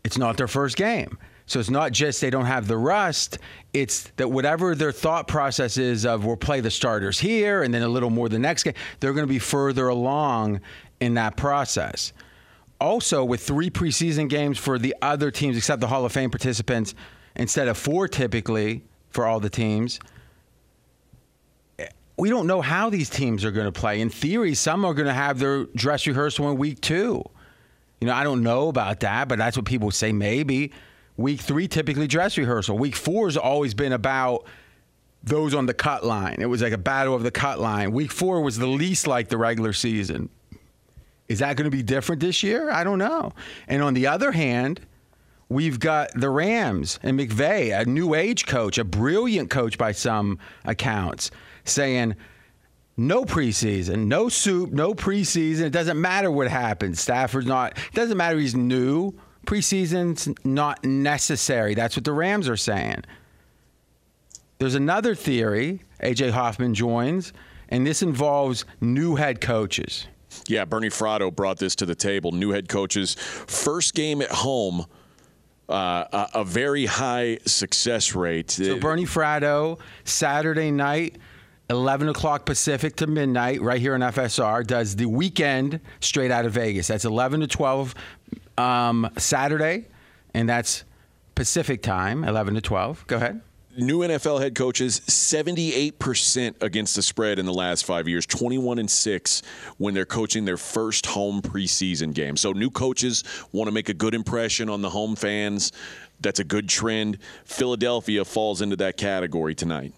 It's 0.09 0.17
not 0.17 0.37
their 0.37 0.47
first 0.47 0.75
game. 0.75 1.19
So 1.45 1.59
it's 1.59 1.69
not 1.69 1.91
just 1.91 2.19
they 2.19 2.31
don't 2.31 2.47
have 2.47 2.67
the 2.67 2.77
rust, 2.77 3.37
it's 3.73 4.05
that 4.15 4.29
whatever 4.29 4.73
their 4.73 4.91
thought 4.91 5.27
process 5.27 5.77
is 5.77 6.03
of 6.03 6.25
we'll 6.25 6.35
play 6.35 6.61
the 6.61 6.71
starters 6.71 7.19
here 7.19 7.61
and 7.61 7.71
then 7.71 7.83
a 7.83 7.87
little 7.87 8.09
more 8.09 8.27
the 8.27 8.39
next 8.39 8.63
game, 8.63 8.73
they're 8.99 9.13
going 9.13 9.27
to 9.27 9.31
be 9.31 9.37
further 9.37 9.87
along 9.87 10.61
in 10.99 11.13
that 11.13 11.37
process. 11.37 12.11
Also, 12.81 13.23
with 13.23 13.41
three 13.41 13.69
preseason 13.69 14.27
games 14.27 14.57
for 14.57 14.79
the 14.79 14.95
other 15.03 15.29
teams 15.29 15.55
except 15.55 15.79
the 15.79 15.85
Hall 15.85 16.03
of 16.03 16.11
Fame 16.11 16.31
participants, 16.31 16.95
instead 17.35 17.67
of 17.67 17.77
four 17.77 18.07
typically 18.07 18.83
for 19.11 19.27
all 19.27 19.39
the 19.39 19.49
teams, 19.51 19.99
we 22.17 22.31
don't 22.31 22.47
know 22.47 22.61
how 22.61 22.89
these 22.89 23.11
teams 23.11 23.45
are 23.45 23.51
going 23.51 23.71
to 23.71 23.79
play. 23.79 24.01
In 24.01 24.09
theory, 24.09 24.55
some 24.55 24.83
are 24.85 24.95
going 24.95 25.07
to 25.07 25.13
have 25.13 25.37
their 25.37 25.65
dress 25.65 26.07
rehearsal 26.07 26.49
in 26.49 26.57
week 26.57 26.81
two. 26.81 27.23
You 28.01 28.07
know, 28.07 28.13
I 28.13 28.23
don't 28.23 28.43
know 28.43 28.69
about 28.69 29.01
that, 29.01 29.27
but 29.27 29.37
that's 29.37 29.57
what 29.57 29.65
people 29.65 29.91
say 29.91 30.11
maybe. 30.11 30.71
Week 31.17 31.41
three, 31.41 31.67
typically 31.67 32.07
dress 32.07 32.37
rehearsal. 32.37 32.77
Week 32.77 32.95
four 32.95 33.27
has 33.27 33.35
always 33.35 33.73
been 33.73 33.91
about 33.91 34.45
those 35.21 35.53
on 35.53 35.65
the 35.65 35.73
cut 35.73 36.05
line. 36.05 36.37
It 36.39 36.45
was 36.45 36.61
like 36.61 36.71
a 36.71 36.77
battle 36.77 37.13
of 37.13 37.23
the 37.23 37.31
cut 37.31 37.59
line. 37.59 37.91
Week 37.91 38.11
four 38.11 38.41
was 38.41 38.57
the 38.57 38.67
least 38.67 39.05
like 39.05 39.27
the 39.27 39.37
regular 39.37 39.73
season. 39.73 40.29
Is 41.27 41.39
that 41.39 41.57
going 41.57 41.69
to 41.69 41.75
be 41.75 41.83
different 41.83 42.21
this 42.21 42.41
year? 42.41 42.71
I 42.71 42.83
don't 42.83 42.99
know. 42.99 43.33
And 43.67 43.83
on 43.83 43.93
the 43.93 44.07
other 44.07 44.31
hand, 44.31 44.79
we've 45.49 45.79
got 45.79 46.09
the 46.15 46.29
Rams 46.29 46.99
and 47.03 47.19
McVay, 47.19 47.77
a 47.77 47.85
new 47.85 48.15
age 48.15 48.45
coach, 48.45 48.77
a 48.77 48.83
brilliant 48.83 49.49
coach 49.49 49.77
by 49.77 49.91
some 49.91 50.39
accounts, 50.63 51.31
saying 51.65 52.15
no 52.99 53.23
preseason, 53.23 54.07
no 54.07 54.27
soup, 54.27 54.71
no 54.71 54.93
preseason. 54.93 55.61
It 55.61 55.69
doesn't 55.69 55.99
matter 55.99 56.29
what 56.29 56.49
happens. 56.49 56.99
Stafford's 56.99 57.47
not, 57.47 57.77
it 57.77 57.93
doesn't 57.93 58.17
matter 58.17 58.37
he's 58.37 58.55
new. 58.55 59.13
Preseason's 59.45 60.27
not 60.43 60.83
necessary. 60.83 61.75
That's 61.75 61.95
what 61.95 62.03
the 62.03 62.11
Rams 62.11 62.49
are 62.49 62.57
saying. 62.57 63.05
There's 64.59 64.75
another 64.75 65.15
theory 65.15 65.81
AJ 66.03 66.31
Hoffman 66.31 66.73
joins, 66.73 67.31
and 67.69 67.87
this 67.87 68.03
involves 68.03 68.65
new 68.81 69.15
head 69.15 69.39
coaches. 69.39 70.05
Yeah, 70.47 70.65
Bernie 70.65 70.89
Fratto 70.89 71.33
brought 71.33 71.57
this 71.57 71.75
to 71.77 71.85
the 71.85 71.95
table. 71.95 72.33
New 72.33 72.51
head 72.51 72.67
coaches, 72.67 73.15
first 73.15 73.95
game 73.95 74.21
at 74.21 74.29
home, 74.29 74.85
uh, 75.69 76.03
a, 76.11 76.39
a 76.39 76.43
very 76.43 76.85
high 76.85 77.39
success 77.45 78.13
rate. 78.13 78.51
So 78.51 78.77
Bernie 78.77 79.05
Fratto, 79.05 79.79
Saturday 80.03 80.71
night, 80.71 81.17
11 81.69 82.09
o'clock 82.09 82.45
Pacific 82.45 82.95
to 82.95 83.07
midnight, 83.07 83.61
right 83.61 83.79
here 83.79 83.93
on 83.93 84.01
FSR, 84.01 84.65
does 84.65 84.95
the 84.95 85.05
weekend 85.05 85.79
straight 85.99 86.31
out 86.31 86.45
of 86.45 86.53
Vegas. 86.53 86.87
That's 86.87 87.05
11 87.05 87.41
to 87.41 87.47
12 87.47 87.93
um, 88.57 89.09
Saturday, 89.17 89.85
and 90.33 90.49
that's 90.49 90.83
Pacific 91.35 91.83
time, 91.83 92.23
11 92.23 92.55
to 92.55 92.61
12. 92.61 93.05
Go 93.05 93.17
ahead. 93.17 93.41
New 93.77 93.99
NFL 93.99 94.41
head 94.41 94.55
coaches, 94.55 94.99
78% 95.01 96.63
against 96.63 96.95
the 96.95 97.03
spread 97.03 97.37
in 97.37 97.45
the 97.45 97.53
last 97.53 97.85
five 97.85 98.07
years, 98.07 98.25
21 98.25 98.79
and 98.79 98.89
6 98.89 99.41
when 99.77 99.93
they're 99.93 100.05
coaching 100.05 100.43
their 100.43 100.57
first 100.57 101.05
home 101.05 101.41
preseason 101.41 102.13
game. 102.13 102.35
So, 102.35 102.51
new 102.51 102.71
coaches 102.71 103.23
want 103.53 103.67
to 103.67 103.71
make 103.71 103.87
a 103.87 103.93
good 103.93 104.15
impression 104.15 104.69
on 104.69 104.81
the 104.81 104.89
home 104.89 105.15
fans. 105.15 105.71
That's 106.19 106.39
a 106.39 106.43
good 106.43 106.67
trend. 106.67 107.19
Philadelphia 107.45 108.25
falls 108.25 108.61
into 108.61 108.75
that 108.77 108.97
category 108.97 109.55
tonight. 109.55 109.93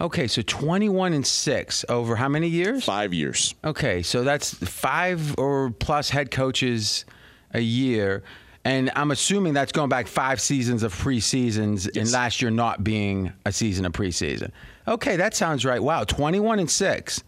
Okay, 0.00 0.26
so 0.26 0.40
21 0.42 1.12
and 1.12 1.26
6 1.26 1.84
over 1.88 2.16
how 2.16 2.28
many 2.28 2.48
years? 2.48 2.84
Five 2.84 3.12
years. 3.12 3.54
Okay, 3.64 4.02
so 4.02 4.22
that's 4.24 4.54
five 4.54 5.34
or 5.38 5.70
plus 5.70 6.08
head 6.10 6.30
coaches 6.30 7.04
a 7.52 7.60
year. 7.60 8.22
And 8.64 8.90
I'm 8.94 9.10
assuming 9.10 9.54
that's 9.54 9.72
going 9.72 9.88
back 9.88 10.06
five 10.06 10.40
seasons 10.40 10.82
of 10.82 10.94
preseasons 10.94 11.94
and 11.98 12.10
last 12.12 12.40
year 12.42 12.50
not 12.50 12.84
being 12.84 13.32
a 13.46 13.52
season 13.52 13.84
of 13.84 13.92
preseason. 13.92 14.50
Okay, 14.88 15.16
that 15.16 15.34
sounds 15.34 15.64
right. 15.64 15.82
Wow, 15.82 16.04
21 16.04 16.58
and 16.60 16.70
6. 16.70 17.22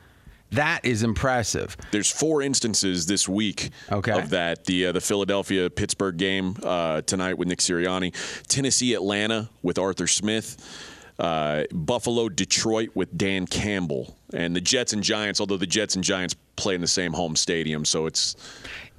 That 0.50 0.84
is 0.84 1.02
impressive. 1.02 1.74
There's 1.92 2.10
four 2.10 2.42
instances 2.42 3.06
this 3.06 3.26
week 3.26 3.70
Okay. 3.90 4.12
of 4.12 4.28
that. 4.30 4.66
The 4.66 4.86
uh, 4.88 4.92
the 4.92 5.00
Philadelphia 5.00 5.70
Pittsburgh 5.70 6.18
game 6.18 6.56
uh, 6.62 7.00
tonight 7.02 7.38
with 7.38 7.48
Nick 7.48 7.60
Sirianni, 7.60 8.14
Tennessee 8.48 8.92
Atlanta 8.92 9.48
with 9.62 9.78
Arthur 9.78 10.06
Smith, 10.06 10.58
uh, 11.18 11.64
Buffalo 11.72 12.28
Detroit 12.28 12.90
with 12.94 13.16
Dan 13.16 13.46
Campbell, 13.46 14.16
and 14.32 14.56
the 14.56 14.60
Jets 14.60 14.92
and 14.92 15.02
Giants. 15.02 15.40
Although 15.40 15.56
the 15.56 15.66
Jets 15.66 15.94
and 15.94 16.04
Giants 16.04 16.34
play 16.56 16.74
in 16.74 16.80
the 16.80 16.86
same 16.86 17.12
home 17.12 17.36
stadium, 17.36 17.84
so 17.84 18.06
it's 18.06 18.36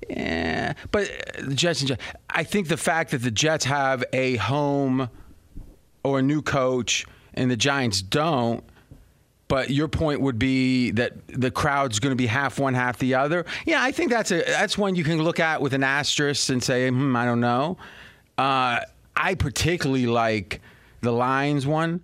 Yeah, 0.10 0.74
but 0.92 1.10
uh, 1.10 1.42
the 1.48 1.56
Jets 1.56 1.82
and 1.82 1.90
Jets, 1.90 2.04
I 2.30 2.44
think 2.44 2.68
the 2.68 2.78
fact 2.78 3.12
that 3.12 3.20
the 3.20 3.32
Jets 3.32 3.66
have 3.66 4.04
a 4.14 4.36
home 4.38 5.10
or 6.04 6.20
a 6.20 6.22
new 6.22 6.42
coach 6.42 7.06
and 7.34 7.50
the 7.50 7.58
Giants 7.58 8.02
don't. 8.02 8.64
But 9.50 9.70
your 9.70 9.88
point 9.88 10.22
would 10.22 10.40
be 10.40 10.92
that 10.92 11.14
the 11.28 11.52
crowd's 11.52 12.00
going 12.00 12.12
to 12.12 12.16
be 12.16 12.26
half 12.26 12.58
one, 12.58 12.74
half 12.74 12.98
the 12.98 13.16
other. 13.16 13.46
Yeah, 13.66 13.84
I 13.84 13.92
think 13.92 14.10
that's 14.10 14.32
a 14.32 14.42
that's 14.42 14.78
one 14.78 14.96
you 14.96 15.04
can 15.04 15.22
look 15.22 15.40
at 15.40 15.62
with 15.62 15.74
an 15.74 15.84
asterisk 15.84 16.50
and 16.50 16.64
say, 16.64 16.90
hmm, 16.90 17.16
I 17.16 17.26
don't 17.26 17.42
know. 17.42 17.78
Uh, 18.38 18.80
I 19.16 19.36
particularly 19.36 20.08
like 20.08 20.60
the 21.04 21.12
Lions 21.12 21.68
one. 21.68 22.02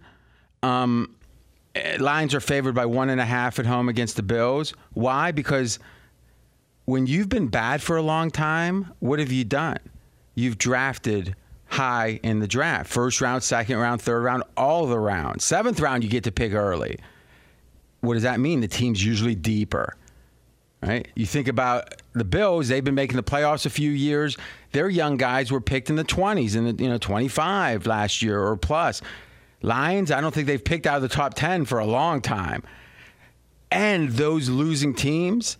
Um, 0.61 1.15
eh, 1.73 1.97
Lions 1.99 2.35
are 2.35 2.39
favored 2.39 2.75
by 2.75 2.85
one 2.85 3.09
and 3.09 3.19
a 3.19 3.25
half 3.25 3.57
at 3.57 3.65
home 3.65 3.89
against 3.89 4.15
the 4.15 4.23
Bills. 4.23 4.73
Why? 4.93 5.31
Because 5.31 5.79
when 6.85 7.07
you've 7.07 7.29
been 7.29 7.47
bad 7.47 7.81
for 7.81 7.97
a 7.97 8.01
long 8.01 8.29
time, 8.29 8.93
what 8.99 9.19
have 9.19 9.31
you 9.31 9.43
done? 9.45 9.79
You've 10.35 10.57
drafted 10.57 11.35
high 11.67 12.19
in 12.23 12.39
the 12.39 12.47
draft 12.47 12.89
first 12.89 13.21
round, 13.21 13.43
second 13.43 13.77
round, 13.77 14.01
third 14.01 14.21
round, 14.21 14.43
all 14.57 14.85
the 14.85 14.99
rounds. 14.99 15.43
Seventh 15.43 15.79
round, 15.79 16.03
you 16.03 16.09
get 16.09 16.23
to 16.25 16.31
pick 16.31 16.53
early. 16.53 16.97
What 18.01 18.15
does 18.15 18.23
that 18.23 18.39
mean? 18.39 18.61
The 18.61 18.67
team's 18.67 19.03
usually 19.03 19.35
deeper. 19.35 19.95
Right? 20.81 21.09
You 21.15 21.25
think 21.25 21.47
about 21.47 22.01
the 22.13 22.23
Bills, 22.23 22.69
they've 22.69 22.83
been 22.83 22.95
making 22.95 23.17
the 23.17 23.23
playoffs 23.23 23.65
a 23.65 23.69
few 23.69 23.91
years. 23.91 24.37
Their 24.71 24.89
young 24.89 25.17
guys 25.17 25.51
were 25.51 25.61
picked 25.61 25.89
in 25.89 25.95
the 25.95 26.03
20s 26.03 26.55
and 26.55 26.79
you 26.79 26.89
know 26.89 26.97
25 26.97 27.85
last 27.87 28.21
year 28.21 28.41
or 28.41 28.57
plus. 28.57 29.01
Lions, 29.61 30.11
I 30.11 30.21
don't 30.21 30.33
think 30.33 30.47
they've 30.47 30.63
picked 30.63 30.87
out 30.87 30.97
of 30.97 31.01
the 31.01 31.09
top 31.09 31.33
10 31.33 31.65
for 31.65 31.79
a 31.79 31.85
long 31.85 32.21
time. 32.21 32.63
And 33.71 34.09
those 34.09 34.49
losing 34.49 34.93
teams, 34.93 35.57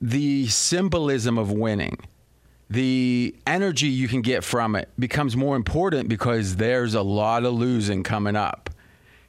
the 0.00 0.48
symbolism 0.48 1.38
of 1.38 1.50
winning, 1.50 1.98
the 2.68 3.36
energy 3.46 3.86
you 3.86 4.08
can 4.08 4.20
get 4.20 4.42
from 4.42 4.74
it 4.74 4.88
becomes 4.98 5.36
more 5.36 5.54
important 5.54 6.08
because 6.08 6.56
there's 6.56 6.94
a 6.94 7.02
lot 7.02 7.44
of 7.44 7.54
losing 7.54 8.02
coming 8.02 8.36
up. 8.36 8.70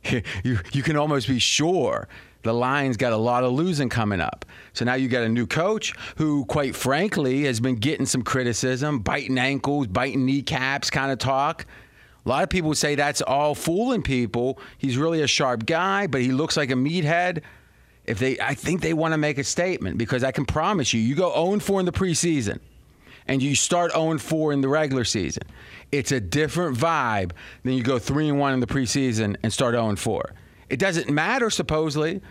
You, 0.44 0.60
you 0.72 0.84
can 0.84 0.98
almost 0.98 1.28
be 1.28 1.40
sure 1.40 2.08
the 2.46 2.54
Lions 2.54 2.96
got 2.96 3.12
a 3.12 3.18
lot 3.18 3.44
of 3.44 3.52
losing 3.52 3.90
coming 3.90 4.22
up. 4.22 4.46
So 4.74 4.86
now 4.86 4.94
you 4.94 5.10
got 5.10 5.24
a 5.24 5.30
new 5.30 5.48
coach 5.48 5.94
who, 6.18 6.46
quite 6.46 6.76
frankly, 6.76 7.44
has 7.46 7.60
been 7.60 7.76
getting 7.76 8.06
some 8.06 8.22
criticism, 8.22 9.00
biting 9.00 9.38
ankles, 9.38 9.88
biting 9.88 10.26
kneecaps 10.26 10.90
kind 10.90 11.12
of 11.12 11.18
talk. 11.18 11.66
A 12.26 12.30
lot 12.30 12.44
of 12.44 12.50
people 12.50 12.74
say 12.76 12.96
that's 12.96 13.22
all 13.22 13.56
fooling 13.56 14.04
people. 14.04 14.60
He's 14.78 14.98
really 14.98 15.22
a 15.22 15.28
sharp 15.28 15.66
guy, 15.66 16.08
but 16.08 16.22
he 16.22 16.32
looks 16.32 16.56
like 16.56 16.70
a 16.70 16.76
meathead 16.76 17.42
if 18.06 18.20
they 18.20 18.40
I 18.40 18.54
think 18.54 18.82
they 18.82 18.94
want 18.94 19.14
to 19.14 19.18
make 19.18 19.40
a 19.40 19.44
statement 19.44 19.98
because 19.98 20.24
I 20.24 20.32
can 20.32 20.46
promise 20.46 20.94
you, 20.94 21.02
you 21.02 21.16
go 21.16 21.34
0 21.34 21.60
4 21.60 21.80
in 21.80 21.86
the 21.88 21.92
preseason 21.92 22.60
and 23.28 23.42
you 23.42 23.56
start 23.56 23.92
0 23.92 24.18
4 24.20 24.54
in 24.54 24.62
the 24.62 24.70
regular 24.70 25.04
season. 25.04 25.44
It's 25.92 26.12
a 26.12 26.20
different 26.20 26.78
vibe 26.78 27.32
than 27.64 27.74
you 27.74 27.82
go 27.82 27.98
3 27.98 28.30
and 28.30 28.40
1 28.40 28.54
in 28.54 28.60
the 28.60 28.68
preseason 28.68 29.36
and 29.42 29.52
start 29.52 29.74
0 29.74 29.96
4. 29.96 30.32
It 30.70 30.78
doesn't 30.80 31.10
matter 31.10 31.50
supposedly, 31.50 32.22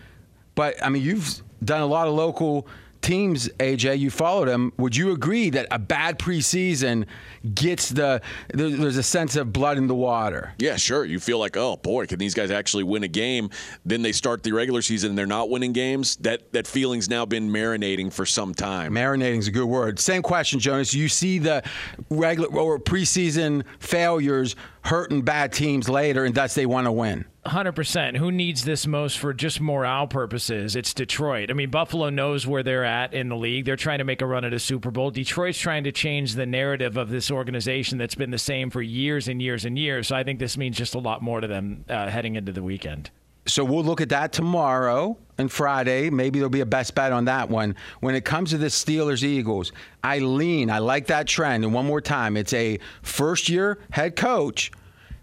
but 0.55 0.81
I 0.83 0.89
mean 0.89 1.03
you've 1.03 1.41
done 1.63 1.81
a 1.81 1.87
lot 1.87 2.07
of 2.07 2.13
local 2.13 2.67
teams, 3.05 3.47
AJ, 3.59 3.99
you 3.99 4.09
followed 4.09 4.47
them. 4.47 4.73
Would 4.77 4.95
you 4.95 5.11
agree 5.11 5.51
that 5.51 5.67
a 5.69 5.77
bad 5.77 6.17
preseason 6.17 7.05
gets 7.53 7.89
the 7.89 8.21
there's 8.47 8.97
a 8.97 9.03
sense 9.03 9.35
of 9.35 9.53
blood 9.53 9.77
in 9.77 9.87
the 9.87 9.95
water? 9.95 10.53
Yeah, 10.57 10.75
sure. 10.75 11.05
You 11.05 11.19
feel 11.19 11.37
like, 11.37 11.55
oh 11.55 11.77
boy, 11.77 12.07
can 12.07 12.17
these 12.17 12.33
guys 12.33 12.49
actually 12.49 12.83
win 12.83 13.03
a 13.03 13.07
game? 13.07 13.51
Then 13.85 14.01
they 14.01 14.11
start 14.11 14.41
the 14.41 14.51
regular 14.51 14.81
season 14.81 15.11
and 15.11 15.17
they're 15.17 15.27
not 15.27 15.49
winning 15.49 15.71
games. 15.71 16.15
That 16.17 16.51
that 16.53 16.65
feeling's 16.65 17.07
now 17.07 17.25
been 17.25 17.49
marinating 17.49 18.11
for 18.11 18.25
some 18.25 18.55
time. 18.55 18.93
Marinating 18.93 19.37
is 19.37 19.47
a 19.47 19.51
good 19.51 19.65
word. 19.65 19.99
Same 19.99 20.23
question, 20.23 20.59
Jonas. 20.59 20.93
You 20.93 21.07
see 21.07 21.37
the 21.37 21.63
regular 22.09 22.49
or 22.57 22.79
preseason 22.79 23.63
failures 23.79 24.55
hurting 24.81 25.21
bad 25.21 25.53
teams 25.53 25.87
later, 25.87 26.25
and 26.25 26.33
thus 26.33 26.55
they 26.55 26.65
want 26.65 26.85
to 26.85 26.91
win. 26.91 27.25
100%. 27.45 28.17
Who 28.17 28.31
needs 28.31 28.65
this 28.65 28.87
most 28.87 29.19
for 29.19 29.33
just 29.33 29.61
morale 29.61 30.07
purposes? 30.07 30.75
It's 30.75 30.93
Detroit. 30.93 31.51
I 31.51 31.53
mean, 31.53 31.69
Buffalo 31.69 32.09
knows 32.09 32.47
where 32.47 32.63
they're 32.63 32.83
at 32.83 33.13
in 33.13 33.29
the 33.29 33.35
league. 33.35 33.65
They're 33.65 33.75
trying 33.75 33.99
to 33.99 34.03
make 34.03 34.21
a 34.21 34.25
run 34.25 34.45
at 34.45 34.53
a 34.53 34.59
Super 34.59 34.89
Bowl. 34.89 35.11
Detroit's 35.11 35.59
trying 35.59 35.83
to 35.83 35.91
change 35.91 36.33
the 36.33 36.45
narrative 36.45 36.97
of 36.97 37.09
this 37.09 37.29
organization 37.29 37.97
that's 37.97 38.15
been 38.15 38.31
the 38.31 38.39
same 38.39 38.71
for 38.71 38.81
years 38.81 39.27
and 39.27 39.41
years 39.41 39.63
and 39.65 39.77
years. 39.77 40.07
So 40.07 40.15
I 40.15 40.23
think 40.23 40.39
this 40.39 40.57
means 40.57 40.75
just 40.75 40.95
a 40.95 40.99
lot 40.99 41.21
more 41.21 41.39
to 41.39 41.47
them 41.47 41.85
uh, 41.87 42.09
heading 42.09 42.35
into 42.35 42.51
the 42.51 42.63
weekend. 42.63 43.11
So 43.47 43.63
we'll 43.63 43.83
look 43.83 44.01
at 44.01 44.09
that 44.09 44.33
tomorrow 44.33 45.15
and 45.37 45.51
Friday. 45.51 46.09
Maybe 46.09 46.39
there'll 46.39 46.49
be 46.49 46.61
a 46.61 46.65
best 46.65 46.95
bet 46.95 47.11
on 47.11 47.25
that 47.25 47.47
one. 47.47 47.75
When 47.99 48.15
it 48.15 48.25
comes 48.25 48.49
to 48.49 48.57
the 48.57 48.67
Steelers 48.67 49.21
Eagles, 49.21 49.71
I 50.03 50.17
lean. 50.17 50.71
I 50.71 50.79
like 50.79 51.07
that 51.07 51.27
trend. 51.27 51.63
And 51.63 51.71
one 51.71 51.85
more 51.85 52.01
time, 52.01 52.37
it's 52.37 52.53
a 52.53 52.79
first 53.03 53.47
year 53.47 53.77
head 53.91 54.15
coach, 54.15 54.71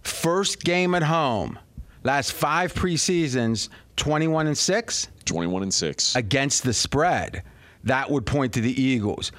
first 0.03 0.63
game 0.63 0.95
at 0.95 1.03
home. 1.03 1.59
Last 2.05 2.33
five 2.33 2.75
preseasons, 2.75 3.69
21 3.97 4.49
and 4.49 4.59
6 4.59 5.09
21 5.25 5.63
and 5.63 5.75
6. 5.75 6.17
against 6.17 6.65
the 6.65 6.73
spread. 6.73 7.43
That 7.85 8.11
would 8.11 8.27
point 8.27 8.55
to 8.55 8.61
the 8.61 8.81
Eagles. 8.81 9.33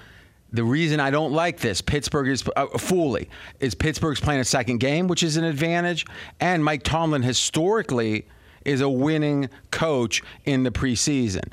The 0.52 0.64
reason 0.64 1.00
I 1.00 1.10
don't 1.10 1.34
like 1.34 1.60
this, 1.60 1.82
Pittsburgh 1.82 2.28
is 2.28 2.44
uh, 2.56 2.68
fully, 2.78 3.30
is 3.60 3.74
Pittsburgh's 3.74 4.20
playing 4.20 4.42
a 4.42 4.46
second 4.46 4.80
game, 4.80 5.08
which 5.08 5.24
is 5.24 5.36
an 5.36 5.44
advantage, 5.44 6.06
and 6.40 6.64
Mike 6.64 6.84
Tomlin 6.84 7.24
historically 7.24 8.28
is 8.64 8.82
a 8.82 8.90
winning 8.90 9.50
coach 9.72 10.22
in 10.46 10.64
the 10.64 10.72
preseason. 10.72 11.52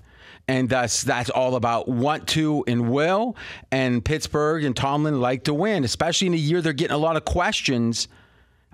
And 0.49 0.69
thus, 0.69 1.03
that's 1.03 1.31
all 1.31 1.55
about 1.55 1.89
want 1.89 2.27
to 2.29 2.65
and 2.67 2.91
will. 2.91 3.37
And 3.71 4.05
Pittsburgh 4.05 4.65
and 4.65 4.77
Tomlin 4.77 5.21
like 5.21 5.45
to 5.45 5.55
win, 5.55 5.85
especially 5.85 6.27
in 6.27 6.35
a 6.35 6.39
year 6.39 6.61
they're 6.61 6.73
getting 6.73 6.95
a 6.95 6.99
lot 6.99 7.17
of 7.17 7.25
questions. 7.25 8.09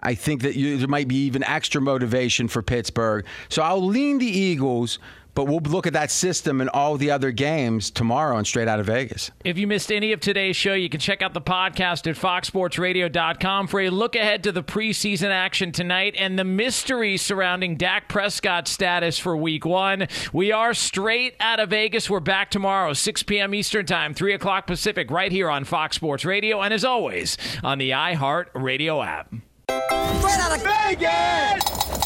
I 0.02 0.14
think 0.14 0.42
that 0.42 0.56
you, 0.56 0.76
there 0.76 0.88
might 0.88 1.08
be 1.08 1.16
even 1.24 1.42
extra 1.44 1.80
motivation 1.80 2.48
for 2.48 2.62
Pittsburgh. 2.62 3.24
So 3.48 3.62
I'll 3.62 3.84
lean 3.84 4.18
the 4.18 4.26
Eagles, 4.26 4.98
but 5.34 5.44
we'll 5.44 5.60
look 5.60 5.86
at 5.86 5.92
that 5.92 6.10
system 6.10 6.60
and 6.60 6.70
all 6.70 6.96
the 6.96 7.10
other 7.10 7.30
games 7.30 7.90
tomorrow 7.90 8.36
and 8.36 8.46
straight 8.46 8.68
out 8.68 8.80
of 8.80 8.86
Vegas. 8.86 9.30
If 9.44 9.58
you 9.58 9.66
missed 9.66 9.92
any 9.92 10.12
of 10.12 10.20
today's 10.20 10.56
show, 10.56 10.72
you 10.74 10.88
can 10.88 11.00
check 11.00 11.22
out 11.22 11.34
the 11.34 11.42
podcast 11.42 12.06
at 12.06 12.16
foxsportsradio.com 12.16 13.66
for 13.66 13.80
a 13.80 13.90
look 13.90 14.16
ahead 14.16 14.44
to 14.44 14.52
the 14.52 14.62
preseason 14.62 15.28
action 15.28 15.72
tonight 15.72 16.14
and 16.18 16.38
the 16.38 16.44
mystery 16.44 17.16
surrounding 17.16 17.76
Dak 17.76 18.08
Prescott's 18.08 18.70
status 18.70 19.18
for 19.18 19.36
week 19.36 19.66
one. 19.66 20.08
We 20.32 20.52
are 20.52 20.72
straight 20.72 21.36
out 21.40 21.60
of 21.60 21.70
Vegas. 21.70 22.08
We're 22.08 22.20
back 22.20 22.50
tomorrow, 22.50 22.94
6 22.94 23.22
p.m. 23.24 23.54
Eastern 23.54 23.86
Time, 23.86 24.14
3 24.14 24.32
o'clock 24.34 24.66
Pacific, 24.66 25.10
right 25.10 25.32
here 25.32 25.50
on 25.50 25.64
Fox 25.64 25.96
Sports 25.96 26.24
Radio, 26.24 26.62
and 26.62 26.72
as 26.72 26.84
always, 26.84 27.36
on 27.62 27.78
the 27.78 27.90
iHeart 27.90 28.46
Radio 28.54 29.02
app. 29.02 29.34
Straight 29.68 30.38
out 30.38 30.56
of 30.56 30.62
Vegas! 30.62 32.05